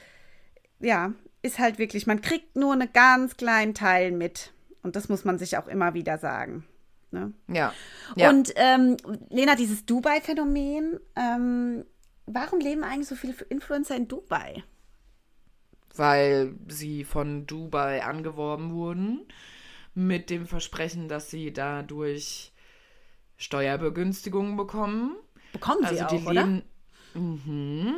ja, 0.81 1.13
ist 1.43 1.59
halt 1.59 1.79
wirklich, 1.79 2.07
man 2.07 2.21
kriegt 2.21 2.57
nur 2.57 2.73
einen 2.73 2.93
ganz 2.93 3.37
kleinen 3.37 3.75
Teil 3.75 4.13
mit. 4.13 4.53
Und 4.83 4.97
das 4.97 5.09
muss 5.09 5.25
man 5.25 5.39
sich 5.39 5.59
auch 5.59 5.67
immer 5.67 5.95
wieder 5.95 6.19
sagen. 6.19 6.65
Ne? 7.11 7.33
Ja. 7.49 7.73
ja. 8.15 8.31
Und 8.31 8.53
ähm, 8.57 8.97
Lena, 9.31 9.55
dieses 9.57 9.85
Dubai-Phänomen, 9.87 11.01
ähm, 11.17 11.85
warum 12.27 12.61
leben 12.61 12.85
eigentlich 12.85 13.09
so 13.09 13.15
viele 13.15 13.35
Influencer 13.49 13.97
in 13.97 14.09
Dubai? 14.09 14.63
Weil 15.97 16.55
sie 16.69 17.05
von 17.05 17.47
Dubai 17.47 18.05
angeworben 18.05 18.73
wurden 18.73 19.27
mit 19.95 20.31
dem 20.31 20.47
Versprechen, 20.47 21.09
dass 21.09 21.31
sie 21.31 21.53
dadurch 21.53 22.53
Steuerbegünstigungen 23.39 24.57
bekommen. 24.57 25.17
Bekommen 25.53 25.87
sie 25.87 26.01
also 26.01 26.17
auch, 26.17 26.27
oder? 26.27 26.63
Mhm. 27.15 27.95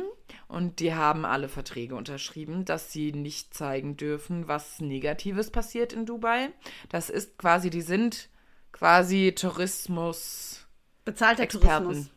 Und 0.47 0.79
die 0.79 0.93
haben 0.93 1.25
alle 1.25 1.49
Verträge 1.49 1.95
unterschrieben, 1.95 2.65
dass 2.65 2.91
sie 2.91 3.11
nicht 3.11 3.53
zeigen 3.53 3.97
dürfen, 3.97 4.47
was 4.47 4.79
Negatives 4.79 5.51
passiert 5.51 5.93
in 5.93 6.05
Dubai. 6.05 6.49
Das 6.89 7.09
ist 7.09 7.37
quasi, 7.37 7.69
die 7.69 7.81
sind 7.81 8.29
quasi 8.71 9.33
Tourismus. 9.35 10.67
Bezahlter 11.05 11.43
Experten. 11.43 11.83
Tourismus. 11.85 12.11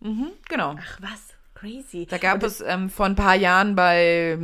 Mhm, 0.00 0.32
genau. 0.48 0.76
Ach 0.78 0.98
was, 1.00 1.34
crazy. 1.62 2.06
Da 2.06 2.18
gab 2.18 2.42
es 2.42 2.60
ähm, 2.60 2.90
vor 2.90 3.06
ein 3.06 3.14
paar 3.14 3.34
Jahren 3.34 3.74
bei, 3.74 4.38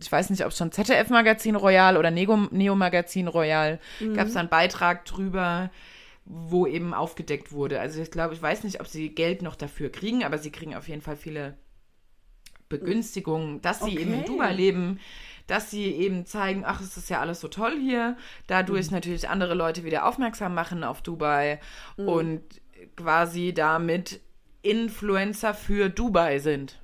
ich 0.00 0.10
weiß 0.10 0.30
nicht, 0.30 0.44
ob 0.44 0.50
es 0.50 0.58
schon 0.58 0.72
ZDF-Magazin 0.72 1.56
Royal 1.56 1.96
oder 1.96 2.10
Neo-Magazin 2.10 3.28
Royal, 3.28 3.78
mhm. 4.00 4.14
gab 4.14 4.26
es 4.26 4.36
einen 4.36 4.48
Beitrag 4.48 5.04
drüber, 5.04 5.70
wo 6.24 6.66
eben 6.66 6.94
aufgedeckt 6.94 7.52
wurde. 7.52 7.80
Also 7.80 8.00
ich 8.02 8.10
glaube, 8.10 8.34
ich 8.34 8.42
weiß 8.42 8.64
nicht, 8.64 8.80
ob 8.80 8.86
sie 8.86 9.10
Geld 9.10 9.42
noch 9.42 9.56
dafür 9.56 9.90
kriegen, 9.90 10.24
aber 10.24 10.38
sie 10.38 10.50
kriegen 10.50 10.74
auf 10.74 10.88
jeden 10.88 11.02
Fall 11.02 11.16
viele 11.16 11.56
Begünstigungen, 12.68 13.60
dass 13.60 13.80
sie 13.80 13.92
okay. 13.92 14.00
eben 14.00 14.14
in 14.14 14.24
Dubai 14.24 14.52
leben 14.52 15.00
dass 15.46 15.70
sie 15.70 15.90
eben 15.92 16.24
zeigen, 16.24 16.64
ach, 16.64 16.80
es 16.80 16.96
ist 16.96 17.10
ja 17.10 17.20
alles 17.20 17.40
so 17.40 17.48
toll 17.48 17.78
hier. 17.78 18.16
Dadurch 18.46 18.86
mhm. 18.86 18.94
natürlich 18.94 19.28
andere 19.28 19.52
Leute 19.52 19.84
wieder 19.84 20.06
aufmerksam 20.06 20.54
machen 20.54 20.84
auf 20.84 21.02
Dubai 21.02 21.60
mhm. 21.98 22.08
und 22.08 22.42
quasi 22.96 23.52
damit 23.52 24.20
Influencer 24.64 25.54
für 25.54 25.88
Dubai 25.88 26.38
sind. 26.38 26.80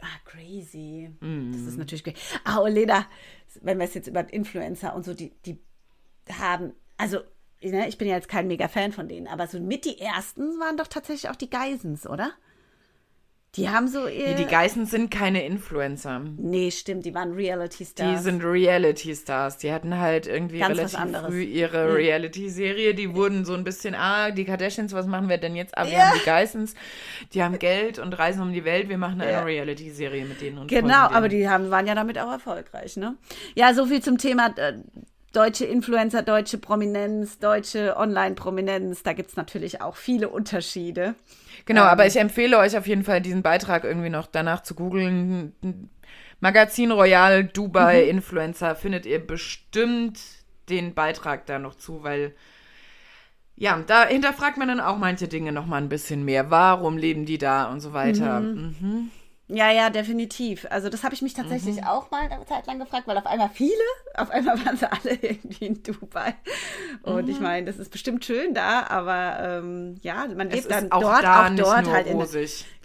Ah, 0.00 0.18
crazy. 0.24 1.10
Mhm. 1.20 1.52
Das 1.52 1.62
ist 1.62 1.78
natürlich 1.78 2.04
crazy. 2.04 2.16
Ah, 2.44 2.60
Olena, 2.60 3.06
wenn 3.60 3.78
wir 3.78 3.84
es 3.84 3.94
jetzt 3.94 4.08
über 4.08 4.32
Influencer 4.32 4.94
und 4.94 5.04
so, 5.04 5.14
die, 5.14 5.32
die 5.44 5.58
haben, 6.32 6.72
also 6.96 7.20
ne, 7.60 7.88
ich 7.88 7.98
bin 7.98 8.08
ja 8.08 8.14
jetzt 8.14 8.28
kein 8.28 8.46
mega 8.46 8.68
Fan 8.68 8.92
von 8.92 9.08
denen, 9.08 9.26
aber 9.26 9.46
so 9.46 9.60
mit 9.60 9.84
die 9.84 9.98
ersten 9.98 10.58
waren 10.58 10.76
doch 10.76 10.86
tatsächlich 10.86 11.30
auch 11.30 11.36
die 11.36 11.50
Geisens, 11.50 12.06
oder? 12.06 12.32
Die 13.56 13.68
haben 13.68 13.88
so 13.88 14.04
Nee, 14.04 14.34
die 14.34 14.44
Geissens 14.44 14.92
sind 14.92 15.10
keine 15.10 15.44
Influencer. 15.44 16.20
Nee, 16.36 16.70
stimmt, 16.70 17.04
die 17.04 17.14
waren 17.14 17.32
Reality-Stars. 17.32 18.08
Die 18.08 18.22
sind 18.22 18.44
Reality-Stars. 18.44 19.58
Die 19.58 19.72
hatten 19.72 19.98
halt 19.98 20.28
irgendwie 20.28 20.60
Ganz 20.60 20.78
relativ 20.78 21.18
früh 21.26 21.42
ihre 21.42 21.88
mhm. 21.88 21.94
Reality-Serie. 21.94 22.94
Die 22.94 23.12
wurden 23.12 23.44
so 23.44 23.54
ein 23.54 23.64
bisschen, 23.64 23.96
ah, 23.96 24.30
die 24.30 24.44
Kardashians, 24.44 24.92
was 24.92 25.06
machen 25.06 25.28
wir 25.28 25.38
denn 25.38 25.56
jetzt? 25.56 25.76
Aber 25.76 25.88
ah, 25.88 25.92
ja. 25.92 25.98
wir 25.98 26.04
haben 26.04 26.18
die 26.18 26.24
Geissens, 26.24 26.74
die 27.34 27.42
haben 27.42 27.58
Geld 27.58 27.98
und 27.98 28.16
reisen 28.16 28.40
um 28.40 28.52
die 28.52 28.64
Welt. 28.64 28.88
Wir 28.88 28.98
machen 28.98 29.20
eine 29.20 29.32
ja. 29.32 29.42
Reality-Serie 29.42 30.24
mit 30.26 30.40
denen. 30.40 30.58
Und 30.58 30.68
genau, 30.68 31.08
aber 31.08 31.28
die 31.28 31.48
haben, 31.48 31.70
waren 31.70 31.88
ja 31.88 31.96
damit 31.96 32.20
auch 32.20 32.30
erfolgreich, 32.30 32.96
ne? 32.96 33.16
Ja, 33.56 33.74
so 33.74 33.86
viel 33.86 34.00
zum 34.00 34.18
Thema 34.18 34.54
äh, 34.58 34.74
deutsche 35.32 35.64
Influencer, 35.64 36.22
deutsche 36.22 36.58
Prominenz, 36.58 37.40
deutsche 37.40 37.96
Online-Prominenz. 37.96 39.02
Da 39.02 39.12
gibt 39.12 39.30
es 39.30 39.36
natürlich 39.36 39.80
auch 39.80 39.96
viele 39.96 40.28
Unterschiede. 40.28 41.16
Genau, 41.64 41.82
ähm, 41.82 41.88
aber 41.88 42.06
ich 42.06 42.16
empfehle 42.16 42.58
euch 42.58 42.76
auf 42.76 42.86
jeden 42.86 43.04
Fall, 43.04 43.20
diesen 43.20 43.42
Beitrag 43.42 43.84
irgendwie 43.84 44.10
noch 44.10 44.26
danach 44.26 44.62
zu 44.62 44.74
googeln. 44.74 45.52
Magazin 46.40 46.90
Royal 46.90 47.44
Dubai 47.44 48.02
mhm. 48.04 48.10
Influencer 48.10 48.74
findet 48.74 49.06
ihr 49.06 49.24
bestimmt 49.24 50.20
den 50.68 50.94
Beitrag 50.94 51.46
da 51.46 51.58
noch 51.58 51.74
zu, 51.74 52.02
weil 52.02 52.34
ja, 53.56 53.78
da 53.86 54.06
hinterfragt 54.06 54.56
man 54.56 54.68
dann 54.68 54.80
auch 54.80 54.96
manche 54.96 55.28
Dinge 55.28 55.52
noch 55.52 55.66
mal 55.66 55.76
ein 55.76 55.90
bisschen 55.90 56.24
mehr. 56.24 56.50
Warum 56.50 56.96
leben 56.96 57.26
die 57.26 57.36
da 57.36 57.70
und 57.70 57.80
so 57.80 57.92
weiter. 57.92 58.40
Mhm. 58.40 58.76
Mhm. 58.80 59.10
Ja, 59.52 59.70
ja, 59.70 59.90
definitiv. 59.90 60.66
Also 60.70 60.88
das 60.88 61.02
habe 61.02 61.14
ich 61.14 61.22
mich 61.22 61.34
tatsächlich 61.34 61.76
mhm. 61.76 61.84
auch 61.84 62.10
mal 62.10 62.30
eine 62.30 62.44
Zeit 62.46 62.66
lang 62.66 62.78
gefragt, 62.78 63.08
weil 63.08 63.18
auf 63.18 63.26
einmal 63.26 63.50
viele, 63.52 63.72
auf 64.14 64.30
einmal 64.30 64.56
waren 64.64 64.76
sie 64.76 64.90
alle 64.90 65.14
irgendwie 65.20 65.66
in 65.66 65.82
Dubai. 65.82 66.34
Und 67.02 67.24
mhm. 67.24 67.30
ich 67.30 67.40
meine, 67.40 67.66
das 67.66 67.78
ist 67.78 67.90
bestimmt 67.90 68.24
schön 68.24 68.54
da, 68.54 68.86
aber 68.86 69.38
ähm, 69.40 69.96
ja, 70.02 70.26
man 70.36 70.50
lebt 70.50 70.70
dann 70.70 70.92
auch 70.92 71.00
dort, 71.00 71.24
da 71.24 71.46
auch 71.46 71.54
dort 71.56 71.90
halt 71.90 72.06
in, 72.06 72.18
genau, 72.18 72.26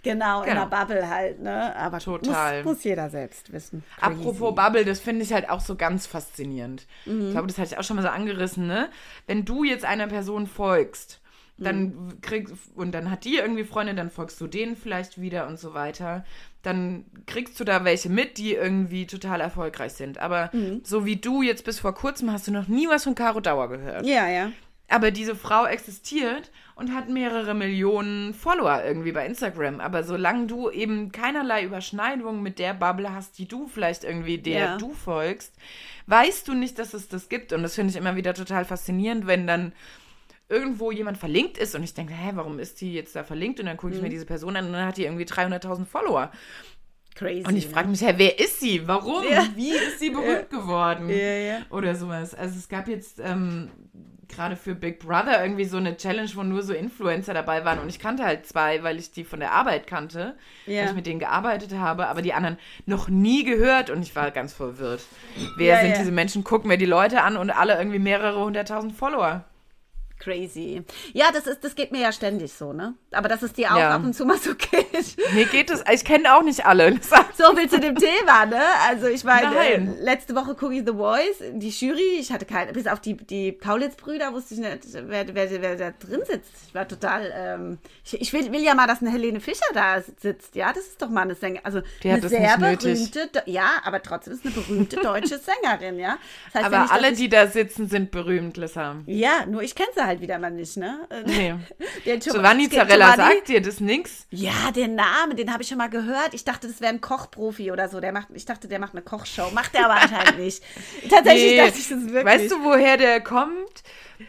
genau, 0.02 0.42
in 0.42 0.54
der 0.54 0.66
Bubble 0.66 1.08
halt, 1.08 1.40
ne? 1.40 1.76
Aber 1.76 1.98
Total. 1.98 2.64
Muss, 2.64 2.74
muss 2.76 2.84
jeder 2.84 3.10
selbst 3.10 3.52
wissen. 3.52 3.84
Crazy. 3.98 4.12
Apropos 4.12 4.54
Bubble, 4.54 4.84
das 4.84 4.98
finde 4.98 5.22
ich 5.22 5.32
halt 5.32 5.48
auch 5.48 5.60
so 5.60 5.76
ganz 5.76 6.06
faszinierend. 6.06 6.86
Mhm. 7.04 7.26
Ich 7.26 7.30
glaube, 7.30 7.46
das 7.46 7.58
hatte 7.58 7.74
ich 7.74 7.78
auch 7.78 7.84
schon 7.84 7.96
mal 7.96 8.02
so 8.02 8.08
angerissen, 8.08 8.66
ne? 8.66 8.90
Wenn 9.26 9.44
du 9.44 9.62
jetzt 9.62 9.84
einer 9.84 10.08
Person 10.08 10.48
folgst, 10.48 11.20
dann 11.58 11.82
mhm. 11.84 12.20
kriegst 12.20 12.54
und 12.74 12.92
dann 12.92 13.10
hat 13.10 13.24
die 13.24 13.36
irgendwie 13.36 13.64
Freunde, 13.64 13.94
dann 13.94 14.10
folgst 14.10 14.40
du 14.40 14.46
denen 14.46 14.76
vielleicht 14.76 15.20
wieder 15.20 15.46
und 15.46 15.58
so 15.58 15.72
weiter 15.72 16.24
dann 16.66 17.04
kriegst 17.26 17.58
du 17.60 17.64
da 17.64 17.84
welche 17.84 18.08
mit, 18.08 18.38
die 18.38 18.54
irgendwie 18.54 19.06
total 19.06 19.40
erfolgreich 19.40 19.92
sind. 19.92 20.18
Aber 20.18 20.50
mhm. 20.52 20.80
so 20.84 21.06
wie 21.06 21.16
du 21.16 21.42
jetzt 21.42 21.64
bis 21.64 21.78
vor 21.78 21.94
kurzem 21.94 22.32
hast 22.32 22.48
du 22.48 22.52
noch 22.52 22.66
nie 22.66 22.88
was 22.88 23.04
von 23.04 23.14
Caro 23.14 23.40
Dauer 23.40 23.68
gehört. 23.68 24.04
Ja, 24.04 24.28
ja. 24.28 24.50
Aber 24.88 25.10
diese 25.10 25.34
Frau 25.34 25.66
existiert 25.66 26.50
und 26.76 26.94
hat 26.94 27.08
mehrere 27.08 27.54
Millionen 27.54 28.34
Follower 28.34 28.82
irgendwie 28.84 29.12
bei 29.12 29.26
Instagram. 29.26 29.80
Aber 29.80 30.04
solange 30.04 30.46
du 30.46 30.70
eben 30.70 31.10
keinerlei 31.10 31.64
Überschneidung 31.64 32.42
mit 32.42 32.58
der 32.58 32.74
Bubble 32.74 33.12
hast, 33.12 33.38
die 33.38 33.48
du 33.48 33.66
vielleicht 33.66 34.04
irgendwie 34.04 34.38
der 34.38 34.60
ja. 34.60 34.76
du 34.76 34.92
folgst, 34.92 35.54
weißt 36.06 36.46
du 36.46 36.54
nicht, 36.54 36.78
dass 36.78 36.94
es 36.94 37.08
das 37.08 37.28
gibt. 37.28 37.52
Und 37.52 37.62
das 37.62 37.74
finde 37.74 37.90
ich 37.90 37.96
immer 37.96 38.14
wieder 38.14 38.34
total 38.34 38.64
faszinierend, 38.64 39.26
wenn 39.26 39.46
dann 39.46 39.72
irgendwo 40.48 40.92
jemand 40.92 41.18
verlinkt 41.18 41.58
ist 41.58 41.74
und 41.74 41.82
ich 41.82 41.94
denke, 41.94 42.14
hä, 42.14 42.32
warum 42.34 42.58
ist 42.58 42.80
die 42.80 42.94
jetzt 42.94 43.16
da 43.16 43.24
verlinkt? 43.24 43.58
Und 43.60 43.66
dann 43.66 43.76
gucke 43.76 43.92
ich 43.92 43.98
mhm. 43.98 44.04
mir 44.04 44.10
diese 44.10 44.26
Person 44.26 44.56
an 44.56 44.66
und 44.66 44.72
dann 44.72 44.86
hat 44.86 44.96
die 44.96 45.04
irgendwie 45.04 45.24
300.000 45.24 45.84
Follower. 45.84 46.30
Crazy. 47.16 47.46
Und 47.46 47.56
ich 47.56 47.66
frage 47.66 47.86
ne? 47.86 47.92
mich, 47.92 48.02
hä, 48.02 48.14
wer 48.16 48.38
ist 48.38 48.60
sie? 48.60 48.86
Warum? 48.86 49.24
Ja. 49.28 49.46
Wie 49.54 49.70
ist 49.70 49.98
sie 49.98 50.10
berühmt 50.10 50.48
ja. 50.52 50.58
geworden? 50.58 51.08
Ja, 51.08 51.16
ja. 51.16 51.58
Oder 51.70 51.94
sowas. 51.94 52.34
Also 52.34 52.58
es 52.58 52.68
gab 52.68 52.88
jetzt 52.88 53.20
ähm, 53.20 53.70
gerade 54.28 54.54
für 54.54 54.74
Big 54.74 55.00
Brother 55.00 55.42
irgendwie 55.42 55.64
so 55.64 55.78
eine 55.78 55.96
Challenge, 55.96 56.30
wo 56.34 56.42
nur 56.42 56.62
so 56.62 56.74
Influencer 56.74 57.34
dabei 57.34 57.64
waren 57.64 57.78
und 57.78 57.88
ich 57.88 57.98
kannte 57.98 58.24
halt 58.24 58.46
zwei, 58.46 58.82
weil 58.82 58.98
ich 58.98 59.12
die 59.12 59.24
von 59.24 59.40
der 59.40 59.52
Arbeit 59.52 59.86
kannte, 59.86 60.36
weil 60.66 60.86
ich 60.86 60.94
mit 60.94 61.06
denen 61.06 61.20
gearbeitet 61.20 61.72
habe, 61.74 62.08
aber 62.08 62.22
die 62.22 62.32
anderen 62.32 62.58
noch 62.86 63.08
nie 63.08 63.44
gehört 63.44 63.88
und 63.88 64.02
ich 64.02 64.14
war 64.16 64.30
ganz 64.30 64.52
verwirrt. 64.52 65.02
Wer 65.56 65.80
sind 65.80 65.96
diese 65.98 66.12
Menschen? 66.12 66.44
Gucken 66.44 66.68
mir 66.68 66.78
die 66.78 66.86
Leute 66.86 67.22
an 67.22 67.36
und 67.36 67.50
alle 67.50 67.78
irgendwie 67.78 67.98
mehrere 67.98 68.44
hunderttausend 68.44 68.94
Follower. 68.94 69.44
Crazy. 70.18 70.82
Ja, 71.12 71.26
das 71.32 71.46
ist, 71.46 71.62
das 71.62 71.74
geht 71.74 71.92
mir 71.92 72.00
ja 72.00 72.10
ständig 72.12 72.52
so, 72.52 72.72
ne? 72.72 72.94
Aber 73.12 73.28
das 73.28 73.42
ist 73.42 73.56
dir 73.58 73.72
auch 73.72 73.78
Ja. 73.78 73.90
ab 73.90 74.02
und 74.02 74.14
zu 74.14 74.24
mal 74.24 74.38
so 74.38 74.54
geht. 74.56 75.16
Mir 75.34 75.44
geht 75.46 75.70
es, 75.70 75.84
ich 75.92 76.04
kenne 76.04 76.34
auch 76.34 76.42
nicht 76.42 76.64
alle. 76.66 76.96
So 77.36 77.54
viel 77.54 77.68
zu 77.68 77.78
dem 77.78 77.96
Thema, 77.96 78.46
ne? 78.46 78.60
Also 78.88 79.08
ich 79.08 79.22
meine, 79.22 79.54
äh, 79.54 79.78
Nein. 79.78 79.96
letzte 80.00 80.34
Woche 80.34 80.54
gucke 80.54 80.74
ich 80.74 80.84
The 80.86 80.92
Voice, 80.94 81.42
die 81.52 81.68
Jury, 81.68 82.16
ich 82.18 82.32
hatte 82.32 82.46
keine, 82.46 82.72
bis 82.72 82.86
auf 82.86 82.98
die, 83.00 83.14
die 83.14 83.52
Kaulitz-Brüder 83.52 84.32
wusste 84.32 84.54
ich 84.54 84.60
nicht, 84.60 84.78
wer, 84.92 85.34
wer, 85.34 85.50
wer 85.62 85.76
da 85.76 85.90
drin 85.90 86.20
sitzt. 86.26 86.50
Ich 86.68 86.74
war 86.74 86.88
total, 86.88 87.30
ähm, 87.36 87.78
ich, 88.04 88.18
ich 88.20 88.32
will, 88.32 88.50
will 88.52 88.62
ja 88.62 88.74
mal, 88.74 88.86
dass 88.86 89.02
eine 89.02 89.10
Helene 89.10 89.40
Fischer 89.40 89.66
da 89.74 90.00
sitzt, 90.00 90.54
ja? 90.56 90.72
Das 90.72 90.84
ist 90.86 91.02
doch 91.02 91.10
mal 91.10 91.22
eine 91.22 91.34
Sängerin, 91.34 91.64
also 91.64 91.82
Die 92.02 92.10
eine 92.10 92.26
sehr 92.26 92.56
nicht 92.56 92.80
berühmte, 92.82 93.42
ja, 93.44 93.68
aber 93.84 94.00
trotzdem 94.02 94.32
ist 94.32 94.44
eine 94.46 94.54
berühmte 94.54 94.96
deutsche 94.96 95.38
Sängerin, 95.62 95.98
ja? 95.98 96.16
Das 96.52 96.62
heißt 96.62 96.62
ja 96.62 96.66
Aber 96.66 96.78
nicht, 96.78 96.90
dass 96.90 96.98
alle, 96.98 97.10
ich, 97.10 97.18
die 97.18 97.28
da 97.28 97.46
sitzen, 97.48 97.88
sind 97.88 98.10
berühmt, 98.10 98.56
Lissa. 98.56 98.96
Ja, 99.06 99.44
nur 99.46 99.62
ich 99.62 99.74
kenne 99.74 99.90
sie 99.94 100.05
halt 100.06 100.20
wieder 100.20 100.38
mal 100.38 100.50
nicht, 100.50 100.76
ne? 100.76 101.06
Nee. 101.26 101.54
Der 102.04 102.16
Giov- 102.20 102.32
Giovanni 102.32 102.68
Zarella 102.70 103.16
sagt 103.16 103.48
dir 103.48 103.60
das 103.60 103.80
nix? 103.80 104.26
Ja, 104.30 104.70
den 104.74 104.94
Namen, 104.94 105.36
den 105.36 105.52
habe 105.52 105.62
ich 105.62 105.68
schon 105.68 105.78
mal 105.78 105.90
gehört. 105.90 106.32
Ich 106.32 106.44
dachte, 106.44 106.66
das 106.68 106.80
wäre 106.80 106.92
ein 106.92 107.00
Kochprofi 107.00 107.70
oder 107.72 107.88
so. 107.88 108.00
Der 108.00 108.12
macht, 108.12 108.28
ich 108.34 108.44
dachte, 108.44 108.68
der 108.68 108.78
macht 108.78 108.92
eine 108.94 109.02
Kochshow. 109.02 109.50
Macht 109.52 109.74
er 109.74 109.86
aber 109.90 110.00
anscheinend 110.00 110.38
nicht. 110.44 110.62
Tatsächlich 111.10 111.52
Nee. 111.52 111.56
dachte 111.58 111.78
ich 111.78 111.88
das 111.88 112.04
wirklich. 112.06 112.24
Weißt 112.24 112.50
du, 112.50 112.64
woher 112.64 112.96
der 112.96 113.20
kommt? 113.20 113.82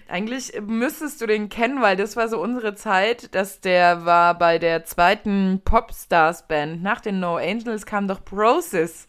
Eigentlich 0.10 0.52
müsstest 0.62 1.22
du 1.22 1.28
den 1.28 1.48
kennen, 1.48 1.82
weil 1.82 1.96
das 1.96 2.18
war 2.18 2.28
so 2.28 2.42
unsere 2.42 2.76
Zeit, 2.76 3.34
dass 3.34 3.62
der 3.62 4.04
war 4.04 4.38
bei 4.38 4.60
der 4.60 4.84
zweiten 4.84 5.62
Popstars-Band. 5.64 6.84
Nach 6.84 7.00
den 7.00 7.22
No 7.22 7.38
Angels 7.38 7.86
kam 7.86 8.08
doch 8.08 8.24
Process. 8.26 9.08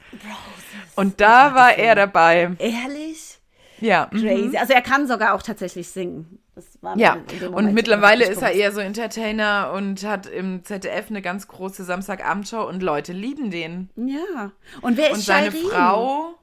Und 0.94 1.20
da 1.20 1.54
war 1.54 1.76
er 1.76 1.94
dabei. 1.96 2.50
Ehrlich? 2.58 3.38
Ja. 3.80 4.08
mhm. 4.12 4.20
Crazy. 4.20 4.56
Also 4.56 4.72
er 4.72 4.82
kann 4.82 5.06
sogar 5.08 5.34
auch 5.34 5.42
tatsächlich 5.42 5.88
singen. 5.88 6.38
Das 6.58 6.82
war 6.82 6.98
Ja, 6.98 7.18
und 7.52 7.72
mittlerweile 7.72 8.24
ist 8.26 8.42
er 8.42 8.50
eher 8.50 8.72
so 8.72 8.80
Entertainer 8.80 9.70
und 9.76 10.02
hat 10.02 10.26
im 10.26 10.64
ZDF 10.64 11.08
eine 11.08 11.22
ganz 11.22 11.46
große 11.46 11.84
Samstagabendshow 11.84 12.66
und 12.66 12.82
Leute 12.82 13.12
lieben 13.12 13.52
den. 13.52 13.90
Ja. 13.94 14.50
Und 14.80 14.96
wer 14.96 15.10
ist 15.10 15.18
Und 15.18 15.20
seine 15.22 15.52
Shirin? 15.52 15.70
Frau, 15.70 16.34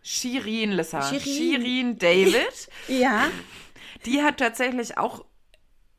Shirin 0.00 0.70
Lissa, 0.70 1.02
Shirin. 1.02 1.20
Shirin 1.20 1.98
David, 1.98 2.68
Ja, 2.86 3.24
die 4.06 4.22
hat 4.22 4.36
tatsächlich 4.36 4.96
auch, 4.96 5.24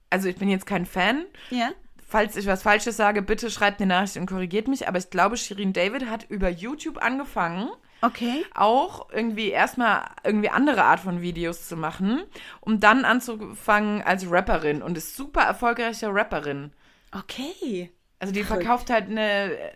also 0.09 0.29
ich 0.29 0.37
bin 0.37 0.47
jetzt 0.47 0.65
kein 0.65 0.85
Fan, 0.85 1.25
ja. 1.49 1.71
falls 2.07 2.37
ich 2.37 2.45
was 2.45 2.63
Falsches 2.63 2.95
sage, 2.95 3.21
bitte 3.21 3.51
schreibt 3.51 3.81
eine 3.81 3.89
Nachricht 3.93 4.15
und 4.15 4.25
korrigiert 4.25 4.69
mich, 4.69 4.87
aber 4.87 4.99
ich 4.99 5.09
glaube, 5.09 5.35
Shirin 5.35 5.73
David 5.73 6.05
hat 6.05 6.23
über 6.29 6.47
YouTube 6.47 7.03
angefangen, 7.03 7.69
Okay. 8.01 8.45
auch 8.55 9.09
irgendwie 9.11 9.49
erstmal 9.49 10.05
irgendwie 10.23 10.49
andere 10.49 10.83
Art 10.83 10.99
von 10.99 11.21
Videos 11.21 11.67
zu 11.67 11.75
machen, 11.75 12.23
um 12.61 12.79
dann 12.79 13.05
anzufangen 13.05 14.01
als 14.01 14.29
Rapperin 14.29 14.81
und 14.81 14.97
ist 14.97 15.15
super 15.15 15.41
erfolgreiche 15.41 16.07
Rapperin. 16.13 16.71
Okay. 17.11 17.91
Also 18.19 18.33
die 18.33 18.43
verkauft 18.43 18.89
halt 18.89 19.09
eine 19.09 19.57
äh, 19.57 19.71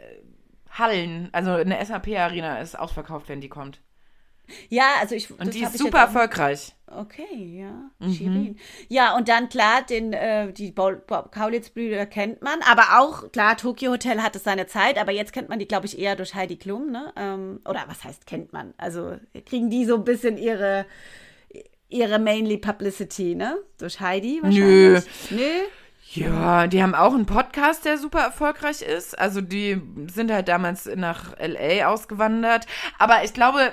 Hallen, 0.72 1.30
also 1.34 1.52
eine 1.52 1.84
SAP-Arena 1.86 2.60
ist 2.60 2.78
ausverkauft, 2.78 3.30
wenn 3.30 3.42
die 3.42 3.50
kommt. 3.50 3.82
Ja, 4.70 4.86
also 5.02 5.16
ich. 5.16 5.30
Und 5.32 5.54
die 5.54 5.64
ist 5.64 5.78
super 5.78 6.00
erfolgreich. 6.00 6.74
Okay, 6.88 7.60
ja. 7.60 7.90
Mhm. 8.00 8.14
Shirin. 8.14 8.60
Ja, 8.88 9.16
und 9.16 9.28
dann 9.28 9.50
klar, 9.50 9.82
den, 9.82 10.14
äh, 10.14 10.52
die 10.54 10.74
Kaulitz-Brüder 10.74 12.06
kennt 12.06 12.42
man, 12.42 12.60
aber 12.70 13.00
auch, 13.00 13.32
klar, 13.32 13.58
Tokyo 13.58 13.92
Hotel 13.92 14.22
hat 14.22 14.36
es 14.36 14.44
seine 14.44 14.68
Zeit, 14.68 15.00
aber 15.00 15.12
jetzt 15.12 15.34
kennt 15.34 15.50
man 15.50 15.60
die, 15.60 15.68
glaube 15.68 15.86
ich, 15.86 15.98
eher 15.98 16.16
durch 16.16 16.36
Heidi 16.36 16.58
Klum, 16.58 16.92
ne? 16.92 17.12
Ähm, 17.16 17.62
oder 17.68 17.86
was 17.88 18.04
heißt 18.04 18.28
kennt 18.28 18.54
man? 18.54 18.74
Also 18.78 19.18
kriegen 19.46 19.70
die 19.70 19.86
so 19.86 19.96
ein 19.96 20.04
bisschen 20.04 20.38
ihre, 20.38 20.86
ihre 21.90 22.20
mainly 22.20 22.58
Publicity, 22.58 23.36
ne? 23.36 23.58
Durch 23.80 24.00
Heidi 24.00 24.42
Nö. 24.44 24.94
wahrscheinlich. 24.94 25.32
Nö. 25.32 25.64
Ja, 26.16 26.68
die 26.68 26.84
haben 26.84 26.94
auch 26.94 27.16
einen 27.16 27.26
Podcast, 27.26 27.86
der 27.86 27.98
super 27.98 28.20
erfolgreich 28.20 28.84
ist. 28.84 29.18
Also 29.18 29.42
die 29.42 29.82
sind 30.14 30.32
halt 30.32 30.48
damals 30.48 30.86
nach 30.96 31.36
LA 31.40 31.88
ausgewandert. 31.88 32.68
Aber 33.00 33.24
ich 33.24 33.34
glaube, 33.34 33.72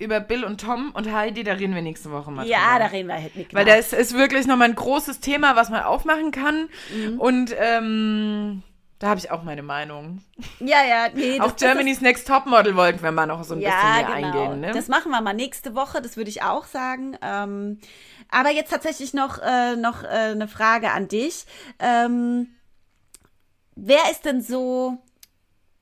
über 0.00 0.18
Bill 0.20 0.44
und 0.44 0.60
Tom 0.60 0.90
und 0.92 1.12
Heidi, 1.12 1.44
da 1.44 1.52
reden 1.52 1.74
wir 1.74 1.82
nächste 1.82 2.10
Woche 2.10 2.30
mal 2.30 2.46
Ja, 2.46 2.78
da 2.78 2.84
drüber. 2.86 2.92
reden 2.92 3.08
wir 3.08 3.14
halt 3.16 3.36
mit. 3.36 3.54
Weil 3.54 3.64
das 3.64 3.92
ist 3.92 4.14
wirklich 4.14 4.46
nochmal 4.46 4.68
ein 4.70 4.74
großes 4.74 5.20
Thema, 5.20 5.56
was 5.56 5.68
man 5.68 5.82
aufmachen 5.82 6.30
kann. 6.32 6.68
Mhm. 6.94 7.20
Und 7.20 7.54
ähm, 7.58 8.62
da 8.98 9.08
habe 9.08 9.20
ich 9.20 9.30
auch 9.30 9.42
meine 9.42 9.62
Meinung. 9.62 10.22
Ja, 10.58 10.84
ja, 10.84 11.06
nee. 11.14 11.38
Auf 11.40 11.52
das- 11.52 11.56
das 11.56 11.60
Germany's 11.62 12.00
Next 12.00 12.26
Topmodel 12.26 12.76
wollten 12.76 13.02
wir 13.02 13.12
mal 13.12 13.26
noch 13.26 13.44
so 13.44 13.54
ein 13.54 13.60
bisschen 13.60 13.72
Ja, 13.72 13.94
mehr 14.08 14.16
genau. 14.16 14.42
eingehen. 14.42 14.60
Ne? 14.60 14.70
Das 14.72 14.88
machen 14.88 15.10
wir 15.10 15.20
mal 15.20 15.32
nächste 15.34 15.74
Woche, 15.74 16.02
das 16.02 16.16
würde 16.16 16.30
ich 16.30 16.42
auch 16.42 16.64
sagen. 16.64 17.16
Ähm, 17.22 17.78
aber 18.30 18.50
jetzt 18.50 18.70
tatsächlich 18.70 19.12
noch, 19.14 19.38
äh, 19.38 19.76
noch 19.76 20.02
äh, 20.04 20.06
eine 20.06 20.48
Frage 20.48 20.90
an 20.92 21.08
dich. 21.08 21.44
Ähm, 21.78 22.48
wer 23.76 24.10
ist 24.10 24.24
denn 24.24 24.40
so. 24.42 24.98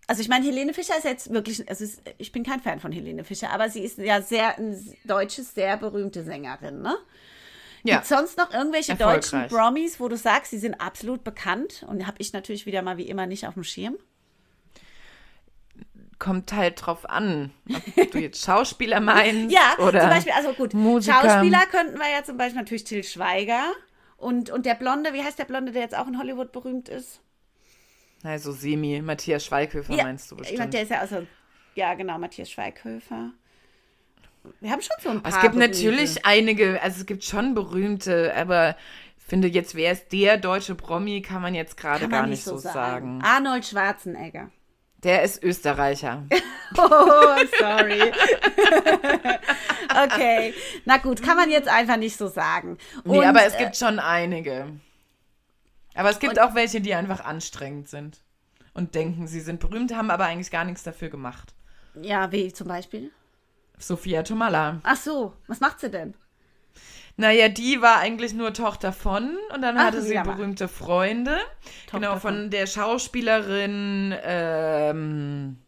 Also 0.09 0.23
ich 0.23 0.29
meine, 0.29 0.45
Helene 0.45 0.75
Fischer 0.75 0.97
ist 0.97 1.05
jetzt 1.05 1.31
wirklich, 1.33 1.69
also 1.69 1.85
ich 2.17 2.33
bin 2.33 2.43
kein 2.43 2.61
Fan 2.61 2.81
von 2.81 2.91
Helene 2.91 3.25
Fischer, 3.25 3.51
aber 3.51 3.69
sie 3.69 3.83
ist 3.83 3.99
ja 3.99 4.21
sehr 4.23 4.59
eine 4.59 4.77
deutsche, 5.05 5.43
sehr 5.43 5.77
berühmte 5.77 6.25
Sängerin, 6.25 6.83
ne? 6.83 6.97
ja. 7.83 7.97
Gibt 7.97 8.07
sonst 8.07 8.39
noch 8.39 8.53
irgendwelche 8.53 8.95
deutschen 8.95 9.47
Promis, 9.49 10.01
wo 10.01 10.09
du 10.09 10.17
sagst, 10.17 10.51
sie 10.51 10.59
sind 10.59 10.81
absolut 10.81 11.25
bekannt 11.25 11.85
und 11.89 12.07
habe 12.07 12.17
ich 12.19 12.33
natürlich 12.33 12.67
wieder 12.67 12.83
mal 12.83 12.97
wie 12.97 13.09
immer 13.09 13.27
nicht 13.27 13.47
auf 13.47 13.55
dem 13.55 13.65
Schirm? 13.65 13.97
Kommt 16.19 16.53
halt 16.53 16.85
drauf 16.85 17.09
an, 17.09 17.53
ob 17.97 18.11
du 18.11 18.19
jetzt 18.19 18.45
Schauspieler 18.45 19.01
meinst 19.01 19.55
Ja, 19.55 19.77
oder 19.79 20.01
zum 20.01 20.11
Beispiel, 20.11 20.33
also 20.33 20.53
gut, 20.53 20.75
Musiker. 20.75 21.21
Schauspieler 21.21 21.65
könnten 21.71 21.99
wir 21.99 22.11
ja 22.11 22.25
zum 22.25 22.37
Beispiel 22.37 22.61
natürlich 22.61 22.85
Till 22.85 23.05
Schweiger 23.05 23.73
und, 24.17 24.51
und 24.51 24.67
der 24.67 24.75
Blonde, 24.75 25.13
wie 25.13 25.23
heißt 25.23 25.39
der 25.39 25.45
Blonde, 25.45 25.73
der 25.73 25.83
jetzt 25.83 25.97
auch 25.97 26.09
in 26.09 26.19
Hollywood 26.19 26.51
berühmt 26.51 26.89
ist? 26.89 27.21
Also 28.23 28.53
semi, 28.53 29.01
Matthias 29.01 29.45
Schweighöfer 29.45 29.97
meinst 29.97 30.31
du 30.31 30.37
bestimmt. 30.37 30.75
der 30.75 30.83
ist 30.83 30.91
ja 30.91 31.01
also, 31.01 31.27
ja 31.75 31.95
genau, 31.95 32.19
Matthias 32.19 32.51
Schweighöfer. 32.51 33.31
Wir 34.61 34.71
haben 34.71 34.83
schon 34.83 34.97
so 35.01 35.11
ein 35.11 35.23
paar 35.23 35.33
es 35.33 35.41
gibt 35.41 35.55
berühmte. 35.55 35.77
natürlich 35.77 36.25
einige, 36.27 36.83
also 36.83 37.01
es 37.01 37.07
gibt 37.07 37.25
schon 37.25 37.55
berühmte, 37.55 38.35
aber 38.35 38.77
ich 39.19 39.25
finde 39.25 39.49
jetzt, 39.49 39.75
wer 39.75 39.93
ist 39.93 40.13
der 40.13 40.37
deutsche 40.39 40.75
Promi, 40.75 41.23
kann 41.23 41.43
man 41.43 41.55
jetzt 41.55 41.77
gerade 41.77 42.09
gar 42.09 42.27
nicht 42.27 42.45
so 42.45 42.57
sagen. 42.57 43.21
Arnold 43.23 43.67
Schwarzenegger. 43.67 44.51
Der 45.05 45.23
ist 45.23 45.43
Österreicher. 45.43 46.27
Oh, 46.77 47.37
sorry. 47.59 48.13
okay, 50.05 50.53
na 50.85 50.99
gut, 50.99 51.23
kann 51.23 51.35
man 51.39 51.51
jetzt 51.51 51.67
einfach 51.67 51.97
nicht 51.97 52.15
so 52.15 52.29
sagen. 52.29 52.77
Nee, 53.05 53.21
Und, 53.21 53.25
aber 53.25 53.43
es 53.47 53.55
äh, 53.55 53.65
gibt 53.65 53.77
schon 53.79 53.99
einige. 53.99 54.79
Aber 55.99 56.11
es 56.11 56.21
gibt 56.21 56.39
auch 56.39 56.55
welche, 56.55 56.81
die 56.81 56.95
einfach 56.95 57.25
anstrengend 57.25 57.89
sind 57.89 58.21
und 58.73 58.95
denken, 58.95 59.27
sie 59.27 59.41
sind 59.41 59.59
berühmt, 59.59 59.93
haben 59.93 60.11
aber 60.13 60.27
eigentlich 60.27 60.53
gar 60.53 60.65
nichts 60.65 60.85
dafür 60.85 61.09
gemacht. 61.09 61.55
Ja, 62.01 62.31
wie 62.31 62.53
zum 62.53 62.69
Beispiel? 62.69 63.11
Sophia 63.79 64.23
Tomala. 64.23 64.81
Ach 64.85 64.97
so, 64.97 65.35
was 65.49 65.59
macht 65.59 65.81
sie 65.81 65.91
denn? 65.91 66.15
Naja, 67.17 67.49
die 67.49 67.83
war 67.83 67.99
eigentlich 67.99 68.33
nur 68.33 68.55
Tochter 68.55 68.93
von 68.93 69.37
und 69.53 69.61
dann 69.63 69.77
Ach, 69.77 69.87
hatte 69.87 70.01
sie 70.03 70.15
berühmte 70.15 70.69
Freunde. 70.69 71.37
genau, 71.91 72.13
von, 72.13 72.21
von. 72.21 72.51
der 72.51 72.69
Schauspielerin, 72.69 74.15
ähm, 74.23 75.59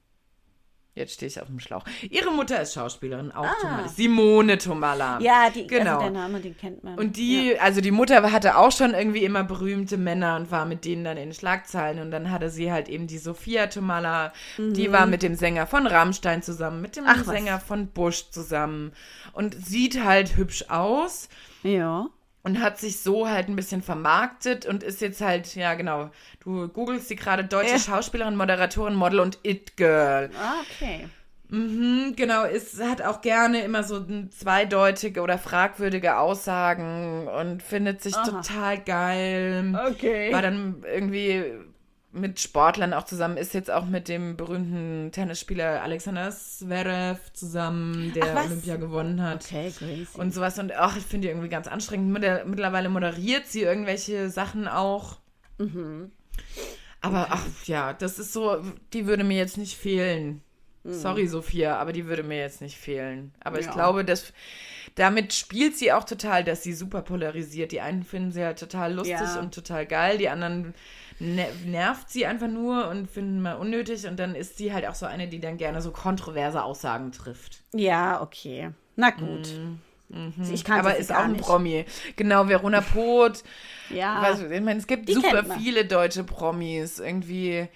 jetzt 0.94 1.14
stehe 1.14 1.28
ich 1.28 1.40
auf 1.40 1.46
dem 1.46 1.60
Schlauch. 1.60 1.84
Ihre 2.10 2.30
Mutter 2.32 2.60
ist 2.60 2.74
Schauspielerin, 2.74 3.32
auch 3.32 3.46
Tomala. 3.60 3.88
Simone 3.88 4.58
Tomala. 4.58 5.16
Ah. 5.16 5.20
Ja, 5.20 5.50
die, 5.50 5.66
Genau. 5.66 5.92
also 5.98 6.02
der 6.02 6.10
Name, 6.10 6.40
den 6.40 6.56
kennt 6.56 6.82
man. 6.84 6.98
Und 6.98 7.16
die, 7.16 7.58
also 7.58 7.80
die 7.80 7.90
Mutter 7.90 8.30
hatte 8.32 8.56
auch 8.56 8.72
schon 8.72 8.94
irgendwie 8.94 9.24
immer 9.24 9.44
berühmte 9.44 9.96
Männer 9.96 10.36
und 10.36 10.50
war 10.50 10.66
mit 10.66 10.84
denen 10.84 11.04
dann 11.04 11.16
in 11.16 11.32
Schlagzeilen. 11.32 12.00
Und 12.00 12.10
dann 12.10 12.30
hatte 12.30 12.50
sie 12.50 12.70
halt 12.72 12.88
eben 12.88 13.06
die 13.06 13.18
Sophia 13.18 13.66
Tomala, 13.68 14.32
die 14.58 14.92
war 14.92 15.06
mit 15.06 15.22
dem 15.22 15.34
Sänger 15.34 15.66
von 15.66 15.86
Rammstein 15.86 16.42
zusammen, 16.42 16.80
mit 16.82 16.96
dem 16.96 17.04
Mhm. 17.04 17.10
Ach, 17.12 17.18
was. 17.20 17.26
Sänger 17.26 17.60
von 17.60 17.86
Bush 17.88 18.30
zusammen 18.30 18.92
und 19.32 19.54
sieht 19.54 20.02
halt 20.04 20.36
hübsch 20.36 20.64
aus 20.68 21.28
Ja. 21.62 22.06
Und 22.42 22.60
hat 22.60 22.78
sich 22.78 23.00
so 23.00 23.28
halt 23.28 23.48
ein 23.48 23.56
bisschen 23.56 23.82
vermarktet 23.82 24.66
und 24.66 24.82
ist 24.82 25.00
jetzt 25.00 25.20
halt, 25.20 25.54
ja 25.54 25.74
genau, 25.74 26.10
du 26.42 26.68
googelst 26.68 27.08
sie 27.08 27.16
gerade, 27.16 27.44
deutsche 27.44 27.72
Ja. 27.72 27.78
Schauspielerin, 27.78 28.36
Moderatorin, 28.36 28.94
Model 28.94 29.20
und 29.20 29.38
It-Girl. 29.42 30.30
Ah, 30.38 30.54
okay. 30.62 31.08
Mhm, 31.48 32.14
genau, 32.16 32.44
ist, 32.44 32.80
hat 32.80 33.02
auch 33.02 33.20
gerne 33.22 33.62
immer 33.62 33.82
so 33.82 34.06
zweideutige 34.30 35.20
oder 35.20 35.36
fragwürdige 35.36 36.16
Aussagen 36.16 37.26
und 37.26 37.62
findet 37.62 38.02
sich 38.02 38.14
Aha. 38.14 38.24
total 38.42 38.78
geil. 38.78 39.78
Okay. 39.90 40.32
War 40.32 40.42
dann 40.42 40.84
irgendwie 40.86 41.54
mit 42.12 42.40
Sportlern 42.40 42.92
auch 42.92 43.04
zusammen, 43.04 43.36
ist 43.36 43.54
jetzt 43.54 43.70
auch 43.70 43.86
mit 43.86 44.08
dem 44.08 44.36
berühmten 44.36 45.10
Tennisspieler 45.12 45.82
Alexander 45.82 46.30
Zverev 46.30 47.20
zusammen, 47.32 48.12
der 48.14 48.36
Ach? 48.36 48.46
Olympia 48.46 48.76
gewonnen 48.76 49.22
hat. 49.22 49.44
Okay, 49.44 49.72
crazy. 49.76 50.06
Und 50.18 50.34
sowas 50.34 50.58
und 50.58 50.72
ach, 50.74 50.96
ich 50.96 51.04
finde 51.04 51.26
die 51.26 51.30
irgendwie 51.32 51.48
ganz 51.48 51.68
anstrengend. 51.68 52.10
Mittler- 52.12 52.44
Mittlerweile 52.44 52.88
moderiert 52.88 53.46
sie 53.46 53.62
irgendwelche 53.62 54.28
Sachen 54.30 54.66
auch. 54.66 55.18
Mhm. 55.58 56.10
Aber 57.00 57.28
ach 57.30 57.46
ja, 57.64 57.92
das 57.92 58.18
ist 58.18 58.32
so, 58.32 58.60
die 58.92 59.06
würde 59.06 59.24
mir 59.24 59.38
jetzt 59.38 59.56
nicht 59.56 59.76
fehlen. 59.76 60.42
Sorry, 60.82 61.26
Sophia, 61.26 61.76
aber 61.76 61.92
die 61.92 62.06
würde 62.06 62.22
mir 62.22 62.38
jetzt 62.38 62.62
nicht 62.62 62.78
fehlen. 62.78 63.34
Aber 63.40 63.60
ja. 63.60 63.66
ich 63.66 63.70
glaube, 63.70 64.02
dass 64.02 64.32
damit 64.94 65.34
spielt 65.34 65.76
sie 65.76 65.92
auch 65.92 66.04
total, 66.04 66.42
dass 66.42 66.62
sie 66.62 66.72
super 66.72 67.02
polarisiert. 67.02 67.70
Die 67.72 67.82
einen 67.82 68.02
finden 68.02 68.32
sie 68.32 68.42
halt 68.42 68.58
total 68.58 68.94
lustig 68.94 69.14
ja. 69.20 69.38
und 69.38 69.54
total 69.54 69.86
geil, 69.86 70.16
die 70.18 70.30
anderen 70.30 70.74
nervt 71.20 72.10
sie 72.10 72.26
einfach 72.26 72.48
nur 72.48 72.88
und 72.88 73.10
finden 73.10 73.42
mal 73.42 73.54
unnötig 73.54 74.06
und 74.06 74.18
dann 74.18 74.34
ist 74.34 74.56
sie 74.56 74.72
halt 74.72 74.86
auch 74.86 74.94
so 74.94 75.06
eine, 75.06 75.28
die 75.28 75.40
dann 75.40 75.58
gerne 75.58 75.82
so 75.82 75.90
kontroverse 75.90 76.62
Aussagen 76.62 77.12
trifft. 77.12 77.60
Ja, 77.74 78.22
okay. 78.22 78.70
Na 78.96 79.10
gut. 79.10 79.48
Mhm. 79.54 79.78
Mhm. 80.08 80.52
Ich 80.52 80.64
kann 80.64 80.80
Aber 80.80 80.96
ist 80.96 81.12
auch 81.12 81.20
ein 81.20 81.32
nicht. 81.32 81.44
Promi. 81.44 81.84
Genau, 82.16 82.48
Verona 82.48 82.80
Poth. 82.80 83.44
ja. 83.90 84.20
Was, 84.22 84.40
ich 84.40 84.60
meine, 84.60 84.80
es 84.80 84.86
gibt 84.86 85.08
die 85.08 85.12
super 85.12 85.44
viele 85.56 85.84
deutsche 85.84 86.24
Promis. 86.24 86.98
Irgendwie 86.98 87.68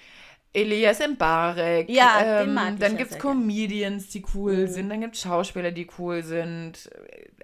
Elias 0.54 1.00
Mbarek. 1.00 1.90
Ja, 1.90 2.20
ähm, 2.22 2.46
den 2.46 2.54
mag 2.54 2.72
ich 2.74 2.78
Dann 2.78 2.96
gibt 2.96 3.10
es 3.10 3.18
Comedians, 3.18 4.08
die 4.08 4.24
cool 4.34 4.56
mhm. 4.56 4.68
sind. 4.68 4.88
Dann 4.88 5.00
gibt 5.00 5.16
es 5.16 5.22
Schauspieler, 5.22 5.72
die 5.72 5.88
cool 5.98 6.22
sind. 6.22 6.88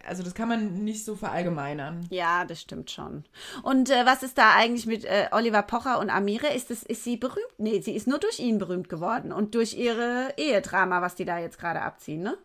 Also 0.06 0.22
das 0.22 0.34
kann 0.34 0.48
man 0.48 0.84
nicht 0.84 1.04
so 1.04 1.16
verallgemeinern. 1.16 2.06
Ja, 2.11 2.44
das 2.44 2.61
stimmt 2.61 2.90
schon. 2.90 3.24
Und 3.62 3.90
äh, 3.90 4.06
was 4.06 4.22
ist 4.22 4.38
da 4.38 4.54
eigentlich 4.54 4.86
mit 4.86 5.04
äh, 5.04 5.26
Oliver 5.32 5.62
Pocher 5.62 5.98
und 5.98 6.08
Amire? 6.08 6.46
Ist, 6.54 6.70
das, 6.70 6.82
ist 6.84 7.04
sie 7.04 7.16
berühmt? 7.16 7.44
Nee, 7.58 7.80
sie 7.80 7.94
ist 7.94 8.06
nur 8.06 8.18
durch 8.18 8.38
ihn 8.38 8.58
berühmt 8.58 8.88
geworden 8.88 9.32
und 9.32 9.54
durch 9.54 9.76
ihre 9.76 10.32
Ehedrama, 10.36 11.02
was 11.02 11.16
die 11.16 11.24
da 11.24 11.38
jetzt 11.38 11.58
gerade 11.58 11.82
abziehen, 11.82 12.22
ne? 12.22 12.38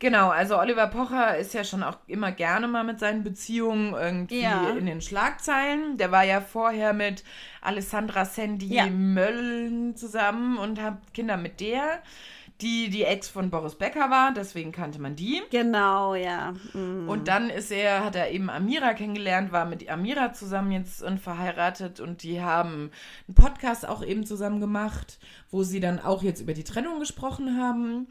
Genau, 0.00 0.28
also 0.28 0.56
Oliver 0.58 0.86
Pocher 0.86 1.36
ist 1.38 1.54
ja 1.54 1.64
schon 1.64 1.82
auch 1.82 1.96
immer 2.06 2.30
gerne 2.30 2.68
mal 2.68 2.84
mit 2.84 3.00
seinen 3.00 3.24
Beziehungen 3.24 3.94
irgendwie 3.94 4.42
ja. 4.42 4.70
in 4.70 4.86
den 4.86 5.00
Schlagzeilen. 5.00 5.96
Der 5.96 6.12
war 6.12 6.22
ja 6.22 6.40
vorher 6.40 6.92
mit 6.92 7.24
Alessandra 7.60 8.24
Sandy 8.24 8.74
ja. 8.74 8.86
Mölln 8.86 9.96
zusammen 9.96 10.56
und 10.56 10.80
hat 10.80 10.98
Kinder 11.14 11.36
mit 11.36 11.58
der, 11.58 12.00
die 12.60 12.90
die 12.90 13.04
Ex 13.04 13.28
von 13.28 13.50
Boris 13.50 13.74
Becker 13.74 14.08
war, 14.08 14.32
deswegen 14.32 14.70
kannte 14.70 15.00
man 15.00 15.16
die. 15.16 15.42
Genau, 15.50 16.14
ja. 16.14 16.54
Mhm. 16.74 17.08
Und 17.08 17.26
dann 17.26 17.50
ist 17.50 17.72
er, 17.72 18.04
hat 18.04 18.14
er 18.14 18.30
eben 18.30 18.50
Amira 18.50 18.94
kennengelernt, 18.94 19.50
war 19.50 19.64
mit 19.64 19.88
Amira 19.88 20.32
zusammen 20.32 20.70
jetzt 20.70 21.02
und 21.02 21.20
verheiratet 21.20 21.98
und 21.98 22.22
die 22.22 22.40
haben 22.40 22.90
einen 23.26 23.34
Podcast 23.34 23.86
auch 23.86 24.04
eben 24.04 24.26
zusammen 24.26 24.60
gemacht, 24.60 25.18
wo 25.50 25.64
sie 25.64 25.80
dann 25.80 26.00
auch 26.00 26.22
jetzt 26.22 26.40
über 26.40 26.54
die 26.54 26.64
Trennung 26.64 27.00
gesprochen 27.00 27.60
haben 27.60 28.08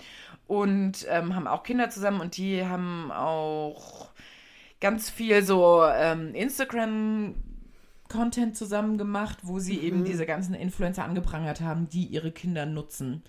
und 0.47 1.05
ähm, 1.09 1.35
haben 1.35 1.47
auch 1.47 1.63
Kinder 1.63 1.89
zusammen 1.89 2.21
und 2.21 2.37
die 2.37 2.65
haben 2.65 3.11
auch 3.11 4.09
ganz 4.79 5.09
viel 5.09 5.43
so 5.43 5.83
ähm, 5.85 6.33
Instagram 6.33 7.35
Content 8.09 8.55
zusammen 8.55 8.97
gemacht, 8.97 9.39
wo 9.43 9.59
sie 9.59 9.77
mhm. 9.77 9.83
eben 9.83 10.03
diese 10.05 10.25
ganzen 10.25 10.53
Influencer 10.53 11.03
angeprangert 11.03 11.61
haben, 11.61 11.89
die 11.89 12.05
ihre 12.05 12.31
Kinder 12.31 12.65
nutzen. 12.65 13.23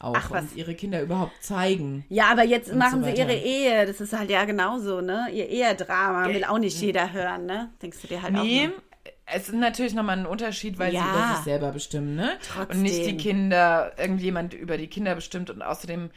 Auch 0.00 0.14
Ach, 0.16 0.30
was? 0.32 0.42
und 0.42 0.56
ihre 0.56 0.74
Kinder 0.74 1.00
überhaupt 1.00 1.42
zeigen. 1.42 2.04
Ja, 2.08 2.26
aber 2.32 2.42
jetzt 2.42 2.74
machen 2.74 3.04
so 3.04 3.10
sie 3.10 3.16
ihre 3.16 3.34
Ehe. 3.34 3.86
Das 3.86 4.00
ist 4.00 4.12
halt 4.12 4.28
ja 4.28 4.44
genauso, 4.44 5.00
ne? 5.00 5.28
Ihr 5.32 5.48
Ehedrama 5.48 6.28
will 6.28 6.44
auch 6.44 6.58
nicht 6.58 6.80
jeder 6.80 7.12
hören, 7.12 7.46
ne? 7.46 7.70
Denkst 7.80 7.98
du 8.02 8.08
dir 8.08 8.20
halt 8.20 8.32
nee, 8.34 8.64
auch. 8.64 8.74
Noch? 8.74 8.82
Es 9.26 9.48
ist 9.48 9.54
natürlich 9.54 9.94
nochmal 9.94 10.18
ein 10.18 10.26
Unterschied, 10.26 10.78
weil 10.78 10.92
ja. 10.92 11.02
sie 11.02 11.08
über 11.08 11.34
sich 11.36 11.44
selber 11.44 11.72
bestimmen, 11.72 12.16
ne? 12.16 12.32
Trotzdem. 12.42 12.76
Und 12.76 12.82
nicht 12.82 13.06
die 13.06 13.16
Kinder, 13.16 13.92
irgendjemand 13.96 14.52
über 14.52 14.76
die 14.76 14.88
Kinder 14.88 15.14
bestimmt 15.14 15.48
und 15.48 15.62
außerdem 15.62 16.10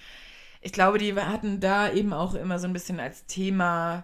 ich 0.68 0.74
glaube, 0.74 0.98
die 0.98 1.16
hatten 1.16 1.62
da 1.62 1.90
eben 1.90 2.12
auch 2.12 2.34
immer 2.34 2.60
so 2.60 2.68
ein 2.68 2.74
bisschen 2.74 3.00
als 3.00 3.26
Thema, 3.26 4.04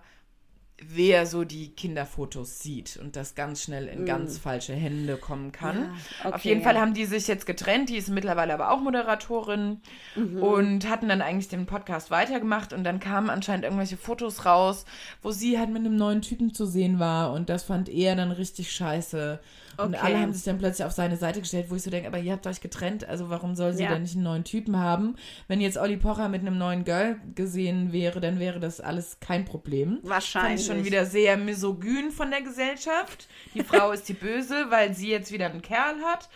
wer 0.81 1.25
so 1.25 1.43
die 1.43 1.75
Kinderfotos 1.75 2.61
sieht 2.61 2.95
und 2.95 3.17
das 3.17 3.35
ganz 3.35 3.63
schnell 3.63 3.89
in 3.89 4.03
mm. 4.03 4.05
ganz 4.05 4.37
falsche 4.37 4.71
Hände 4.71 5.17
kommen 5.17 5.51
kann. 5.51 5.75
Ja, 5.77 5.89
okay, 6.23 6.35
Auf 6.35 6.45
jeden 6.45 6.61
ja. 6.61 6.65
Fall 6.65 6.79
haben 6.79 6.93
die 6.93 7.03
sich 7.03 7.27
jetzt 7.27 7.45
getrennt, 7.45 7.89
die 7.89 7.97
ist 7.97 8.07
mittlerweile 8.07 8.53
aber 8.53 8.71
auch 8.71 8.79
Moderatorin 8.79 9.81
mhm. 10.15 10.41
und 10.41 10.89
hatten 10.89 11.09
dann 11.09 11.21
eigentlich 11.21 11.49
den 11.49 11.65
Podcast 11.65 12.11
weitergemacht 12.11 12.71
und 12.71 12.85
dann 12.85 13.01
kamen 13.01 13.29
anscheinend 13.29 13.65
irgendwelche 13.65 13.97
Fotos 13.97 14.45
raus, 14.45 14.85
wo 15.21 15.31
sie 15.31 15.59
halt 15.59 15.69
mit 15.69 15.85
einem 15.85 15.97
neuen 15.97 16.21
Typen 16.21 16.53
zu 16.53 16.65
sehen 16.65 16.97
war 16.97 17.33
und 17.33 17.49
das 17.49 17.63
fand 17.63 17.89
er 17.89 18.15
dann 18.15 18.31
richtig 18.31 18.71
scheiße. 18.71 19.41
Und 19.77 19.95
okay. 19.95 20.03
alle 20.03 20.19
haben 20.19 20.33
sich 20.33 20.43
dann 20.43 20.57
plötzlich 20.57 20.85
auf 20.85 20.91
seine 20.91 21.17
Seite 21.17 21.39
gestellt, 21.39 21.67
wo 21.69 21.75
ich 21.75 21.83
so 21.83 21.89
denke, 21.89 22.07
aber 22.07 22.19
ihr 22.19 22.31
habt 22.31 22.45
euch 22.47 22.61
getrennt, 22.61 23.07
also 23.07 23.29
warum 23.29 23.55
soll 23.55 23.73
sie 23.73 23.83
ja. 23.83 23.89
dann 23.89 24.03
nicht 24.03 24.15
einen 24.15 24.23
neuen 24.23 24.43
Typen 24.43 24.77
haben? 24.77 25.15
Wenn 25.47 25.61
jetzt 25.61 25.77
Olli 25.77 25.97
Pocher 25.97 26.29
mit 26.29 26.41
einem 26.41 26.57
neuen 26.57 26.83
Girl 26.83 27.17
gesehen 27.35 27.91
wäre, 27.91 28.19
dann 28.19 28.39
wäre 28.39 28.59
das 28.59 28.79
alles 28.79 29.19
kein 29.19 29.45
Problem. 29.45 29.99
Wahrscheinlich. 30.03 30.49
Fand 30.49 30.59
ich 30.59 30.65
schon 30.65 30.85
wieder 30.85 31.05
sehr 31.05 31.37
misogyn 31.37 32.11
von 32.11 32.29
der 32.29 32.41
Gesellschaft. 32.41 33.27
Die 33.53 33.63
Frau 33.63 33.91
ist 33.91 34.07
die 34.09 34.13
Böse, 34.13 34.67
weil 34.69 34.93
sie 34.93 35.09
jetzt 35.09 35.31
wieder 35.31 35.49
einen 35.49 35.61
Kerl 35.61 36.01
hat. 36.05 36.29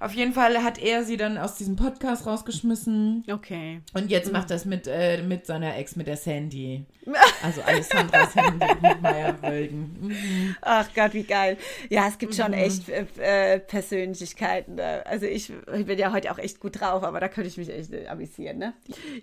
Auf 0.00 0.14
jeden 0.14 0.32
Fall 0.32 0.62
hat 0.62 0.78
er 0.78 1.04
sie 1.04 1.18
dann 1.18 1.36
aus 1.36 1.56
diesem 1.56 1.76
Podcast 1.76 2.26
rausgeschmissen. 2.26 3.22
Okay. 3.30 3.82
Und 3.92 4.10
jetzt 4.10 4.32
macht 4.32 4.50
das 4.50 4.64
mit, 4.64 4.86
äh, 4.86 5.22
mit 5.22 5.44
seiner 5.44 5.76
Ex, 5.76 5.94
mit 5.94 6.06
der 6.06 6.16
Sandy. 6.16 6.86
Also 7.42 7.62
Alessandra 7.62 8.26
Sandy 8.26 8.66
Meyer-Wölden. 9.00 9.96
Mhm. 10.00 10.56
Ach 10.62 10.86
Gott, 10.94 11.14
wie 11.14 11.22
geil. 11.22 11.56
Ja, 11.88 12.06
es 12.08 12.18
gibt 12.18 12.34
schon 12.34 12.48
mhm. 12.48 12.58
echt 12.58 12.88
äh, 12.88 13.58
Persönlichkeiten. 13.58 14.76
Da. 14.76 15.00
Also 15.00 15.26
ich, 15.26 15.50
ich, 15.50 15.86
bin 15.86 15.98
ja 15.98 16.12
heute 16.12 16.30
auch 16.32 16.38
echt 16.38 16.60
gut 16.60 16.80
drauf, 16.80 17.02
aber 17.02 17.20
da 17.20 17.28
könnte 17.28 17.48
ich 17.48 17.56
mich 17.56 17.70
echt 17.70 17.92
äh, 17.92 18.06
amüsieren, 18.08 18.58
ne? 18.58 18.74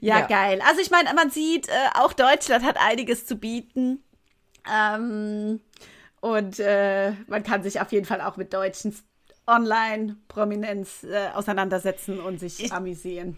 Ja, 0.02 0.20
ja, 0.20 0.28
geil. 0.28 0.62
Also 0.68 0.82
ich 0.82 0.92
meine, 0.92 1.14
man 1.14 1.30
sieht, 1.30 1.70
äh, 1.70 1.72
auch 1.96 2.14
Deutschland 2.14 2.66
hat 2.66 2.78
einiges 2.80 3.26
zu 3.26 3.36
bieten. 3.36 4.04
Ähm, 4.72 5.60
und 6.20 6.60
äh, 6.60 7.12
man 7.28 7.44
kann 7.44 7.64
sich 7.64 7.80
auf 7.80 7.92
jeden 7.92 8.06
Fall 8.06 8.22
auch 8.22 8.38
mit 8.38 8.54
deutschen 8.54 8.94
Online-Prominenz 9.48 11.04
äh, 11.04 11.30
auseinandersetzen 11.34 12.20
und 12.20 12.40
sich 12.40 12.64
ich, 12.64 12.74
amüsieren. 12.74 13.38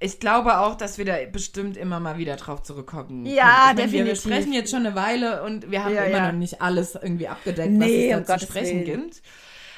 Ich 0.00 0.20
glaube 0.20 0.58
auch, 0.58 0.76
dass 0.76 0.96
wir 0.96 1.04
da 1.04 1.16
bestimmt 1.30 1.76
immer 1.76 1.98
mal 1.98 2.18
wieder 2.18 2.36
drauf 2.36 2.62
zurückkommen. 2.62 3.26
Ja, 3.26 3.66
meine, 3.66 3.82
definitiv. 3.82 4.06
Wir 4.06 4.16
sprechen 4.16 4.52
jetzt 4.52 4.70
schon 4.70 4.86
eine 4.86 4.94
Weile 4.94 5.42
und 5.42 5.70
wir 5.70 5.84
haben 5.84 5.94
ja, 5.94 6.04
immer 6.04 6.18
ja. 6.18 6.32
noch 6.32 6.38
nicht 6.38 6.62
alles 6.62 6.94
irgendwie 6.94 7.26
abgedeckt, 7.26 7.72
nee, 7.72 8.12
was 8.12 8.20
es 8.20 8.26
da 8.26 8.34
um 8.34 8.40
zu 8.40 8.46
sprechen 8.46 8.86
Willen. 8.86 9.02
gibt. 9.02 9.22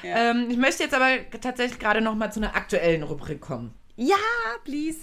Ja. 0.03 0.31
Ähm, 0.31 0.47
ich 0.49 0.57
möchte 0.57 0.83
jetzt 0.83 0.93
aber 0.93 1.09
tatsächlich 1.41 1.79
gerade 1.79 2.01
noch 2.01 2.15
mal 2.15 2.31
zu 2.31 2.39
einer 2.39 2.55
aktuellen 2.55 3.03
Rubrik 3.03 3.41
kommen. 3.41 3.73
Ja, 3.95 4.15
please. 4.63 4.99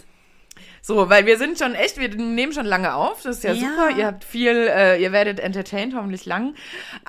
So, 0.82 1.08
weil 1.08 1.26
wir 1.26 1.38
sind 1.38 1.58
schon 1.58 1.74
echt, 1.74 1.98
wir 1.98 2.08
nehmen 2.08 2.52
schon 2.52 2.66
lange 2.66 2.94
auf. 2.94 3.22
Das 3.22 3.38
ist 3.38 3.44
ja, 3.44 3.52
ja. 3.52 3.68
super. 3.68 3.90
Ihr 3.96 4.06
habt 4.06 4.24
viel, 4.24 4.68
äh, 4.68 5.00
ihr 5.02 5.12
werdet 5.12 5.40
entertained, 5.40 5.94
hoffentlich 5.94 6.24
lang. 6.26 6.54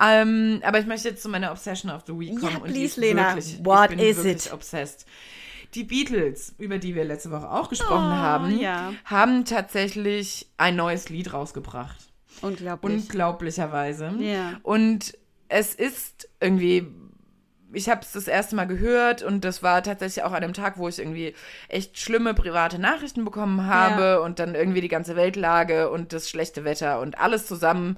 Ähm, 0.01 0.61
aber 0.63 0.79
ich 0.79 0.85
möchte 0.85 1.09
jetzt 1.09 1.23
zu 1.23 1.29
meiner 1.29 1.51
Obsession 1.51 1.91
of 1.91 2.03
the 2.07 2.13
Week 2.13 2.39
kommen. 2.39 2.53
Ja, 2.53 2.59
please, 2.59 2.99
Lena. 2.99 3.35
Wirklich, 3.35 3.59
What 3.63 3.91
is 3.93 4.25
it? 4.25 4.53
obsessed. 4.53 5.05
Die 5.75 5.83
Beatles, 5.83 6.55
über 6.57 6.79
die 6.79 6.95
wir 6.95 7.03
letzte 7.03 7.29
Woche 7.29 7.49
auch 7.49 7.69
gesprochen 7.69 8.07
oh, 8.07 8.15
haben, 8.15 8.59
ja. 8.59 8.91
haben 9.05 9.45
tatsächlich 9.45 10.47
ein 10.57 10.75
neues 10.75 11.09
Lied 11.09 11.31
rausgebracht. 11.31 11.97
Unglaublich. 12.41 13.03
Unglaublicherweise. 13.03 14.13
Ja. 14.19 14.59
Und 14.63 15.13
es 15.47 15.75
ist 15.75 16.29
irgendwie 16.39 16.87
ich 17.73 17.89
habe 17.89 18.01
es 18.01 18.11
das 18.11 18.27
erste 18.27 18.55
Mal 18.55 18.65
gehört 18.65 19.21
und 19.21 19.45
das 19.45 19.61
war 19.61 19.83
tatsächlich 19.83 20.23
auch 20.23 20.31
an 20.31 20.43
einem 20.43 20.53
Tag, 20.53 20.77
wo 20.77 20.87
ich 20.87 20.99
irgendwie 20.99 21.35
echt 21.67 21.99
schlimme 21.99 22.33
private 22.33 22.79
Nachrichten 22.79 23.25
bekommen 23.25 23.65
habe 23.65 24.01
ja. 24.01 24.17
und 24.19 24.39
dann 24.39 24.55
irgendwie 24.55 24.81
die 24.81 24.87
ganze 24.87 25.15
Weltlage 25.15 25.89
und 25.89 26.13
das 26.13 26.29
schlechte 26.29 26.63
Wetter 26.63 26.99
und 26.99 27.19
alles 27.19 27.45
zusammen. 27.45 27.97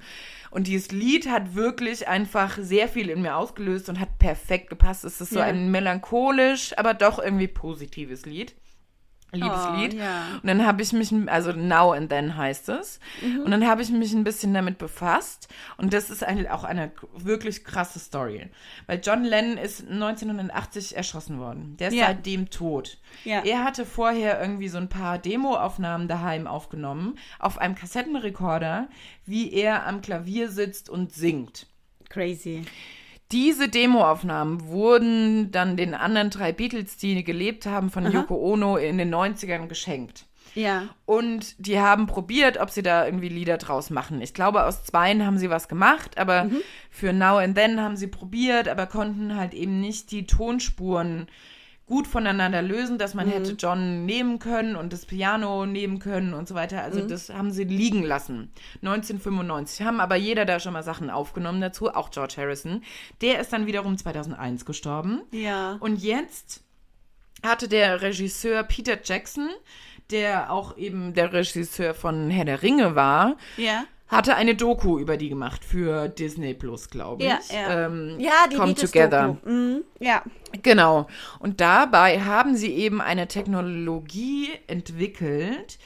Und 0.50 0.66
dieses 0.66 0.90
Lied 0.92 1.30
hat 1.30 1.54
wirklich 1.54 2.08
einfach 2.08 2.58
sehr 2.58 2.88
viel 2.88 3.08
in 3.08 3.22
mir 3.22 3.36
ausgelöst 3.36 3.88
und 3.88 3.98
hat 3.98 4.18
perfekt 4.18 4.68
gepasst. 4.68 5.04
Es 5.04 5.20
ist 5.20 5.30
so 5.30 5.38
ja. 5.38 5.46
ein 5.46 5.70
melancholisch, 5.70 6.76
aber 6.76 6.92
doch 6.92 7.18
irgendwie 7.18 7.48
positives 7.48 8.26
Lied. 8.26 8.54
Liebeslied. 9.32 9.94
Oh, 9.94 9.98
ja. 9.98 10.26
Und 10.42 10.46
dann 10.46 10.66
habe 10.66 10.82
ich 10.82 10.92
mich, 10.92 11.12
also 11.26 11.52
Now 11.52 11.92
and 11.92 12.10
Then 12.10 12.36
heißt 12.36 12.68
es. 12.68 13.00
Mhm. 13.22 13.44
Und 13.44 13.50
dann 13.50 13.66
habe 13.66 13.80
ich 13.80 13.90
mich 13.90 14.12
ein 14.12 14.24
bisschen 14.24 14.52
damit 14.52 14.76
befasst. 14.76 15.48
Und 15.78 15.94
das 15.94 16.10
ist 16.10 16.22
eine, 16.22 16.52
auch 16.52 16.64
eine 16.64 16.92
wirklich 17.16 17.64
krasse 17.64 17.98
Story. 17.98 18.50
Weil 18.86 19.00
John 19.02 19.24
Lennon 19.24 19.56
ist 19.56 19.88
1980 19.88 20.96
erschossen 20.96 21.38
worden. 21.38 21.76
Der 21.78 21.88
ist 21.88 21.94
ja. 21.94 22.06
seitdem 22.06 22.50
tot. 22.50 22.98
Ja. 23.24 23.42
Er 23.44 23.64
hatte 23.64 23.86
vorher 23.86 24.38
irgendwie 24.40 24.68
so 24.68 24.76
ein 24.76 24.90
paar 24.90 25.18
Demoaufnahmen 25.18 26.08
daheim 26.08 26.46
aufgenommen, 26.46 27.18
auf 27.38 27.56
einem 27.56 27.74
Kassettenrekorder, 27.74 28.88
wie 29.24 29.50
er 29.52 29.86
am 29.86 30.02
Klavier 30.02 30.50
sitzt 30.50 30.90
und 30.90 31.12
singt. 31.12 31.66
Crazy. 32.10 32.64
Diese 33.32 33.68
Demoaufnahmen 33.68 34.68
wurden 34.68 35.50
dann 35.50 35.76
den 35.76 35.94
anderen 35.94 36.30
drei 36.30 36.52
Beatles, 36.52 36.96
die 36.98 37.24
gelebt 37.24 37.66
haben, 37.66 37.90
von 37.90 38.06
Aha. 38.06 38.12
Yoko 38.12 38.34
Ono 38.36 38.76
in 38.76 38.98
den 38.98 39.12
90ern 39.12 39.68
geschenkt. 39.68 40.26
Ja. 40.54 40.88
Und 41.06 41.54
die 41.66 41.80
haben 41.80 42.06
probiert, 42.06 42.58
ob 42.58 42.70
sie 42.70 42.82
da 42.82 43.06
irgendwie 43.06 43.28
Lieder 43.28 43.56
draus 43.56 43.90
machen. 43.90 44.20
Ich 44.20 44.34
glaube, 44.34 44.64
aus 44.64 44.84
zweien 44.84 45.24
haben 45.24 45.38
sie 45.38 45.50
was 45.50 45.68
gemacht, 45.68 46.18
aber 46.18 46.44
mhm. 46.44 46.58
für 46.90 47.12
Now 47.12 47.38
and 47.38 47.56
Then 47.56 47.80
haben 47.80 47.96
sie 47.96 48.06
probiert, 48.06 48.68
aber 48.68 48.86
konnten 48.86 49.36
halt 49.36 49.54
eben 49.54 49.80
nicht 49.80 50.10
die 50.10 50.26
Tonspuren 50.26 51.26
gut 51.92 52.06
voneinander 52.06 52.62
lösen, 52.62 52.96
dass 52.96 53.12
man 53.12 53.26
mhm. 53.26 53.32
hätte 53.32 53.52
John 53.52 54.06
nehmen 54.06 54.38
können 54.38 54.76
und 54.76 54.94
das 54.94 55.04
Piano 55.04 55.66
nehmen 55.66 55.98
können 55.98 56.32
und 56.32 56.48
so 56.48 56.54
weiter. 56.54 56.82
Also 56.82 57.02
mhm. 57.02 57.08
das 57.08 57.28
haben 57.28 57.50
sie 57.50 57.64
liegen 57.64 58.02
lassen. 58.02 58.50
1995 58.76 59.84
haben 59.84 60.00
aber 60.00 60.16
jeder 60.16 60.46
da 60.46 60.58
schon 60.58 60.72
mal 60.72 60.82
Sachen 60.82 61.10
aufgenommen 61.10 61.60
dazu, 61.60 61.90
auch 61.90 62.10
George 62.10 62.36
Harrison. 62.38 62.82
Der 63.20 63.40
ist 63.40 63.52
dann 63.52 63.66
wiederum 63.66 63.98
2001 63.98 64.64
gestorben. 64.64 65.20
Ja. 65.32 65.76
Und 65.80 66.02
jetzt 66.02 66.64
hatte 67.44 67.68
der 67.68 68.00
Regisseur 68.00 68.62
Peter 68.62 68.96
Jackson 69.04 69.50
der 70.10 70.52
auch 70.52 70.76
eben 70.76 71.14
der 71.14 71.32
Regisseur 71.32 71.94
von 71.94 72.28
Herr 72.28 72.44
der 72.44 72.62
Ringe 72.62 72.94
war, 72.94 73.36
Ja. 73.56 73.84
Hatte 74.12 74.36
eine 74.36 74.54
Doku 74.54 74.98
über 74.98 75.16
die 75.16 75.28
gemacht 75.28 75.64
für 75.64 76.08
Disney 76.08 76.54
Plus, 76.54 76.90
glaube 76.90 77.22
ich. 77.22 77.28
Ja, 77.28 77.38
ja. 77.52 77.86
Ähm, 77.86 78.20
Ja, 78.20 78.46
die 78.50 78.56
Come 78.56 78.74
Together. 78.74 79.38
Doku. 79.42 79.50
Mhm, 79.50 79.84
ja. 79.98 80.22
Genau. 80.62 81.08
Und 81.38 81.60
dabei 81.60 82.20
haben 82.20 82.56
sie 82.56 82.72
eben 82.72 83.00
eine 83.00 83.26
Technologie 83.26 84.50
entwickelt, 84.66 85.78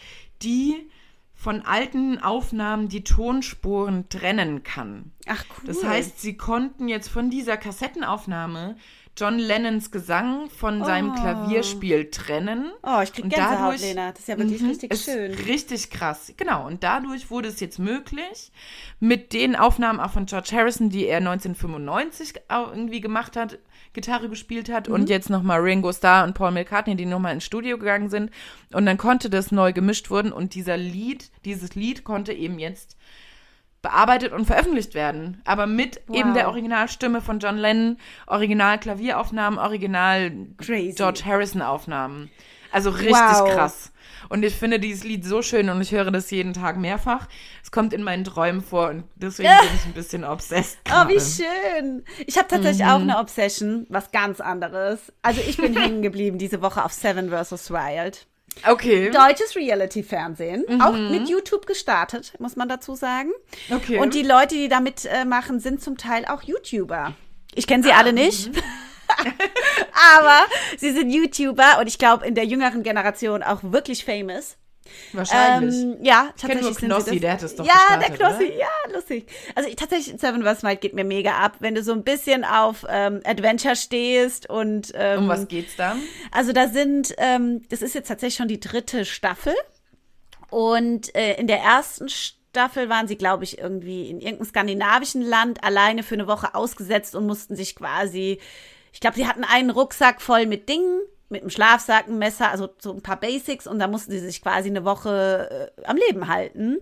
die 0.43 0.91
von 1.35 1.63
alten 1.63 2.19
Aufnahmen 2.19 2.89
die 2.89 3.05
Tonspuren 3.05 4.09
trennen 4.09 4.63
kann. 4.63 5.13
Ach 5.27 5.45
cool. 5.51 5.67
Das 5.69 5.85
heißt, 5.85 6.21
sie 6.21 6.37
konnten 6.37 6.89
jetzt 6.89 7.09
von 7.09 7.31
dieser 7.31 7.57
Kassettenaufnahme 7.57 8.77
John 9.17 9.39
Lennons 9.39 9.91
Gesang 9.91 10.51
von 10.51 10.85
seinem 10.85 11.15
Klavierspiel 11.15 12.11
trennen. 12.11 12.71
oh, 12.83 13.01
ich 13.03 13.13
krieg 13.13 13.29
Gänsehaut, 13.31 13.59
dadurch- 13.75 13.81
Lena. 13.81 14.11
Das 14.11 14.21
ist 14.21 14.29
ja 14.29 14.37
wirklich 14.39 14.61
Mhm, 14.61 14.69
richtig 14.69 14.97
schön. 14.99 15.33
Richtig 15.35 15.91
krass. 15.91 16.33
Genau. 16.37 16.67
Und 16.67 16.83
dadurch 16.83 17.31
wurde 17.31 17.49
es 17.49 17.61
jetzt 17.61 17.79
möglich, 17.79 18.53
mit 19.01 19.33
den 19.33 19.57
Aufnahmen 19.57 20.01
auch 20.01 20.11
von 20.11 20.27
George 20.27 20.51
Harrison, 20.53 20.91
die 20.91 21.07
er 21.07 21.21
1995 21.21 22.35
auch 22.49 22.71
irgendwie 22.71 23.01
gemacht 23.01 23.37
hat, 23.37 23.59
Gitarre 23.93 24.29
gespielt 24.29 24.69
hat 24.71 24.89
Mhm. 24.89 24.95
und 24.95 25.09
jetzt 25.09 25.31
nochmal 25.31 25.61
Ringo 25.61 25.93
Starr 25.93 26.25
und 26.25 26.35
Paul 26.35 26.51
McCartney, 26.51 26.97
die 26.97 27.07
nochmal 27.07 27.33
ins 27.33 27.45
Studio 27.45 27.79
gegangen 27.79 28.11
sind. 28.11 28.31
Und 28.73 28.85
dann 28.87 28.99
konnte 28.99 29.31
das 29.31 29.51
neu 29.53 29.73
gemischt 29.73 30.11
wurden 30.11 30.33
und 30.33 30.55
dieser 30.55 30.77
Lied, 30.77 31.31
dieses 31.45 31.75
Lied 31.75 32.05
konnte 32.05 32.33
eben 32.33 32.59
jetzt 32.59 32.97
bearbeitet 33.87 34.33
und 34.33 34.47
veröffentlicht 34.47 34.95
werden. 34.95 35.41
Aber 35.45 35.67
mit 35.67 36.01
Wow. 36.07 36.17
eben 36.19 36.35
der 36.35 36.49
Originalstimme 36.49 37.21
von 37.21 37.39
John 37.39 37.57
Lennon, 37.57 37.99
Original 38.27 38.79
Klavieraufnahmen, 38.79 39.59
Original 39.59 40.33
Crazy. 40.59 40.95
George 40.97 41.23
Harrison 41.25 41.63
Aufnahmen. 41.63 42.31
Also 42.73 42.91
richtig 42.91 43.13
Wow. 43.15 43.55
krass. 43.55 43.93
Und 44.29 44.45
ich 44.45 44.55
finde 44.57 44.81
dieses 44.81 45.05
Lied 45.05 45.25
so 45.25 45.41
schön 45.41 45.69
und 45.69 45.81
ich 45.81 45.93
höre 45.93 46.11
das 46.11 46.31
jeden 46.33 46.53
Tag 46.53 46.77
mehrfach. 46.79 47.29
Es 47.63 47.71
kommt 47.71 47.93
in 47.93 48.03
meinen 48.03 48.25
Träumen 48.25 48.61
vor 48.61 48.89
und 48.91 49.05
deswegen 49.15 49.49
bin 49.61 49.69
ich 49.77 49.85
ein 49.87 49.93
bisschen 49.93 50.25
obsessed. 50.25 50.79
Oh, 50.91 51.07
wie 51.09 51.21
schön. 51.21 52.03
Ich 52.27 52.37
habe 52.37 52.49
tatsächlich 52.49 52.85
Mhm. 52.85 52.91
auch 52.93 53.01
eine 53.01 53.19
Obsession, 53.19 53.87
was 53.89 54.11
ganz 54.11 54.41
anderes. 54.41 55.13
Also 55.23 55.41
ich 55.47 55.57
bin 55.59 55.77
hängen 55.81 56.03
geblieben 56.03 56.39
diese 56.39 56.61
Woche 56.61 56.85
auf 56.85 56.93
Seven 56.93 57.31
vs. 57.31 57.71
Wild. 57.71 58.27
Okay. 58.67 59.11
Deutsches 59.11 59.55
Reality-Fernsehen, 59.57 60.65
Mhm. 60.69 60.81
auch 60.81 60.93
mit 60.93 61.29
YouTube 61.29 61.67
gestartet, 61.67 62.33
muss 62.39 62.57
man 62.57 62.69
dazu 62.69 62.95
sagen. 62.95 63.31
Okay. 63.71 63.99
Und 63.99 64.15
die 64.15 64.23
Leute, 64.23 64.55
die 64.55 64.69
da 64.69 64.81
mitmachen, 64.81 65.61
sind 65.61 65.83
zum 65.83 65.97
Teil 65.99 66.25
auch 66.27 66.43
YouTuber. 66.43 67.15
Ich 67.55 67.67
kenne 67.67 67.83
sie 67.83 67.93
Ah, 67.93 67.99
alle 67.99 68.13
nicht. 68.13 68.51
Aber 70.19 70.41
sie 70.79 70.93
sind 70.93 71.11
YouTuber 71.11 71.79
und 71.81 71.87
ich 71.87 71.99
glaube 71.99 72.27
in 72.27 72.35
der 72.35 72.45
jüngeren 72.45 72.83
Generation 72.83 73.43
auch 73.43 73.61
wirklich 73.63 74.05
famous. 74.05 74.57
Wahrscheinlich. 75.13 75.75
Ähm, 75.75 75.97
ja, 76.03 76.23
nur 76.25 76.33
tatsächlich. 76.37 76.65
sind 76.65 76.79
sie 76.81 76.87
Knossi, 76.87 77.11
das. 77.11 77.21
der 77.21 77.33
hat 77.33 77.43
es 77.43 77.57
doch 77.57 77.67
Ja, 77.67 77.73
gestartet, 77.73 78.09
der 78.09 78.17
Knossi, 78.17 78.45
oder? 78.47 78.55
ja, 78.57 78.95
lustig. 78.95 79.27
Also 79.55 79.69
ich, 79.69 79.77
tatsächlich, 79.77 80.21
Seven 80.21 80.43
vs. 80.43 80.63
Wild 80.63 80.81
geht 80.81 80.95
mir 80.95 81.05
mega 81.05 81.37
ab, 81.39 81.57
wenn 81.61 81.75
du 81.75 81.83
so 81.83 81.93
ein 81.93 82.05
bisschen 82.05 82.45
auf 82.45 82.85
ähm, 82.89 83.21
Adventure 83.25 83.77
stehst 83.77 84.49
und 84.49 84.93
ähm, 84.95 85.21
um 85.21 85.29
was 85.29 85.49
geht's 85.49 85.77
da? 85.77 85.97
also 86.33 86.53
da 86.53 86.69
sind, 86.69 87.15
ähm, 87.19 87.63
das 87.69 87.83
ist 87.83 87.95
jetzt 87.95 88.09
tatsächlich 88.09 88.37
schon 88.37 88.49
die 88.49 88.61
dritte 88.61 89.05
Staffel. 89.05 89.55
Und 90.51 91.15
äh, 91.17 91.35
in 91.35 91.47
der 91.49 91.59
ersten 91.59 92.09
Staffel 92.09 92.89
waren 92.89 93.09
sie, 93.09 93.17
glaube 93.17 93.45
ich, 93.45 93.59
irgendwie 93.59 94.09
in 94.09 94.21
irgendeinem 94.21 94.47
skandinavischen 94.49 95.23
Land 95.23 95.65
alleine 95.65 96.03
für 96.03 96.15
eine 96.15 96.27
Woche 96.29 96.55
ausgesetzt 96.55 97.15
und 97.15 97.27
mussten 97.27 97.57
sich 97.57 97.75
quasi, 97.75 98.41
ich 98.93 99.01
glaube, 99.01 99.17
sie 99.17 99.27
hatten 99.27 99.45
einen 99.45 99.71
Rucksack 99.71 100.23
voll 100.23 100.47
mit 100.47 100.69
Dingen, 100.69 101.01
mit 101.29 101.43
einem 101.43 101.51
Schlafsack, 101.51 102.07
einem 102.07 102.19
Messer, 102.19 102.51
also 102.51 102.69
so 102.79 102.93
ein 102.93 103.03
paar 103.03 103.19
Basics 103.19 103.67
und 103.67 103.79
da 103.79 103.89
mussten 103.89 104.13
sie 104.13 104.21
sich 104.21 104.43
quasi 104.43 104.69
eine 104.69 104.85
Woche 104.85 105.73
äh, 105.77 105.85
am 105.85 105.97
Leben 105.97 106.29
halten. 106.29 106.79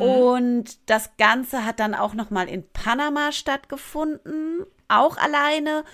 Und 0.00 0.90
das 0.90 1.16
Ganze 1.18 1.64
hat 1.64 1.78
dann 1.78 1.94
auch 1.94 2.14
noch 2.14 2.30
mal 2.30 2.48
in 2.48 2.68
Panama 2.72 3.30
stattgefunden, 3.32 4.64
auch 4.88 5.16
alleine 5.16 5.84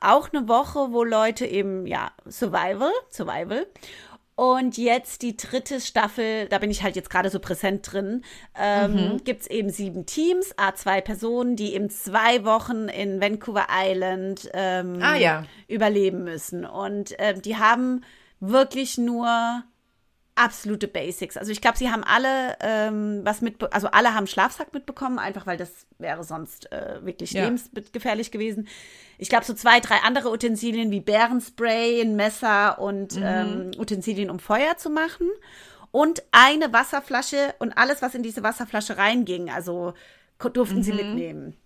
auch 0.00 0.32
eine 0.32 0.48
Woche, 0.48 0.92
wo 0.92 1.04
Leute 1.04 1.44
eben, 1.44 1.86
ja, 1.86 2.10
Survival, 2.26 2.90
Survival. 3.10 3.66
Und 4.40 4.78
jetzt 4.78 5.20
die 5.20 5.36
dritte 5.36 5.80
Staffel, 5.82 6.46
da 6.48 6.56
bin 6.56 6.70
ich 6.70 6.82
halt 6.82 6.96
jetzt 6.96 7.10
gerade 7.10 7.28
so 7.28 7.40
präsent 7.40 7.92
drin, 7.92 8.24
ähm, 8.58 9.12
Mhm. 9.12 9.24
gibt 9.24 9.42
es 9.42 9.46
eben 9.48 9.68
sieben 9.68 10.06
Teams, 10.06 10.54
A2 10.56 11.02
Personen, 11.02 11.56
die 11.56 11.74
eben 11.74 11.90
zwei 11.90 12.42
Wochen 12.46 12.88
in 12.88 13.20
Vancouver 13.20 13.66
Island 13.70 14.48
ähm, 14.54 14.98
Ah, 15.02 15.16
ja. 15.16 15.44
überleben 15.68 16.24
müssen. 16.24 16.64
Und 16.64 17.14
ähm, 17.18 17.42
die 17.42 17.56
haben 17.58 18.02
wirklich 18.40 18.96
nur 18.96 19.62
absolute 20.40 20.88
Basics. 20.88 21.36
Also 21.36 21.52
ich 21.52 21.60
glaube, 21.60 21.76
sie 21.76 21.90
haben 21.90 22.02
alle 22.02 22.56
ähm, 22.60 23.20
was 23.24 23.40
mit, 23.42 23.62
also 23.72 23.88
alle 23.88 24.14
haben 24.14 24.26
Schlafsack 24.26 24.72
mitbekommen, 24.72 25.18
einfach 25.18 25.46
weil 25.46 25.56
das 25.56 25.70
wäre 25.98 26.24
sonst 26.24 26.72
äh, 26.72 27.04
wirklich 27.04 27.32
Ja. 27.32 27.44
lebensgefährlich 27.44 28.30
gewesen. 28.30 28.66
Ich 29.18 29.28
glaube, 29.28 29.44
so 29.44 29.52
zwei, 29.54 29.80
drei 29.80 29.96
andere 30.04 30.30
Utensilien 30.30 30.90
wie 30.90 31.00
Bärenspray, 31.00 32.00
ein 32.00 32.16
Messer 32.16 32.78
und 32.78 33.18
ähm, 33.22 33.72
Utensilien, 33.78 34.30
um 34.30 34.38
Feuer 34.38 34.76
zu 34.78 34.88
machen. 34.88 35.28
Und 35.92 36.22
eine 36.32 36.72
Wasserflasche 36.72 37.54
und 37.58 37.76
alles, 37.76 38.00
was 38.00 38.14
in 38.14 38.22
diese 38.22 38.42
Wasserflasche 38.42 38.96
reinging. 38.96 39.50
Also 39.50 39.92
durften 40.38 40.82
sie 40.82 40.92
mitnehmen. 40.92 41.56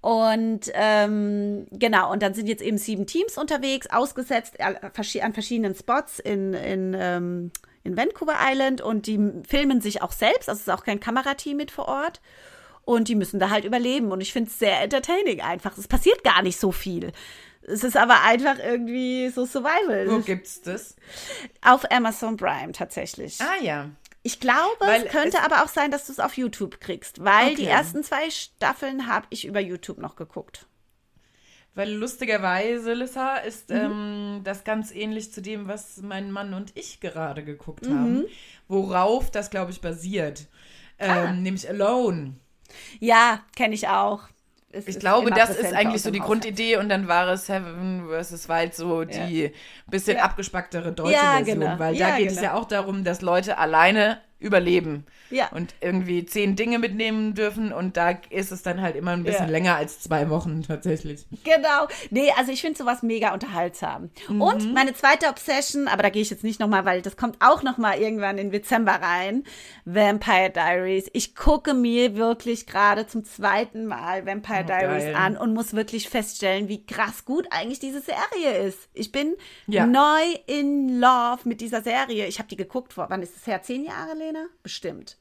Und 0.00 0.70
ähm, 0.74 1.66
genau, 1.72 2.12
und 2.12 2.22
dann 2.22 2.32
sind 2.34 2.46
jetzt 2.46 2.62
eben 2.62 2.78
sieben 2.78 3.06
Teams 3.06 3.36
unterwegs, 3.36 3.88
ausgesetzt 3.90 4.60
an 4.60 4.76
verschi- 4.94 5.22
an 5.22 5.34
verschiedenen 5.34 5.74
Spots 5.74 6.20
in, 6.20 6.54
in, 6.54 6.94
ähm, 6.98 7.50
in 7.82 7.96
Vancouver 7.96 8.36
Island 8.40 8.80
und 8.80 9.06
die 9.06 9.18
filmen 9.46 9.80
sich 9.80 10.00
auch 10.02 10.12
selbst, 10.12 10.48
also 10.48 10.58
es 10.60 10.66
ist 10.68 10.72
auch 10.72 10.84
kein 10.84 11.00
Kamerateam 11.00 11.56
mit 11.56 11.70
vor 11.70 11.88
Ort. 11.88 12.20
Und 12.84 13.08
die 13.08 13.16
müssen 13.16 13.38
da 13.38 13.50
halt 13.50 13.66
überleben. 13.66 14.12
Und 14.12 14.22
ich 14.22 14.32
finde 14.32 14.48
es 14.48 14.58
sehr 14.58 14.80
entertaining 14.80 15.42
einfach. 15.42 15.76
Es 15.76 15.86
passiert 15.88 16.24
gar 16.24 16.40
nicht 16.40 16.58
so 16.58 16.72
viel. 16.72 17.12
Es 17.60 17.84
ist 17.84 17.98
aber 17.98 18.22
einfach 18.22 18.58
irgendwie 18.58 19.28
so 19.28 19.44
Survival. 19.44 20.10
Wo 20.10 20.20
gibt's 20.20 20.62
das? 20.62 20.96
Auf 21.60 21.90
Amazon 21.90 22.38
Prime 22.38 22.72
tatsächlich. 22.72 23.38
Ah 23.42 23.62
ja. 23.62 23.90
Ich 24.28 24.40
glaube, 24.40 24.76
Weil 24.80 25.04
es 25.06 25.10
könnte 25.10 25.38
es- 25.38 25.42
aber 25.42 25.64
auch 25.64 25.68
sein, 25.68 25.90
dass 25.90 26.04
du 26.04 26.12
es 26.12 26.20
auf 26.20 26.36
YouTube 26.36 26.80
kriegst, 26.80 27.24
weil 27.24 27.54
die 27.54 27.62
Okay. 27.62 27.70
ersten 27.70 28.04
zwei 28.04 28.28
Staffeln 28.28 29.06
habe 29.06 29.26
ich 29.30 29.46
über 29.46 29.58
YouTube 29.58 29.96
noch 29.96 30.16
geguckt. 30.16 30.66
Weil 31.74 31.92
lustigerweise, 31.92 32.92
Lissa, 32.92 33.36
ist 33.38 33.70
Mhm. 33.70 33.76
ähm, 33.76 34.40
das 34.44 34.64
ganz 34.64 34.90
ähnlich 34.94 35.32
zu 35.32 35.40
dem, 35.40 35.66
was 35.66 35.96
mein 36.02 36.30
Mann 36.30 36.52
und 36.52 36.76
ich 36.76 37.00
gerade 37.00 37.42
geguckt 37.42 37.86
Mhm. 37.86 37.98
haben. 37.98 38.24
Worauf 38.68 39.30
das, 39.30 39.48
glaube 39.48 39.70
ich, 39.70 39.80
basiert. 39.80 40.46
Ähm, 40.98 41.10
Ah. 41.10 41.32
Nämlich 41.32 41.66
Alone. 41.66 42.34
Ja, 43.00 43.40
kenne 43.56 43.74
ich 43.74 43.88
auch. 43.88 44.24
Es 44.70 44.86
Ich 44.86 44.98
glaube, 45.00 45.30
das 45.30 45.50
ist 45.50 45.72
eigentlich 45.72 46.02
so 46.02 46.10
die 46.10 46.20
Haushalt. 46.20 46.42
Grundidee 46.42 46.76
und 46.76 46.90
dann 46.90 47.08
war 47.08 47.26
es 47.28 47.46
Seven 47.46 48.06
vs. 48.08 48.48
Wild 48.50 48.74
so 48.74 49.04
die 49.04 49.52
bisschen 49.86 50.18
Ja. 50.18 50.24
abgespacktere 50.24 50.92
deutsche 50.92 51.14
Ja, 51.14 51.36
Version, 51.36 51.60
genau. 51.60 51.78
weil 51.78 51.94
Ja, 51.96 52.10
da 52.10 52.16
geht 52.18 52.28
es 52.30 52.36
genau. 52.36 52.48
ja 52.48 52.54
auch 52.54 52.66
darum, 52.66 53.02
dass 53.02 53.22
Leute 53.22 53.56
alleine 53.56 54.20
überleben 54.40 55.04
Ja. 55.30 55.48
und 55.48 55.74
irgendwie 55.80 56.24
zehn 56.24 56.54
Dinge 56.54 56.78
mitnehmen 56.78 57.34
dürfen 57.34 57.72
und 57.72 57.96
da 57.96 58.10
ist 58.30 58.52
es 58.52 58.62
dann 58.62 58.80
halt 58.80 58.94
immer 58.94 59.10
ein 59.10 59.24
bisschen 59.24 59.46
Ja. 59.46 59.50
länger 59.50 59.76
als 59.76 60.00
zwei 60.00 60.30
Wochen 60.30 60.62
tatsächlich. 60.62 61.26
Genau. 61.44 61.88
Nee, 62.10 62.30
also 62.36 62.52
ich 62.52 62.60
finde 62.60 62.78
sowas 62.78 63.02
mega 63.02 63.34
unterhaltsam. 63.34 64.10
Mhm. 64.28 64.40
Und 64.40 64.74
meine 64.74 64.94
zweite 64.94 65.26
Obsession, 65.28 65.88
aber 65.88 66.02
da 66.04 66.10
gehe 66.10 66.22
ich 66.22 66.30
jetzt 66.30 66.44
nicht 66.44 66.60
nochmal, 66.60 66.84
weil 66.84 67.02
das 67.02 67.16
kommt 67.16 67.36
auch 67.40 67.62
nochmal 67.64 67.98
irgendwann 67.98 68.38
im 68.38 68.50
Dezember 68.52 68.92
rein. 68.92 69.42
Vampire 69.84 70.50
Diaries. 70.50 71.08
Ich 71.12 71.34
gucke 71.34 71.74
mir 71.74 72.14
wirklich 72.16 72.66
gerade 72.66 73.06
zum 73.06 73.24
zweiten 73.24 73.86
Mal 73.86 74.26
Vampire 74.26 74.60
Oh, 74.64 74.66
Diaries 74.66 75.04
geil. 75.04 75.14
an 75.16 75.36
und 75.36 75.54
muss 75.54 75.74
wirklich 75.74 76.08
feststellen, 76.08 76.68
wie 76.68 76.84
krass 76.86 77.24
gut 77.24 77.46
eigentlich 77.50 77.78
diese 77.80 78.00
Serie 78.02 78.58
ist. 78.66 78.78
Ich 78.94 79.10
bin 79.12 79.34
Ja. 79.66 79.86
neu 79.86 80.22
in 80.46 81.00
Love 81.00 81.40
mit 81.44 81.60
dieser 81.60 81.82
Serie. 81.82 82.26
Ich 82.26 82.38
habe 82.38 82.48
die 82.48 82.56
geguckt 82.56 82.92
vor, 82.92 83.06
wann 83.08 83.22
ist 83.22 83.36
es 83.36 83.46
her? 83.46 83.62
Zehn 83.62 83.84
Jahre, 83.84 84.14
Lena? 84.28 84.46
Bestimmt. 84.62 85.16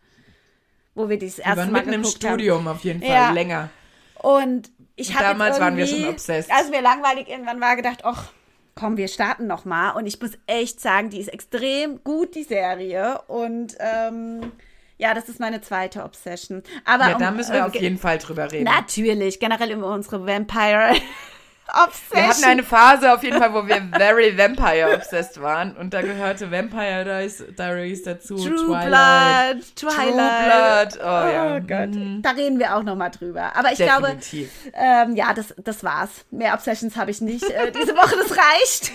Wo 0.96 1.10
wir 1.10 1.18
dieses 1.20 1.38
Wir 1.40 1.46
erste 1.46 1.60
waren 1.62 1.72
Mal 1.72 1.80
mitten 1.80 1.94
im 1.94 2.02
geguckt 2.02 2.24
haben. 2.24 2.30
Studium 2.34 2.68
auf 2.68 2.84
jeden 2.84 3.02
Fall, 3.02 3.10
Ja. 3.10 3.32
länger. 3.32 3.70
Und 4.16 4.72
ich 4.96 5.14
habe 5.14 5.26
Damals 5.26 5.60
waren 5.60 5.78
wir 5.78 5.86
schon 5.88 6.08
obsessed. 6.08 6.52
Als 6.52 6.70
mir 6.70 6.82
langweilig 6.82 7.28
irgendwann 7.30 7.62
war, 7.62 7.76
gedacht, 7.76 8.00
ach, 8.04 8.32
komm, 8.76 8.98
wir 8.98 9.08
starten 9.08 9.46
noch 9.48 9.64
mal. 9.66 9.92
Und 9.92 10.08
ich 10.08 10.20
muss 10.22 10.32
echt 10.48 10.82
sagen, 10.82 11.10
die 11.10 11.20
ist 11.20 11.28
extrem 11.30 12.04
gut, 12.04 12.34
die 12.36 12.44
Serie. 12.44 13.22
Und 13.28 13.76
ähm, 13.80 14.52
ja, 14.98 15.14
das 15.14 15.30
ist 15.30 15.40
meine 15.40 15.62
zweite 15.62 16.04
Obsession. 16.04 16.64
Aber 16.84 17.10
Ja, 17.10 17.18
da 17.18 17.30
um, 17.30 17.36
müssen 17.36 17.54
wir 17.54 17.60
äh, 17.60 17.64
auf 17.64 17.76
jeden 17.76 18.00
Fall 18.00 18.18
drüber 18.18 18.52
reden. 18.52 18.64
Natürlich, 18.66 19.40
generell 19.40 19.72
über 19.72 19.94
unsere 19.94 20.26
Vampire 20.26 20.96
Obsession. 21.70 22.18
Wir 22.24 22.28
hatten 22.30 22.44
eine 22.46 22.64
Phase 22.64 23.14
auf 23.14 23.24
jeden 23.24 23.38
Fall, 23.40 23.54
wo 23.54 23.68
wir 23.68 23.82
very 23.96 24.38
Vampire 24.38 24.96
obsessed 24.96 25.42
waren 25.42 25.76
und 25.76 25.94
da 25.94 26.02
gehörte 26.02 26.50
Vampire 26.52 27.28
Diaries, 27.58 28.04
dazu, 28.04 28.36
True 28.36 28.56
Twilight. 28.66 29.58
Blood, 29.58 29.76
Twilight. 29.76 30.94
True 30.94 31.00
Blood, 31.00 31.00
oh 31.04 31.28
ja. 31.34 31.60
Gott, 31.60 31.90
Mhm. 31.96 32.22
da 32.22 32.30
reden 32.32 32.60
wir 32.60 32.76
auch 32.76 32.84
noch 32.84 32.96
mal 32.96 33.10
drüber. 33.10 33.56
Aber 33.56 33.72
ich 33.72 33.78
glaube, 33.78 34.08
Definitiv. 34.16 34.52
ähm, 34.74 35.16
ja, 35.16 35.34
das, 35.34 35.54
das 35.58 35.84
war's. 35.84 36.26
Mehr 36.32 36.54
Obsessions 36.54 36.96
habe 36.96 37.12
ich 37.12 37.22
nicht. 37.22 37.44
Äh, 37.50 37.72
diese 37.72 37.96
Woche, 37.96 38.16
das 38.16 38.38
reicht. 38.38 38.92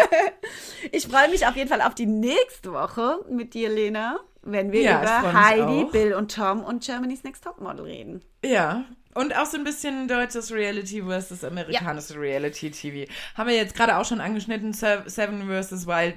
ich 0.92 1.06
freue 1.06 1.28
mich 1.28 1.46
auf 1.46 1.56
jeden 1.56 1.68
Fall 1.68 1.82
auf 1.82 1.94
die 1.94 2.06
nächste 2.06 2.72
Woche 2.72 3.20
mit 3.30 3.54
dir, 3.54 3.68
Lena, 3.68 4.18
wenn 4.42 4.72
wir 4.72 4.82
ja, 4.82 5.00
über 5.02 5.32
Heidi, 5.32 5.86
Bill 5.90 6.14
und 6.14 6.34
Tom 6.34 6.62
und 6.64 6.84
Germany's 6.84 7.24
Next 7.24 7.44
Topmodel 7.44 7.84
reden. 7.84 8.22
Ja, 8.44 8.84
und 9.14 9.36
auch 9.36 9.46
so 9.46 9.56
ein 9.56 9.64
bisschen 9.64 10.06
deutsches 10.08 10.52
Reality 10.52 11.02
versus 11.02 11.44
amerikanisches 11.44 12.10
ja. 12.10 12.20
Reality 12.20 12.70
TV. 12.70 13.10
Haben 13.34 13.48
wir 13.48 13.56
jetzt 13.56 13.74
gerade 13.74 13.96
auch 13.96 14.04
schon 14.04 14.20
angeschnitten, 14.20 14.72
Seven 14.72 15.46
versus 15.46 15.86
Wild 15.86 16.16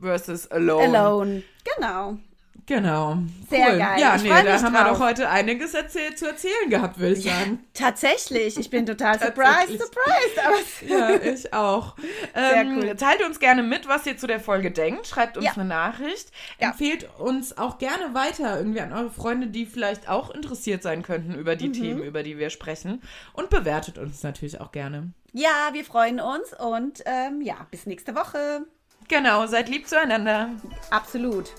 versus 0.00 0.50
Alone. 0.50 0.98
Alone, 0.98 1.42
genau. 1.76 2.18
Genau. 2.66 3.18
Sehr 3.50 3.72
cool. 3.72 3.78
geil. 3.78 4.00
Ja, 4.00 4.16
ich 4.16 4.22
nee, 4.22 4.28
da 4.28 4.36
haben 4.36 4.62
drauf. 4.62 4.72
wir 4.72 4.84
doch 4.84 5.00
heute 5.00 5.28
einiges 5.28 5.74
erzählt, 5.74 6.18
zu 6.18 6.26
erzählen 6.26 6.70
gehabt, 6.70 6.98
will 6.98 7.12
ich 7.12 7.24
sagen. 7.24 7.58
Ja, 7.62 7.86
tatsächlich. 7.86 8.58
Ich 8.58 8.70
bin 8.70 8.86
total 8.86 9.18
surprised, 9.20 9.80
surprised. 9.80 10.82
ja, 10.88 11.14
ich 11.16 11.52
auch. 11.52 11.96
Sehr 12.34 12.56
ähm, 12.56 12.78
cool. 12.78 12.96
Teilt 12.96 13.24
uns 13.24 13.40
gerne 13.40 13.62
mit, 13.62 13.88
was 13.88 14.06
ihr 14.06 14.16
zu 14.16 14.26
der 14.26 14.38
Folge 14.38 14.70
denkt. 14.70 15.08
Schreibt 15.08 15.36
uns 15.36 15.46
ja. 15.46 15.52
eine 15.52 15.64
Nachricht. 15.64 16.30
Ja. 16.60 16.68
Empfehlt 16.68 17.08
uns 17.18 17.58
auch 17.58 17.78
gerne 17.78 18.14
weiter 18.14 18.58
irgendwie 18.58 18.80
an 18.80 18.92
eure 18.92 19.10
Freunde, 19.10 19.48
die 19.48 19.66
vielleicht 19.66 20.08
auch 20.08 20.30
interessiert 20.30 20.82
sein 20.82 21.02
könnten 21.02 21.34
über 21.34 21.56
die 21.56 21.68
mhm. 21.68 21.72
Themen, 21.72 22.02
über 22.02 22.22
die 22.22 22.38
wir 22.38 22.50
sprechen. 22.50 23.02
Und 23.32 23.50
bewertet 23.50 23.98
uns 23.98 24.22
natürlich 24.22 24.60
auch 24.60 24.70
gerne. 24.70 25.12
Ja, 25.32 25.70
wir 25.72 25.84
freuen 25.84 26.20
uns 26.20 26.52
und 26.58 27.02
ähm, 27.06 27.40
ja, 27.40 27.66
bis 27.70 27.86
nächste 27.86 28.14
Woche. 28.14 28.66
Genau, 29.08 29.46
seid 29.46 29.68
lieb 29.68 29.88
zueinander. 29.88 30.50
Absolut. 30.90 31.52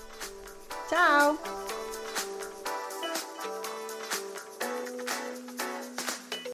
Tchau! 0.88 1.83